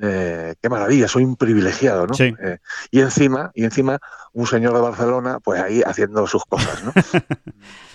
eh, 0.00 0.54
qué 0.60 0.68
maravilla, 0.68 1.08
soy 1.08 1.24
un 1.24 1.36
privilegiado, 1.36 2.06
¿no? 2.06 2.14
Sí. 2.14 2.34
Eh, 2.42 2.58
y 2.90 3.00
encima, 3.00 3.50
y 3.54 3.64
encima, 3.64 3.98
un 4.32 4.46
señor 4.46 4.74
de 4.74 4.80
Barcelona, 4.80 5.38
pues 5.40 5.60
ahí 5.62 5.82
haciendo 5.86 6.26
sus 6.26 6.44
cosas, 6.44 6.82
¿no? 6.84 6.92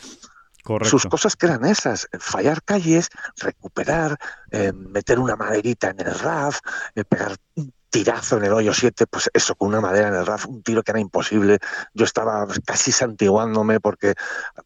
Correcto. 0.64 0.90
sus 0.90 1.06
cosas 1.08 1.36
que 1.36 1.46
eran 1.48 1.66
esas, 1.66 2.06
eh, 2.06 2.18
fallar 2.20 2.64
calles, 2.64 3.10
recuperar, 3.38 4.18
eh, 4.50 4.72
meter 4.72 5.20
una 5.20 5.36
maderita 5.36 5.90
en 5.90 6.00
el 6.00 6.18
RAF, 6.18 6.60
eh, 6.96 7.04
pegar 7.04 7.36
un 7.56 7.74
tirazo 7.90 8.38
en 8.38 8.46
el 8.46 8.54
hoyo 8.54 8.74
7, 8.74 9.06
pues 9.06 9.30
eso, 9.34 9.56
con 9.56 9.68
una 9.68 9.82
madera 9.82 10.08
en 10.08 10.16
el 10.16 10.26
RAF, 10.26 10.48
un 10.48 10.64
tiro 10.64 10.82
que 10.82 10.92
era 10.92 11.00
imposible. 11.00 11.60
Yo 11.94 12.06
estaba 12.06 12.48
casi 12.66 12.92
santiguándome 12.92 13.80
porque 13.80 14.16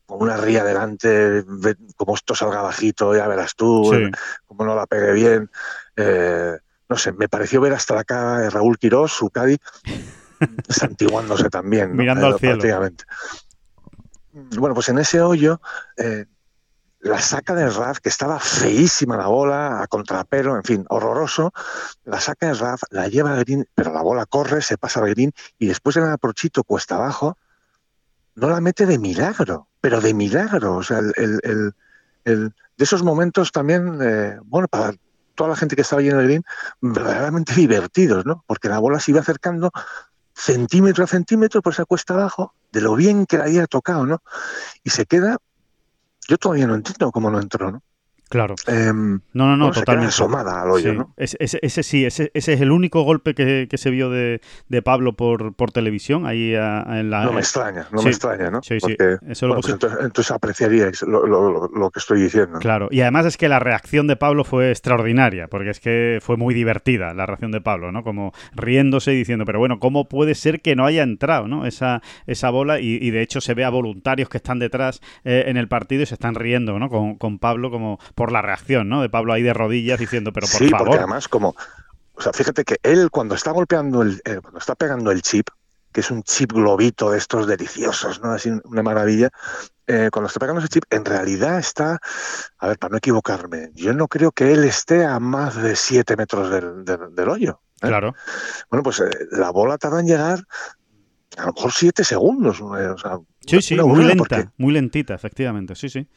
con 0.05 0.21
una 0.21 0.38
ría 0.38 0.63
delante, 0.63 1.43
como 1.97 2.15
esto 2.15 2.36
salga 2.36 2.61
bajito, 2.61 3.15
ya 3.15 3.28
verás 3.28 3.55
tú, 3.55 3.91
Sí. 3.93 4.11
como 4.45 4.63
no 4.65 4.76
la 4.76 4.86
pegué 4.86 5.11
bien. 5.13 5.49
Eh, 5.97 6.57
no 6.88 6.95
sé, 6.95 7.11
me 7.11 7.28
pareció 7.28 7.59
ver 7.59 7.74
hasta 7.74 7.95
la 7.95 8.03
cara 8.05 8.38
de 8.39 8.49
Raúl 8.49 8.78
Quirós, 8.78 9.11
su 9.11 9.30
Cádiz, 9.30 9.59
santiguándose 10.69 11.49
también. 11.49 11.89
¿no? 11.89 11.95
Mirando 11.95 12.28
al 12.28 12.39
cielo. 12.39 12.53
Prácticamente. 12.59 13.03
Bueno, 14.57 14.73
pues 14.75 14.89
en 14.89 14.99
ese 14.99 15.21
hoyo 15.21 15.61
eh, 15.97 16.25
la 16.99 17.19
saca 17.19 17.53
del 17.53 17.73
RAF, 17.73 17.99
que 17.99 18.09
estaba 18.09 18.39
feísima 18.39 19.17
la 19.17 19.27
bola, 19.27 19.81
a 19.81 19.88
contrapelo, 19.88 20.55
en 20.55 20.63
fin, 20.63 20.85
horroroso, 20.89 21.53
la 22.05 22.19
saca 22.19 22.47
del 22.47 22.59
RAF, 22.59 22.81
la 22.89 23.07
lleva 23.07 23.33
a 23.33 23.38
green, 23.38 23.67
pero 23.75 23.93
la 23.93 24.01
bola 24.01 24.25
corre, 24.25 24.61
se 24.61 24.77
pasa 24.77 24.99
a 24.99 25.07
green 25.07 25.31
y 25.59 25.67
después 25.67 25.95
en 25.97 26.03
el 26.03 26.11
aprochito 26.11 26.63
cuesta 26.63 26.95
abajo, 26.95 27.38
no 28.35 28.49
la 28.49 28.61
mete 28.61 28.85
de 28.85 28.99
milagro, 28.99 29.67
pero 29.81 29.99
de 29.99 30.13
milagro. 30.13 30.75
O 30.75 30.83
sea, 30.83 30.99
el, 30.99 31.41
el, 31.43 31.73
de 32.23 32.83
esos 32.83 33.03
momentos 33.03 33.51
también, 33.51 33.99
eh, 34.01 34.38
bueno, 34.43 34.67
para 34.67 34.93
toda 35.33 35.51
la 35.51 35.55
gente 35.55 35.75
que 35.75 35.81
estaba 35.81 36.01
allí 36.01 36.09
en 36.09 36.19
el 36.19 36.25
green, 36.25 36.43
verdaderamente 36.81 37.53
divertidos, 37.55 38.25
¿no? 38.25 38.43
Porque 38.47 38.69
la 38.69 38.79
bola 38.79 38.99
se 38.99 39.11
iba 39.11 39.21
acercando 39.21 39.71
centímetro 40.33 41.03
a 41.03 41.07
centímetro 41.07 41.61
por 41.61 41.73
esa 41.73 41.85
cuesta 41.85 42.13
abajo, 42.13 42.53
de 42.72 42.82
lo 42.82 42.95
bien 42.95 43.26
que 43.26 43.38
la 43.38 43.45
había 43.45 43.68
tocado, 43.68 44.05
¿no? 44.05 44.22
Y 44.84 44.89
se 44.89 45.05
queda, 45.05 45.38
yo 46.28 46.38
todavía 46.38 46.68
no 46.68 46.76
entiendo 46.76 47.11
cómo 47.11 47.30
no 47.30 47.39
entró, 47.39 47.72
¿no? 47.72 47.82
Claro. 48.30 48.55
Eh, 48.67 48.91
no, 48.93 49.21
no, 49.34 49.55
no, 49.57 49.73
se 49.73 49.80
totalmente. 49.82 50.07
queda 50.07 50.09
asomada 50.09 50.61
al 50.61 50.71
hoyo, 50.71 50.91
Sí. 50.91 50.97
¿no? 50.97 51.13
Ese, 51.17 51.38
ese- 51.39 51.59
ese 51.61 51.84
sí, 51.84 52.05
ese, 52.05 52.32
ese 52.34 52.53
es 52.53 52.61
el 52.61 52.71
único 52.71 53.01
golpe 53.03 53.34
que, 53.34 53.67
que 53.69 53.78
se 53.78 53.89
vio 53.89 54.09
de, 54.09 54.41
de 54.67 54.82
Pablo 54.82 55.13
por, 55.13 55.53
por 55.53 55.71
televisión, 55.71 56.25
ahí 56.25 56.53
a- 56.55 56.86
en 56.99 57.09
la... 57.09 57.23
No 57.23 57.32
me 57.34 57.39
extraña, 57.39 57.88
no 57.91 57.99
sí, 57.99 58.05
me 58.05 58.09
extraña, 58.11 58.51
¿no? 58.51 58.61
sí, 58.63 58.80
sí, 58.80 58.95
Porque, 58.97 59.17
eso 59.32 59.47
lo 59.47 59.53
bueno, 59.53 59.61
pues 59.61 59.73
entonces, 59.73 59.99
entonces 60.03 60.32
apreciaríais 60.32 61.01
lo, 61.03 61.25
lo- 61.25 61.51
lo- 61.51 61.67
lo 61.73 61.89
que 61.91 61.99
estoy 61.99 62.21
diciendo. 62.21 62.59
Claro, 62.59 62.88
y 62.91 63.01
además 63.01 63.25
es 63.25 63.38
que 63.38 63.47
la 63.49 63.59
reacción 63.59 64.07
de 64.07 64.15
Pablo 64.17 64.43
fue 64.43 64.71
extraordinaria, 64.71 65.47
porque 65.47 65.69
es 65.69 65.80
que 65.80 66.19
fue 66.21 66.38
muy 66.38 66.53
divertida 66.53 67.13
la 67.13 67.25
reacción 67.25 67.51
de 67.51 67.61
Pablo, 67.61 67.91
¿no? 67.91 68.03
Como 68.03 68.34
riéndose 68.55 69.13
y 69.13 69.17
diciendo, 69.17 69.45
pero 69.45 69.59
bueno, 69.59 69.80
¿cómo 69.80 70.09
puede 70.09 70.36
ser 70.36 70.61
que 70.61 70.75
no 70.75 70.86
haya 70.86 71.03
entrado, 71.03 71.47
¿no? 71.47 71.65
Esa, 71.65 72.01
esa 72.25 72.49
bola, 72.49 72.80
y, 72.80 72.97
y 73.01 73.11
de 73.11 73.21
hecho 73.21 73.41
se 73.41 73.53
ve 73.53 73.63
a 73.63 73.69
voluntarios 73.69 74.30
que 74.30 74.38
están 74.38 74.59
detrás 74.59 75.01
eh, 75.23 75.45
en 75.47 75.57
el 75.57 75.67
partido 75.67 76.03
y 76.03 76.05
se 76.05 76.15
están 76.15 76.36
riendo, 76.36 76.78
¿no? 76.80 76.89
Con, 76.89 77.15
con 77.15 77.39
Pablo 77.39 77.71
como 77.71 77.99
por 78.18 78.32
la 78.32 78.41
reacción, 78.41 78.89
¿no? 78.89 79.01
De 79.03 79.09
Pablo 79.09 79.32
ahí 79.32 79.43
de 79.43 79.53
rodillas 79.53 79.99
diciendo, 79.99 80.34
pero 80.34 80.47
por 80.47 80.57
sí, 80.59 80.70
favor. 80.70 80.88
porque 80.88 80.97
además 80.97 81.28
como, 81.28 81.55
o 82.15 82.22
sea, 82.22 82.34
fíjate 82.34 82.63
que 82.65 82.78
él 82.82 83.09
cuando 83.11 83.36
está 83.36 83.51
golpeando 83.51 84.01
el, 84.01 84.20
eh, 84.26 84.39
cuando 84.41 84.57
está 84.59 84.74
pegando 84.76 85.11
el 85.11 85.22
chip, 85.22 85.47
que 85.93 86.01
es 86.01 86.09
un 86.11 86.24
chip 86.24 86.51
globito 86.51 87.11
de 87.11 87.20
estos 87.20 87.45
deliciosos, 87.47 88.20
¿no? 88.22 88.32
Así 88.32 88.51
una 88.65 88.82
maravilla. 88.84 89.30
eh, 89.86 90.09
cuando 90.11 90.28
está 90.28 90.39
pegando 90.39 90.59
ese 90.59 90.68
chip, 90.70 90.84
en 90.89 91.05
realidad 91.05 91.59
está, 91.59 91.99
a 92.57 92.68
ver, 92.68 92.78
para 92.80 92.91
no 92.91 92.97
equivocarme, 92.97 93.70
yo 93.76 93.93
no 93.93 94.07
creo 94.07 94.32
que 94.32 94.51
él 94.51 94.63
esté 94.65 95.05
a 95.05 95.20
más 95.20 95.55
de 95.55 95.76
7 95.76 96.15
metros 96.18 96.49
del, 96.49 96.84
del- 96.84 97.15
del 97.15 97.30
hoyo. 97.30 97.61
¿eh? 97.82 97.88
Claro, 97.88 98.13
Bueno, 98.70 98.84
pues 98.84 98.99
eh, 98.99 99.09
la 99.32 99.49
bola 99.51 99.78
tarda 99.78 99.99
en 100.01 100.07
llegar 100.07 100.39
a 101.38 101.45
lo 101.45 101.53
mejor 101.53 101.72
7 101.72 102.03
segundos. 102.03 102.59
o 102.61 102.97
sea, 102.97 103.20
sí, 103.45 103.61
sí, 103.61 103.76
muy 103.76 104.03
lenta, 104.03 104.18
porque 104.18 104.49
muy 104.57 104.74
lentita, 104.74 105.13
efectivamente, 105.13 105.76
sí, 105.76 105.88
sí. 105.88 106.07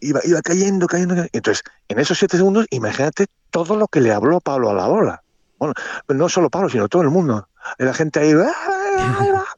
Iba, 0.00 0.20
iba 0.24 0.40
cayendo, 0.42 0.86
cayendo, 0.86 1.14
cayendo. 1.14 1.30
Entonces, 1.32 1.64
en 1.88 1.98
esos 1.98 2.18
7 2.18 2.36
segundos, 2.36 2.66
imagínate 2.70 3.26
todo 3.50 3.76
lo 3.76 3.88
que 3.88 4.00
le 4.00 4.12
habló 4.12 4.40
Pablo 4.40 4.70
a 4.70 4.74
la 4.74 4.86
bola. 4.86 5.22
Bueno, 5.58 5.74
no 6.08 6.28
solo 6.28 6.50
Pablo, 6.50 6.68
sino 6.68 6.88
todo 6.88 7.02
el 7.02 7.10
mundo. 7.10 7.48
La 7.78 7.92
gente 7.92 8.20
ahí. 8.20 8.32
"Ah, 8.32 9.16
ahí 9.20 9.30
va". 9.30 9.44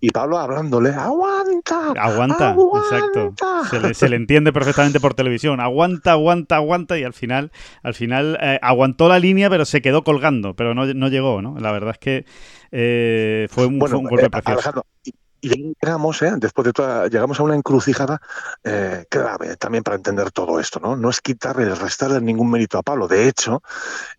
Y 0.00 0.10
Pablo 0.10 0.36
hablándole, 0.36 0.90
aguanta. 0.90 1.92
Aguanta, 1.96 2.54
exacto. 2.74 3.20
aguanta". 3.20 3.64
Se 3.70 3.80
le, 3.80 3.94
se 3.94 4.08
le 4.10 4.16
entiende 4.16 4.52
perfectamente 4.52 5.00
por 5.00 5.14
televisión. 5.14 5.60
Aguanta, 5.60 6.12
aguanta, 6.12 6.56
aguanta. 6.56 6.98
Y 6.98 7.04
al 7.04 7.14
final, 7.14 7.52
al 7.82 7.94
final 7.94 8.36
eh, 8.42 8.58
aguantó 8.60 9.08
la 9.08 9.18
línea, 9.18 9.48
pero 9.48 9.64
se 9.64 9.80
quedó 9.80 10.04
colgando. 10.04 10.54
Pero 10.56 10.74
no, 10.74 10.84
no 10.92 11.08
llegó, 11.08 11.40
¿no? 11.40 11.58
La 11.58 11.72
verdad 11.72 11.92
es 11.92 11.98
que 11.98 12.26
eh, 12.70 13.46
fue, 13.50 13.64
un, 13.64 13.78
Bueno, 13.78 13.92
fue 13.94 13.98
un 14.00 14.10
golpe 14.10 14.26
eh, 14.26 14.30
precioso. 14.30 14.52
Alejandro, 14.52 14.86
y, 15.48 15.74
llegamos, 15.80 16.22
¿eh? 16.22 16.32
después 16.36 16.64
de 16.64 16.72
toda, 16.72 17.08
llegamos 17.08 17.38
a 17.38 17.42
una 17.42 17.54
encrucijada 17.54 18.20
eh, 18.62 19.04
clave 19.10 19.56
también 19.56 19.84
para 19.84 19.96
entender 19.96 20.30
todo 20.30 20.58
esto, 20.60 20.80
¿no? 20.80 20.96
No 20.96 21.10
es 21.10 21.20
quitarle, 21.20 21.74
restarle 21.74 22.20
ningún 22.20 22.50
mérito 22.50 22.78
a 22.78 22.82
Pablo. 22.82 23.08
De 23.08 23.28
hecho, 23.28 23.62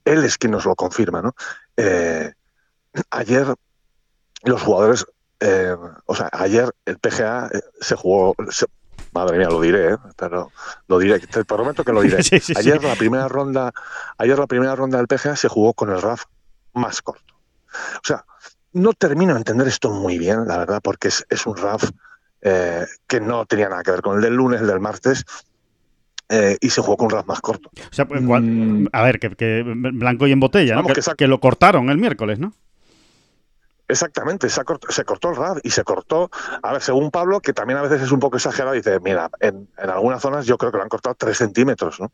él 0.04 0.24
es 0.24 0.38
quien 0.38 0.52
nos 0.52 0.66
lo 0.66 0.76
confirma, 0.76 1.22
¿no? 1.22 1.36
Eh, 1.78 2.32
ayer 3.10 3.48
los 4.44 4.62
jugadores, 4.62 5.06
eh, 5.40 5.76
o 6.06 6.16
sea, 6.16 6.30
ayer 6.32 6.72
el 6.86 7.00
PGA 7.00 7.50
eh, 7.54 7.62
se 7.82 7.96
jugó, 7.96 8.36
se- 8.50 8.68
madre 9.12 9.38
mía, 9.38 9.48
lo 9.50 9.62
diré, 9.62 9.94
¿eh? 9.94 9.98
pero 10.16 10.52
lo 10.88 11.00
diré, 11.00 11.20
te 11.20 11.46
prometo 11.46 11.84
que 11.84 11.94
lo 11.94 12.02
diré. 12.02 12.18
Sí, 12.24 12.40
sí, 12.40 12.54
sí. 12.54 12.54
Ayer 12.58 12.84
la 12.84 12.96
primera 12.96 13.28
ronda, 13.28 13.72
ayer 14.18 14.38
la 14.38 14.48
primera 14.48 14.76
ronda 14.76 14.98
del 14.98 15.08
PGA 15.08 15.36
se 15.36 15.48
jugó 15.48 15.74
con 15.74 15.90
el 15.90 16.02
RAF 16.02 16.26
más 16.74 17.02
corto. 17.02 17.34
O 17.96 18.02
sea, 18.04 18.26
no 18.76 18.94
termino 18.94 19.34
de 19.34 19.40
entender 19.40 19.68
esto 19.68 19.90
muy 19.90 20.18
bien, 20.20 20.48
la 20.48 20.58
verdad, 20.60 20.80
porque 20.84 21.08
es, 21.08 21.26
es 21.30 21.46
un 21.48 21.58
RAF 21.58 21.90
eh, 22.42 22.86
que 23.08 23.20
no 23.20 23.46
tenía 23.46 23.70
nada 23.70 23.82
que 23.84 23.92
ver 23.92 24.02
con 24.02 24.18
el 24.18 24.22
del 24.22 24.36
lunes, 24.36 24.62
el 24.62 24.68
del 24.68 24.80
martes, 24.80 25.26
eh, 26.30 26.58
y 26.62 26.70
se 26.70 26.82
jugó 26.82 26.98
con 26.98 27.06
un 27.06 27.12
RAF 27.12 27.26
más 27.28 27.42
corto. 27.42 27.70
O 27.74 27.94
sea, 27.94 28.06
pues, 28.08 28.22
Mm. 28.22 28.88
a 28.92 29.04
ver, 29.04 29.20
que, 29.20 29.30
que 29.36 29.64
blanco 29.66 30.28
y 30.28 30.32
en 30.32 30.40
botella, 30.40 30.74
¿no? 30.76 30.82
Vamos, 30.84 30.90
Que, 30.94 30.96
que 30.96 31.02
sac- 31.02 31.16
que 31.16 31.28
lo 31.28 31.40
cortaron 31.40 31.90
el 31.90 31.98
miércoles, 31.98 32.38
¿no? 32.40 32.54
Exactamente, 33.88 34.50
se, 34.50 34.60
ha 34.62 34.64
cort- 34.64 34.90
se 34.90 35.06
cortó 35.06 35.30
el 35.30 35.36
RAF 35.36 35.60
y 35.64 35.70
se 35.70 35.84
cortó, 35.84 36.30
a 36.64 36.74
ver, 36.74 36.82
según 36.82 37.12
Pablo, 37.12 37.40
que 37.40 37.54
también 37.54 37.78
a 37.78 37.84
veces 37.84 38.02
es 38.02 38.12
un 38.12 38.20
poco 38.20 38.38
exagerado, 38.38 38.74
dice, 38.74 39.00
mira, 39.00 39.30
en, 39.40 39.70
en 39.78 39.90
algunas 39.90 40.22
zonas 40.22 40.46
yo 40.46 40.58
creo 40.58 40.72
que 40.72 40.78
lo 40.78 40.84
han 40.84 40.90
cortado 40.90 41.16
tres 41.16 41.38
centímetros, 41.38 42.00
¿no? 42.00 42.12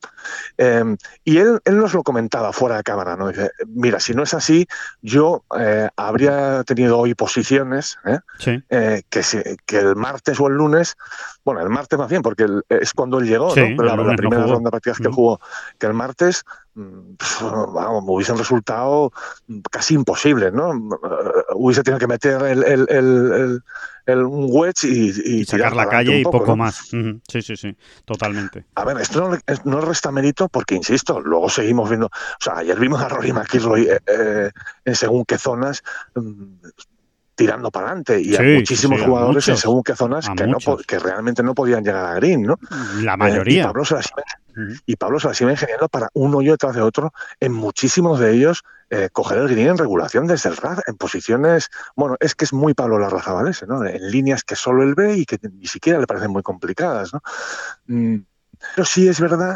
Eh, 0.57 0.83
y 1.23 1.37
él, 1.37 1.59
él 1.65 1.77
nos 1.77 1.93
lo 1.93 2.03
comentaba 2.03 2.51
fuera 2.51 2.77
de 2.77 2.83
cámara, 2.83 3.15
¿no? 3.15 3.29
Dice, 3.29 3.51
mira, 3.67 3.99
si 3.99 4.13
no 4.13 4.23
es 4.23 4.33
así, 4.33 4.67
yo 5.01 5.43
eh, 5.57 5.87
habría 5.95 6.63
tenido 6.65 6.97
hoy 6.99 7.13
posiciones, 7.15 7.97
¿eh? 8.05 8.19
Sí. 8.39 8.61
eh, 8.69 9.03
que, 9.09 9.23
se- 9.23 9.57
que 9.65 9.77
el 9.79 9.95
martes 9.95 10.39
o 10.39 10.47
el 10.47 10.55
lunes, 10.55 10.97
bueno, 11.43 11.61
el 11.61 11.69
martes 11.69 11.97
más 11.97 12.09
bien, 12.09 12.21
porque 12.21 12.43
el- 12.43 12.63
es 12.69 12.93
cuando 12.93 13.19
él 13.19 13.27
llegó, 13.27 13.53
Sí, 13.53 13.61
¿no? 13.75 13.83
la, 13.83 13.89
la 13.91 13.95
lunes 13.95 14.11
no 14.11 14.15
primera 14.17 14.43
ronda 14.45 14.67
de 14.67 14.71
partidas 14.71 14.97
que 14.99 15.09
jugó, 15.09 15.39
que 15.79 15.87
el 15.87 15.93
martes, 15.93 16.43
mm, 16.75 17.15
pf, 17.17 17.43
vamos, 17.45 18.03
hubiesen 18.07 18.37
resultado 18.37 19.11
casi 19.71 19.95
imposibles, 19.95 20.53
¿no? 20.53 20.71
Eh, 20.73 21.41
Hubiese 21.55 21.83
tenido 21.83 21.99
que 21.99 22.07
meter 22.07 22.41
el, 22.43 22.63
el- 22.63 22.85
el- 22.89 23.61
el- 24.05 24.23
un 24.23 24.47
wedge 24.49 24.85
y, 24.85 25.09
y 25.41 25.45
sacar 25.45 25.75
la 25.75 25.87
calle 25.87 26.09
un 26.09 26.15
y 26.17 26.23
poco, 26.23 26.39
poco 26.39 26.51
¿no? 26.51 26.57
más. 26.57 26.89
Sí, 27.27 27.41
sí, 27.41 27.55
sí. 27.55 27.75
Totalmente. 28.05 28.65
A 28.75 28.83
ver, 28.85 28.97
esto 28.97 29.29
no, 29.29 29.37
no 29.65 29.81
resta 29.81 30.11
mérito 30.11 30.47
porque, 30.49 30.75
insisto, 30.75 31.19
luego 31.21 31.49
seguimos 31.49 31.89
viendo, 31.89 32.07
o 32.07 32.09
sea, 32.39 32.57
ayer 32.57 32.79
vimos 32.79 33.01
a 33.01 33.09
Rory 33.09 33.31
McIlroy 33.31 33.83
eh, 33.89 33.99
eh, 34.07 34.51
en 34.85 34.95
según 34.95 35.23
qué 35.25 35.37
zonas 35.37 35.83
mm, 36.15 36.55
tirando 37.41 37.71
para 37.71 37.87
adelante 37.87 38.19
y 38.19 38.25
Sí, 38.25 38.35
a 38.35 38.41
muchísimos 38.41 38.99
sí, 38.99 39.03
a 39.03 39.07
jugadores 39.07 39.47
en 39.47 39.57
según 39.57 39.83
qué 39.83 39.95
zonas 39.95 40.29
que, 40.35 40.45
no, 40.47 40.57
que 40.87 40.99
realmente 40.99 41.41
no 41.43 41.55
podían 41.55 41.83
llegar 41.83 42.05
a 42.05 42.13
green, 42.15 42.43
¿no? 42.43 42.57
La 43.01 43.13
Eh, 43.13 43.15
y 43.15 43.17
mayoría. 43.17 43.65
Pablo 43.67 43.85
se 43.85 43.95
las 43.95 44.07
iba 44.11 44.23
Ujú. 44.51 44.75
y 44.85 44.95
Pablo 44.97 45.19
se 45.19 45.27
las 45.29 45.41
iba 45.41 45.51
ingeniando 45.51 45.87
para 45.89 46.09
un 46.13 46.35
hoyo 46.35 46.51
detrás 46.51 46.75
de 46.75 46.81
otro, 46.81 47.13
en 47.39 47.53
muchísimos 47.53 48.19
de 48.19 48.31
ellos 48.33 48.63
eh, 48.89 49.09
coger 49.11 49.37
el 49.39 49.47
green 49.47 49.69
en 49.69 49.77
regulación 49.77 50.27
desde 50.27 50.49
el 50.49 50.57
RAF, 50.57 50.79
en 50.85 50.97
posiciones, 50.97 51.69
bueno, 51.95 52.17
es 52.19 52.35
que 52.35 52.43
es 52.45 52.51
muy 52.53 52.73
Pablo 52.73 52.99
Larrazabal 52.99 53.47
ese, 53.47 53.65
¿no? 53.65 53.85
En 53.85 54.11
líneas 54.11 54.43
que 54.43 54.55
solo 54.57 54.83
él 54.83 54.93
ve 54.95 55.15
y 55.17 55.25
que 55.25 55.39
ni 55.41 55.65
siquiera 55.67 55.97
le 55.99 56.05
parecen 56.07 56.31
muy 56.31 56.43
complicadas, 56.43 57.13
¿no? 57.13 57.21
Mm, 57.87 58.17
Pero 58.75 58.85
sí 58.85 59.07
es 59.07 59.19
verdad, 59.19 59.55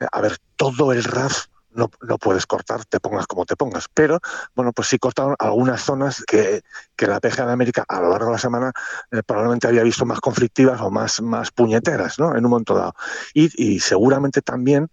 eh, 0.00 0.06
a 0.10 0.20
ver, 0.20 0.38
todo 0.56 0.92
el 0.92 1.02
RAF 1.04 1.46
no, 1.70 1.90
no 2.02 2.18
puedes 2.18 2.46
cortar, 2.46 2.84
te 2.84 3.00
pongas 3.00 3.26
como 3.26 3.44
te 3.44 3.56
pongas, 3.56 3.86
pero 3.92 4.20
bueno, 4.54 4.72
pues 4.72 4.88
sí 4.88 4.98
cortaron 4.98 5.36
algunas 5.38 5.82
zonas 5.82 6.24
que, 6.26 6.62
que 6.96 7.06
la 7.06 7.20
PGA 7.20 7.46
de 7.46 7.52
América 7.52 7.84
a 7.88 8.00
lo 8.00 8.10
largo 8.10 8.26
de 8.26 8.32
la 8.32 8.38
semana 8.38 8.72
eh, 9.10 9.22
probablemente 9.24 9.68
había 9.68 9.82
visto 9.82 10.04
más 10.04 10.20
conflictivas 10.20 10.80
o 10.80 10.90
más, 10.90 11.20
más 11.20 11.50
puñeteras, 11.50 12.18
¿no? 12.18 12.36
En 12.36 12.44
un 12.44 12.50
momento 12.50 12.74
dado. 12.74 12.94
Y, 13.34 13.50
y 13.56 13.80
seguramente 13.80 14.42
también 14.42 14.90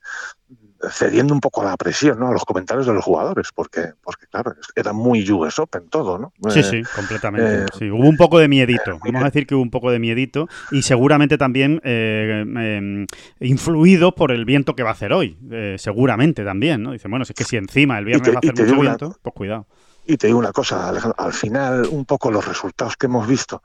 cediendo 0.91 1.33
un 1.33 1.39
poco 1.39 1.61
a 1.61 1.65
la 1.65 1.77
presión, 1.77 2.19
¿no? 2.19 2.27
A 2.29 2.31
los 2.31 2.45
comentarios 2.45 2.85
de 2.85 2.93
los 2.93 3.03
jugadores, 3.03 3.49
porque, 3.53 3.93
porque 4.03 4.25
claro, 4.27 4.53
era 4.75 4.93
muy 4.93 5.29
US 5.31 5.59
Open 5.59 5.87
todo, 5.89 6.17
¿no? 6.17 6.33
Sí, 6.49 6.59
Eh, 6.59 6.63
sí, 6.63 6.83
completamente. 6.93 7.63
eh, 7.63 7.65
sí, 7.77 7.89
hubo 7.89 8.07
un 8.07 8.17
poco 8.17 8.39
de 8.39 8.47
miedito. 8.47 8.99
Vamos 9.03 9.21
a 9.21 9.25
decir 9.25 9.45
que 9.47 9.55
hubo 9.55 9.61
un 9.63 9.71
poco 9.71 9.91
de 9.91 9.99
miedito 9.99 10.47
y 10.71 10.81
seguramente 10.83 11.37
también 11.37 11.81
eh, 11.83 12.45
eh, 12.57 13.05
influido 13.39 14.13
por 14.15 14.31
el 14.31 14.45
viento 14.45 14.75
que 14.75 14.83
va 14.83 14.89
a 14.89 14.93
hacer 14.93 15.13
hoy. 15.13 15.37
Eh, 15.51 15.75
seguramente 15.79 16.43
también, 16.43 16.83
¿no? 16.83 16.91
Dicen, 16.91 17.09
bueno, 17.11 17.25
si 17.25 17.31
es 17.33 17.35
que 17.35 17.43
si 17.43 17.57
encima 17.57 17.97
el 17.99 18.05
viernes 18.05 18.29
te- 18.29 18.31
va 18.31 18.37
a 18.37 18.39
hacer 18.39 18.55
mucho 18.55 18.73
una- 18.79 18.81
viento, 18.97 19.17
pues 19.21 19.33
cuidado. 19.35 19.67
Y 20.07 20.17
te 20.17 20.27
digo 20.27 20.37
una 20.37 20.51
cosa, 20.51 20.87
Alejandro, 20.89 21.15
al 21.23 21.33
final 21.33 21.87
un 21.89 22.05
poco 22.05 22.29
los 22.29 22.47
resultados 22.47 22.95
que 22.95 23.07
hemos 23.07 23.27
visto 23.27 23.63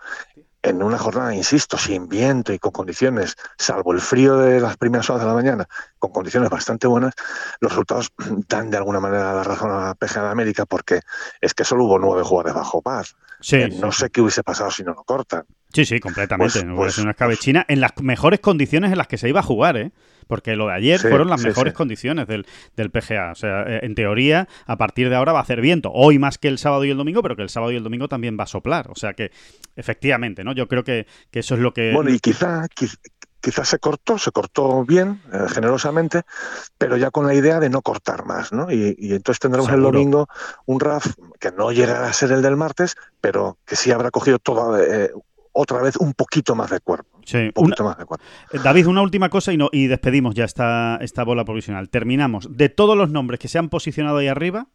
en 0.62 0.82
una 0.82 0.98
jornada, 0.98 1.34
insisto, 1.34 1.78
sin 1.78 2.08
viento 2.08 2.52
y 2.52 2.58
con 2.58 2.70
condiciones, 2.72 3.36
salvo 3.56 3.92
el 3.92 4.00
frío 4.00 4.36
de 4.36 4.60
las 4.60 4.76
primeras 4.76 5.08
horas 5.08 5.22
de 5.22 5.28
la 5.28 5.34
mañana, 5.34 5.66
con 5.98 6.12
condiciones 6.12 6.50
bastante 6.50 6.86
buenas, 6.86 7.14
los 7.60 7.72
resultados 7.72 8.12
dan 8.48 8.70
de 8.70 8.76
alguna 8.76 9.00
manera 9.00 9.32
la 9.32 9.42
razón 9.42 9.70
a 9.70 9.86
la 9.86 9.94
PGA 9.94 10.22
de 10.24 10.28
América 10.28 10.66
porque 10.66 11.00
es 11.40 11.54
que 11.54 11.64
solo 11.64 11.84
hubo 11.84 11.98
nueve 11.98 12.22
jugadores 12.22 12.54
bajo 12.54 12.82
par. 12.82 13.06
Sí, 13.40 13.56
Eh, 13.56 13.68
no 13.80 13.90
sé 13.90 14.10
qué 14.10 14.20
hubiese 14.20 14.42
pasado 14.42 14.70
si 14.70 14.82
no 14.82 14.92
lo 14.92 15.02
cortan. 15.04 15.44
Sí, 15.72 15.86
sí, 15.86 15.98
completamente. 15.98 16.52
Pues- 16.52 16.64
no 16.64 16.76
pues- 16.76 16.98
una 16.98 17.12
escabechina 17.12 17.64
en 17.68 17.80
las 17.80 17.92
mejores 18.02 18.40
condiciones 18.40 18.92
en 18.92 18.98
las 18.98 19.06
que 19.06 19.16
se 19.16 19.28
iba 19.28 19.40
a 19.40 19.44
jugar, 19.44 19.76
¿eh? 19.78 19.92
Porque 20.30 20.56
lo 20.56 20.68
de 20.68 20.72
ayer 20.74 20.98
Sí, 20.98 21.08
fueron 21.08 21.28
las 21.28 21.42
sí, 21.42 21.48
mejores 21.48 21.72
sí. 21.72 21.76
condiciones 21.76 22.26
del, 22.26 22.46
del 22.76 22.90
PGA. 22.90 23.32
O 23.32 23.34
sea, 23.34 23.64
eh, 23.66 23.80
en 23.82 23.94
teoría, 23.94 24.48
a 24.66 24.76
partir 24.78 25.10
de 25.10 25.16
ahora 25.16 25.32
va 25.34 25.40
a 25.40 25.42
hacer 25.42 25.60
viento. 25.60 25.90
Hoy 25.92 26.18
más 26.18 26.38
que 26.38 26.48
el 26.48 26.56
sábado 26.56 26.84
y 26.86 26.90
el 26.90 26.96
domingo, 26.96 27.20
pero 27.22 27.36
que 27.36 27.42
el 27.42 27.50
sábado 27.50 27.72
y 27.72 27.76
el 27.76 27.82
domingo 27.84 28.08
también 28.08 28.38
va 28.40 28.44
a 28.44 28.46
soplar. 28.46 28.88
O 28.90 28.94
sea 28.94 29.12
que, 29.12 29.30
efectivamente, 29.76 30.44
¿no? 30.44 30.52
Yo 30.54 30.68
creo 30.68 30.84
que, 30.84 31.06
que 31.30 31.40
eso 31.40 31.54
es 31.54 31.60
lo 31.60 31.74
que. 31.74 31.92
Bueno, 31.92 32.10
y 32.10 32.18
quizá, 32.20 32.66
quiz- 32.68 32.98
quizás 33.40 33.68
se 33.68 33.78
cortó, 33.78 34.18
se 34.18 34.30
cortó 34.32 34.84
bien, 34.84 35.20
eh, 35.32 35.46
generosamente, 35.52 36.22
pero 36.78 36.96
ya 36.96 37.10
con 37.10 37.26
la 37.26 37.34
idea 37.34 37.58
de 37.58 37.70
no 37.70 37.82
cortar 37.82 38.24
más, 38.24 38.52
¿no? 38.52 38.70
Y, 38.70 38.94
y 38.98 39.14
entonces 39.14 39.40
tendremos 39.40 39.70
el 39.72 39.80
domingo 39.82 40.28
un 40.66 40.78
RAF 40.80 41.06
que 41.38 41.50
no 41.52 41.72
llegará 41.72 42.06
a 42.08 42.12
ser 42.12 42.32
el 42.32 42.42
del 42.42 42.56
martes, 42.56 42.96
pero 43.20 43.58
que 43.66 43.76
sí 43.76 43.90
habrá 43.90 44.10
cogido 44.10 44.38
toda, 44.38 44.82
eh, 44.82 45.10
otra 45.52 45.82
vez 45.82 45.96
un 45.96 46.12
poquito 46.14 46.54
más 46.54 46.70
de 46.70 46.80
cuerpo. 46.80 47.20
Sí, 47.24 47.36
Un 47.38 47.42
una- 47.44 47.52
poquito 47.52 47.84
más 47.84 47.98
de 47.98 48.04
cuerpo. 48.06 48.24
Eh, 48.52 48.58
David, 48.62 48.86
una 48.86 49.02
última 49.02 49.28
cosa 49.28 49.52
y, 49.52 49.56
no, 49.56 49.68
y 49.72 49.86
despedimos 49.86 50.34
ya 50.34 50.44
esta, 50.44 50.98
esta 51.00 51.24
bola 51.24 51.44
provisional. 51.44 51.88
Terminamos. 51.90 52.56
De 52.56 52.68
todos 52.68 52.96
los 52.96 53.10
nombres 53.10 53.40
que 53.40 53.48
se 53.48 53.58
han 53.58 53.68
posicionado 53.68 54.18
ahí 54.18 54.28
arriba, 54.28 54.68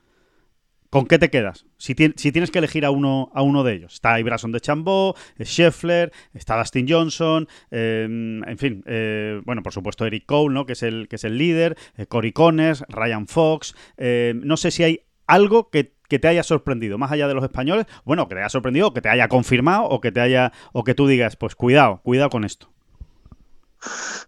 ¿con 0.90 1.08
qué 1.08 1.20
te 1.20 1.30
quedas? 1.30 1.66
Si, 1.78 1.94
tien- 1.96 2.14
si 2.16 2.32
tienes 2.32 2.52
que 2.52 2.60
elegir 2.60 2.86
a 2.86 2.92
uno, 2.92 3.32
a 3.34 3.42
uno 3.42 3.64
de 3.64 3.74
ellos. 3.74 3.94
Está 3.96 4.18
Ibrason 4.20 4.52
de 4.52 4.62
Chambó, 4.62 5.16
eh, 5.38 5.44
Scheffler, 5.46 6.12
está 6.34 6.58
Dustin 6.58 6.86
Johnson, 6.88 7.48
eh, 7.72 8.06
en 8.46 8.58
fin, 8.58 8.84
eh, 8.86 9.42
bueno, 9.46 9.64
por 9.64 9.74
supuesto 9.74 10.06
Eric 10.06 10.26
Cole, 10.26 10.54
¿no? 10.54 10.66
que, 10.66 10.74
es 10.74 10.84
el, 10.84 11.08
que 11.10 11.18
es 11.18 11.24
el 11.24 11.38
líder, 11.38 11.76
eh, 11.98 12.06
Cory 12.06 12.32
Connors, 12.32 12.84
Ryan 12.90 13.28
Fox. 13.28 13.76
no 13.98 14.56
sé 14.58 14.72
si 14.72 14.84
hay 14.84 15.02
algo 15.28 15.70
que, 15.70 15.95
que 16.10 16.20
te 16.20 16.28
haya 16.28 16.44
sorprendido, 16.44 16.98
más 16.98 17.12
allá 17.12 17.28
de 17.28 17.34
los 17.34 17.44
españoles, 17.44 17.86
bueno, 18.04 18.28
que 18.28 18.36
te 18.36 18.42
haya 18.42 18.50
sorprendido, 18.50 18.94
que 18.94 19.02
te 19.02 19.10
haya 19.10 19.28
confirmado, 19.28 19.86
o 19.86 20.02
que 20.02 20.12
te 20.12 20.22
haya, 20.22 20.52
o 20.74 20.84
que 20.84 20.94
tú 20.94 21.08
digas, 21.08 21.36
pues 21.36 21.56
cuidado, 21.56 22.02
cuidado 22.04 22.30
con 22.30 22.44
esto. 22.44 22.70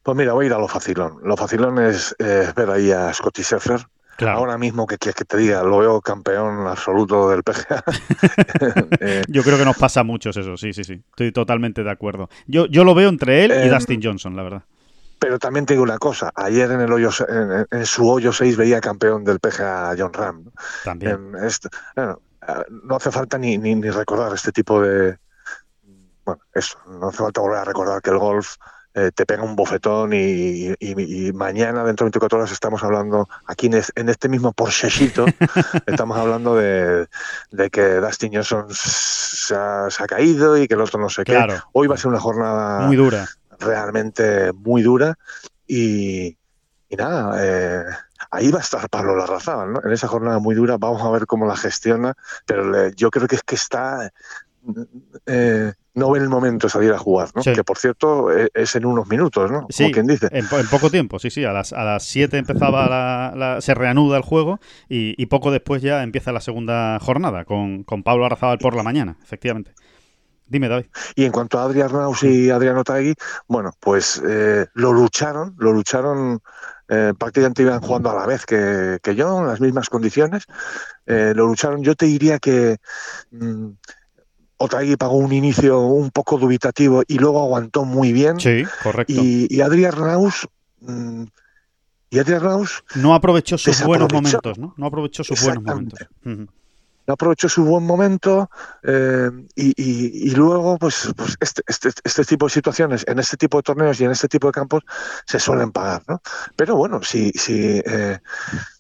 Pues 0.04 0.18
mira, 0.18 0.34
voy 0.34 0.46
a 0.46 0.48
ir 0.48 0.54
a 0.54 0.60
lo 0.60 0.68
facilón. 0.68 1.18
Lo 1.24 1.36
facilón 1.36 1.80
es 1.80 2.16
ver 2.20 2.70
ahí 2.70 2.92
a 2.92 3.14
Scotty 3.14 3.42
Scheffler. 3.44 3.82
Claro. 4.18 4.40
Ahora 4.40 4.58
mismo, 4.58 4.88
que 4.88 4.98
quieres 4.98 5.16
que 5.16 5.26
te 5.26 5.38
diga? 5.38 5.62
Lo 5.62 5.78
veo 5.78 6.02
campeón 6.02 6.66
absoluto 6.66 7.30
del 7.30 7.44
PGA. 7.44 7.84
Yo 9.28 9.44
creo 9.44 9.60
que 9.60 9.66
nos 9.66 9.78
pasa 9.78 10.00
a 10.00 10.04
muchos 10.04 10.36
eso, 10.38 10.58
sí, 10.58 10.74
sí, 10.74 10.84
sí. 10.84 11.04
Estoy 11.10 11.32
totalmente 11.32 11.84
de 11.84 11.92
acuerdo. 11.92 12.28
Yo, 12.48 12.66
yo 12.66 12.84
lo 12.84 12.96
veo 12.96 13.10
entre 13.10 13.46
él 13.46 13.52
y 13.52 13.68
Em, 13.68 13.70
Dustin 13.70 14.02
Johnson, 14.02 14.36
la 14.36 14.42
verdad. 14.44 14.64
Pero 15.20 15.40
también 15.40 15.66
te 15.66 15.74
digo 15.74 15.84
una 15.84 15.98
cosa, 15.98 16.32
ayer 16.36 16.70
en 16.72 16.82
el 16.82 16.92
hoyo 16.92 17.10
en, 17.28 17.66
en 17.72 17.86
su 17.86 18.08
hoyo 18.10 18.32
6 18.32 18.56
veía 18.58 18.80
campeón 18.82 19.24
del 19.24 19.40
PGA 19.40 19.96
John 19.98 20.14
Ram. 20.14 20.44
¿no? 20.46 20.52
También. 20.84 21.32
Bueno, 21.96 22.22
eh, 22.48 22.54
no 22.84 22.96
hace 22.96 23.12
falta 23.12 23.38
ni, 23.38 23.58
ni, 23.58 23.74
ni 23.76 23.90
recordar 23.90 24.34
este 24.34 24.52
tipo 24.52 24.82
de... 24.82 25.18
Bueno, 26.26 26.42
eso, 26.54 26.78
no 26.88 27.08
hace 27.10 27.18
falta 27.18 27.42
volver 27.42 27.60
a 27.60 27.64
recordar 27.66 28.02
que 28.02 28.10
el 28.10 28.18
golf 28.20 28.56
eh, 28.94 29.12
te 29.14 29.26
pega 29.26 29.44
un 29.44 29.56
bofetón 29.56 30.12
y, 30.14 30.74
y- 30.80 31.28
y 31.30 31.32
mañana, 31.34 31.84
dentro 31.84 32.04
de 32.04 32.10
24 32.10 32.40
horas, 32.40 32.52
estamos 32.52 32.84
hablando, 32.84 33.28
aquí 33.46 33.68
en, 33.68 33.82
en 33.96 34.10
este 34.10 34.28
mismo 34.28 34.52
Porschecito, 34.54 35.26
estamos 35.86 36.18
hablando 36.18 36.56
de, 36.56 37.08
de 37.52 37.70
que 37.70 37.96
Dustin 37.96 38.34
Johnson 38.34 38.66
se 38.70 39.56
ha, 39.56 39.90
se 39.90 40.04
ha 40.04 40.08
caído 40.08 40.58
y 40.58 40.68
que 40.68 40.74
el 40.74 40.82
otro 40.82 41.00
no 41.00 41.10
sé 41.10 41.24
qué. 41.24 41.34
Claro. 41.34 41.56
Hoy 41.74 41.88
va 41.88 41.96
a 41.96 41.98
ser 41.98 42.08
una 42.08 42.20
jornada 42.20 42.88
Muy 42.88 42.96
dura. 42.98 43.26
Realmente 43.60 44.52
muy 44.54 44.82
dura 44.82 45.16
y, 45.68 46.38
y 46.90 46.96
nada, 46.98 47.38
eh, 47.44 47.84
ahí 48.32 48.52
va 48.52 48.60
a 48.60 48.62
estar 48.62 48.90
Pablo 48.90 49.16
Larrazábal, 49.16 49.74
¿no? 49.74 49.82
En 49.84 49.92
esa 49.92 50.08
jornada 50.08 50.40
muy 50.40 50.56
dura, 50.56 50.78
vamos 50.78 51.02
a 51.04 51.10
ver 51.12 51.26
cómo 51.26 51.46
la 51.46 51.56
gestiona, 51.56 52.14
pero 52.46 52.70
le- 52.70 52.94
yo 52.96 53.10
creo 53.12 53.28
que 53.28 53.36
es 53.36 53.44
que 53.44 53.56
está... 53.56 54.12
eh, 55.26 55.74
no 55.96 56.12
ve 56.12 56.20
el 56.20 56.30
momento 56.30 56.68
de 56.68 56.72
salir 56.72 56.92
a 56.94 56.98
jugar, 57.00 57.30
¿no? 57.34 57.42
Sí. 57.42 57.54
Que 57.54 57.64
por 57.64 57.78
cierto 57.78 58.32
eh, 58.32 58.50
es 58.54 58.76
en 58.76 58.86
unos 58.86 59.08
minutos, 59.08 59.50
¿no? 59.50 59.66
Sí, 59.70 59.84
Como 59.84 59.94
quien 59.94 60.08
dice. 60.08 60.28
En, 60.32 60.48
po- 60.48 60.60
en 60.60 60.68
poco 60.68 60.90
tiempo, 60.92 61.18
sí, 61.20 61.30
sí. 61.32 61.44
A 61.44 61.52
las, 61.54 61.74
a 61.74 61.84
las 61.84 62.04
7 62.04 62.38
empezaba 62.38 62.88
la, 62.88 63.34
la- 63.36 63.62
se 63.62 63.74
reanuda 63.74 64.18
el 64.18 64.24
juego 64.24 64.60
y, 64.90 65.16
y 65.22 65.26
poco 65.28 65.50
después 65.52 65.82
ya 65.82 66.04
empieza 66.04 66.32
la 66.32 66.42
segunda 66.42 67.00
jornada 67.02 67.46
con, 67.46 67.84
con 67.84 68.04
Pablo 68.04 68.26
Arrazábal 68.26 68.60
por 68.60 68.76
la 68.76 68.84
mañana, 68.84 69.18
efectivamente. 69.24 69.72
Dime, 70.48 70.70
David. 70.70 70.86
Y 71.16 71.26
en 71.26 71.32
cuanto 71.32 71.60
a 71.60 71.64
Adrián 71.64 71.92
Naus 71.92 72.24
y 72.24 72.50
Adriano 72.50 72.84
Tagui, 72.84 73.14
bueno, 73.48 73.72
pues 73.80 74.22
eh, 74.28 74.66
lo 74.74 74.94
lucharon, 74.94 75.56
lo 75.58 75.74
lucharon, 75.74 76.40
eh, 76.88 77.14
prácticamente 77.18 77.64
iban 77.64 77.82
jugando 77.82 78.12
a 78.12 78.16
la 78.16 78.26
vez 78.26 78.46
que, 78.46 78.98
que 79.04 79.16
yo, 79.16 79.40
en 79.40 79.48
las 79.48 79.60
mismas 79.60 79.90
condiciones. 79.90 80.46
Eh, 81.06 81.34
lo 81.36 81.48
lucharon, 81.48 81.84
yo 81.84 81.96
te 81.96 82.06
diría 82.06 82.40
que 82.40 82.78
mm, 83.32 83.68
Otagui 84.58 84.96
pagó 84.96 85.18
un 85.18 85.34
inicio 85.34 85.82
un 85.82 86.12
poco 86.12 86.38
dubitativo 86.38 87.04
y 87.08 87.20
luego 87.20 87.44
aguantó 87.44 87.84
muy 87.84 88.14
bien. 88.14 88.40
Sí, 88.40 88.64
correcto. 88.84 89.14
Y, 89.14 89.54
y 89.54 89.62
Adrián 89.62 90.00
Naus, 90.00 90.48
mm, 90.80 91.24
y 92.10 92.20
Adrián 92.20 92.44
Naus 92.44 92.84
No 92.96 93.14
aprovechó 93.14 93.58
sus 93.58 93.84
buenos 93.84 94.12
momentos, 94.12 94.58
¿no? 94.58 94.74
No 94.78 94.86
aprovechó 94.86 95.24
sus 95.24 95.42
buenos 95.42 95.64
momentos. 95.64 96.08
Ujú. 96.26 96.48
No 97.08 97.14
aprovechó 97.14 97.48
su 97.48 97.64
buen 97.64 97.86
momento 97.86 98.50
eh, 98.84 99.30
y, 99.56 99.68
y- 99.82 100.30
y 100.30 100.36
luego 100.36 100.78
pues, 100.78 101.10
pues 101.16 101.38
este, 101.40 101.62
este, 101.68 101.90
este 102.04 102.26
tipo 102.26 102.46
de 102.48 102.52
situaciones 102.52 103.06
en 103.08 103.18
este 103.20 103.38
tipo 103.38 103.58
de 103.58 103.64
torneos 103.64 104.00
y 104.02 104.04
en 104.06 104.12
este 104.12 104.28
tipo 104.28 104.48
de 104.48 104.52
campos 104.54 104.84
se 105.26 105.40
suelen 105.40 105.72
pagar 105.72 106.04
¿no? 106.08 106.22
pero 106.56 106.76
bueno 106.76 107.02
si, 107.04 107.32
si 107.32 107.82
eh, 107.86 108.20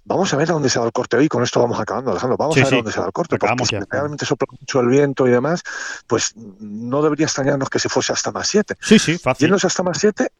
vamos 0.03 0.33
a 0.33 0.37
ver 0.37 0.49
a 0.49 0.53
dónde 0.53 0.69
se 0.69 0.77
va 0.79 0.85
el 0.85 0.91
corte 0.91 1.15
hoy 1.17 1.27
con 1.29 1.41
esto 1.41 1.61
vamos 1.61 1.79
acabando 1.79 2.11
Alejandro 2.11 2.37
vamos 2.37 2.55
Sí, 2.55 2.59
a 2.61 2.63
ver 2.63 2.69
sí. 2.69 2.75
a 2.75 2.77
dónde 2.79 2.91
se 2.91 2.99
va 2.99 3.05
el 3.07 3.11
corte 3.13 3.37
porque 3.37 3.65
si 3.65 3.77
realmente 3.89 4.25
sopla 4.25 4.47
mucho 4.59 4.79
el 4.81 4.87
viento 4.87 5.25
y 5.27 5.31
demás 5.31 5.63
pues 6.05 6.33
no 6.35 7.01
debería 7.01 7.25
extrañarnos 7.27 7.69
que 7.69 7.79
se 7.79 7.87
fuese 7.89 8.11
hasta 8.13 8.31
más 8.31 8.47
7 8.47 8.75
Sí, 8.81 8.99
sí, 8.99 9.17
fácil. 9.17 9.47
Yéndose 9.47 9.67
hasta 9.67 9.83
más 9.83 9.97
7, 9.99 10.31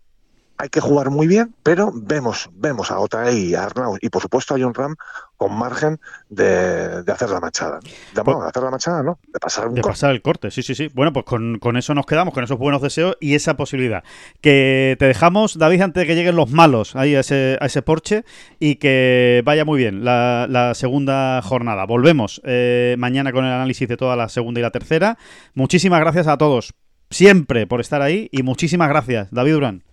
hay 0.58 0.70
que 0.70 0.80
jugar 0.80 1.10
muy 1.12 1.28
bien, 1.28 1.54
pero 1.64 1.92
vemos, 1.94 2.50
vemos 2.54 2.90
a 2.92 3.00
Otae 3.00 3.34
y 3.34 3.56
a 3.56 3.64
Arnaud 3.66 3.98
y 4.02 4.10
por 4.10 4.22
supuesto 4.22 4.56
a 4.56 4.58
John 4.60 4.74
Ram 4.74 4.96
con 5.38 5.54
margen 5.56 6.00
de, 6.30 7.04
de 7.04 7.12
hacer 7.12 7.30
la 7.30 7.40
machada. 7.40 7.80
¿no? 7.84 7.90
De, 8.16 8.22
bueno, 8.24 8.42
de 8.42 8.48
hacer 8.48 8.64
la 8.64 8.72
machada, 8.72 9.04
¿no? 9.04 9.20
De 9.28 9.40
pasar 9.40 9.68
un 9.68 9.76
De 9.76 9.82
corte. 9.82 9.94
pasar 9.94 10.12
el 10.12 10.22
corte, 10.24 10.50
sí, 10.50 10.64
sí, 10.64 10.74
sí. 10.74 10.90
Bueno, 10.96 11.14
pues 11.14 11.26
con, 11.26 11.60
con 11.60 11.78
eso 11.78 11.94
nos 11.94 12.08
quedamos, 12.08 12.34
con 12.34 12.44
esos 12.44 12.58
buenos 12.58 12.82
deseos 12.82 13.18
y 13.20 13.36
esa 13.36 13.56
posibilidad. 13.56 14.04
Que 14.42 14.96
te 14.98 15.06
dejamos, 15.06 15.60
David, 15.60 15.82
antes 15.82 16.02
de 16.02 16.08
que 16.08 16.16
lleguen 16.16 16.36
los 16.36 16.50
malos 16.50 16.96
ahí 16.96 17.14
a 17.16 17.20
ese, 17.20 17.58
a 17.62 17.68
ese 17.68 17.84
Porsche 17.84 18.26
y 18.60 18.78
que 18.78 19.44
vaya 19.46 19.64
muy 19.64 19.78
bien 19.78 20.04
la, 20.04 20.48
la 20.50 20.74
segunda 20.74 21.40
jornada. 21.44 21.86
Volvemos 21.86 22.42
eh, 22.46 22.96
mañana 22.98 23.32
con 23.32 23.46
el 23.46 23.52
análisis 23.52 23.88
de 23.88 23.98
toda 23.98 24.16
la 24.16 24.30
segunda 24.30 24.60
y 24.60 24.64
la 24.64 24.72
tercera. 24.72 25.20
Muchísimas 25.54 26.00
gracias 26.00 26.28
a 26.28 26.40
todos, 26.40 26.74
siempre, 27.12 27.68
por 27.68 27.80
estar 27.80 28.02
ahí 28.02 28.28
y 28.32 28.42
muchísimas 28.42 28.90
gracias, 28.90 29.28
David 29.30 29.54
Durán. 29.54 29.84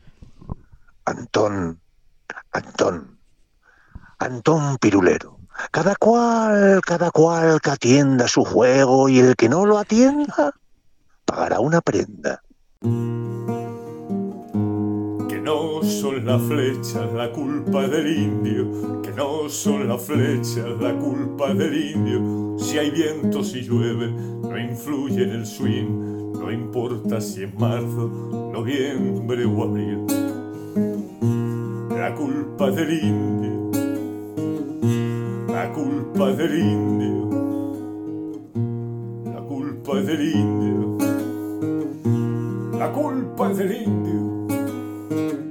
Antón, 1.05 1.81
Antón, 2.53 3.19
Antón 4.19 4.79
Pirulero. 4.79 5.39
Cada 5.71 5.95
cual, 5.97 6.81
cada 6.85 7.11
cual 7.11 7.61
que 7.61 7.71
atienda 7.71 8.27
su 8.27 8.45
juego 8.45 9.09
y 9.09 9.21
el 9.21 9.37
que 9.37 9.49
no 9.49 9.67
lo 9.67 9.79
atienda 9.79 10.53
pagará 11.25 11.61
una 11.61 11.81
prenda. 11.81 12.43
Que 15.29 15.41
no 15.41 15.83
son 15.83 16.27
las 16.27 16.43
flechas 16.43 17.13
la 17.13 17.31
culpa 17.33 17.87
del 17.87 18.07
indio, 18.17 19.01
que 19.03 19.11
no 19.13 19.49
son 19.49 19.89
las 19.89 20.03
flechas 20.03 20.81
la 20.81 20.97
culpa 20.97 21.55
del 21.55 21.93
indio. 21.93 22.59
Si 22.59 22.79
hay 22.79 22.91
viento, 22.91 23.45
si 23.45 23.63
llueve, 23.63 24.11
no 24.11 24.59
influye 24.59 25.23
en 25.25 25.31
el 25.31 25.47
swing, 25.47 26.33
no 26.33 26.51
importa 26.51 27.21
si 27.21 27.45
es 27.45 27.55
marzo, 27.55 28.09
noviembre 28.53 29.45
o 29.45 29.63
abril. 29.63 30.34
La 31.95 32.13
culpa 32.13 32.71
del 32.71 32.93
indio, 32.93 33.71
la 35.47 35.71
culpa 35.73 36.33
del 36.33 36.59
indio, 36.59 37.31
la 39.33 39.41
culpa 39.41 40.01
del 40.01 40.35
indio, 40.35 40.99
la 42.79 42.93
culpa 42.93 43.51
es 43.53 43.59
del 43.59 43.73
indio. 43.83 45.44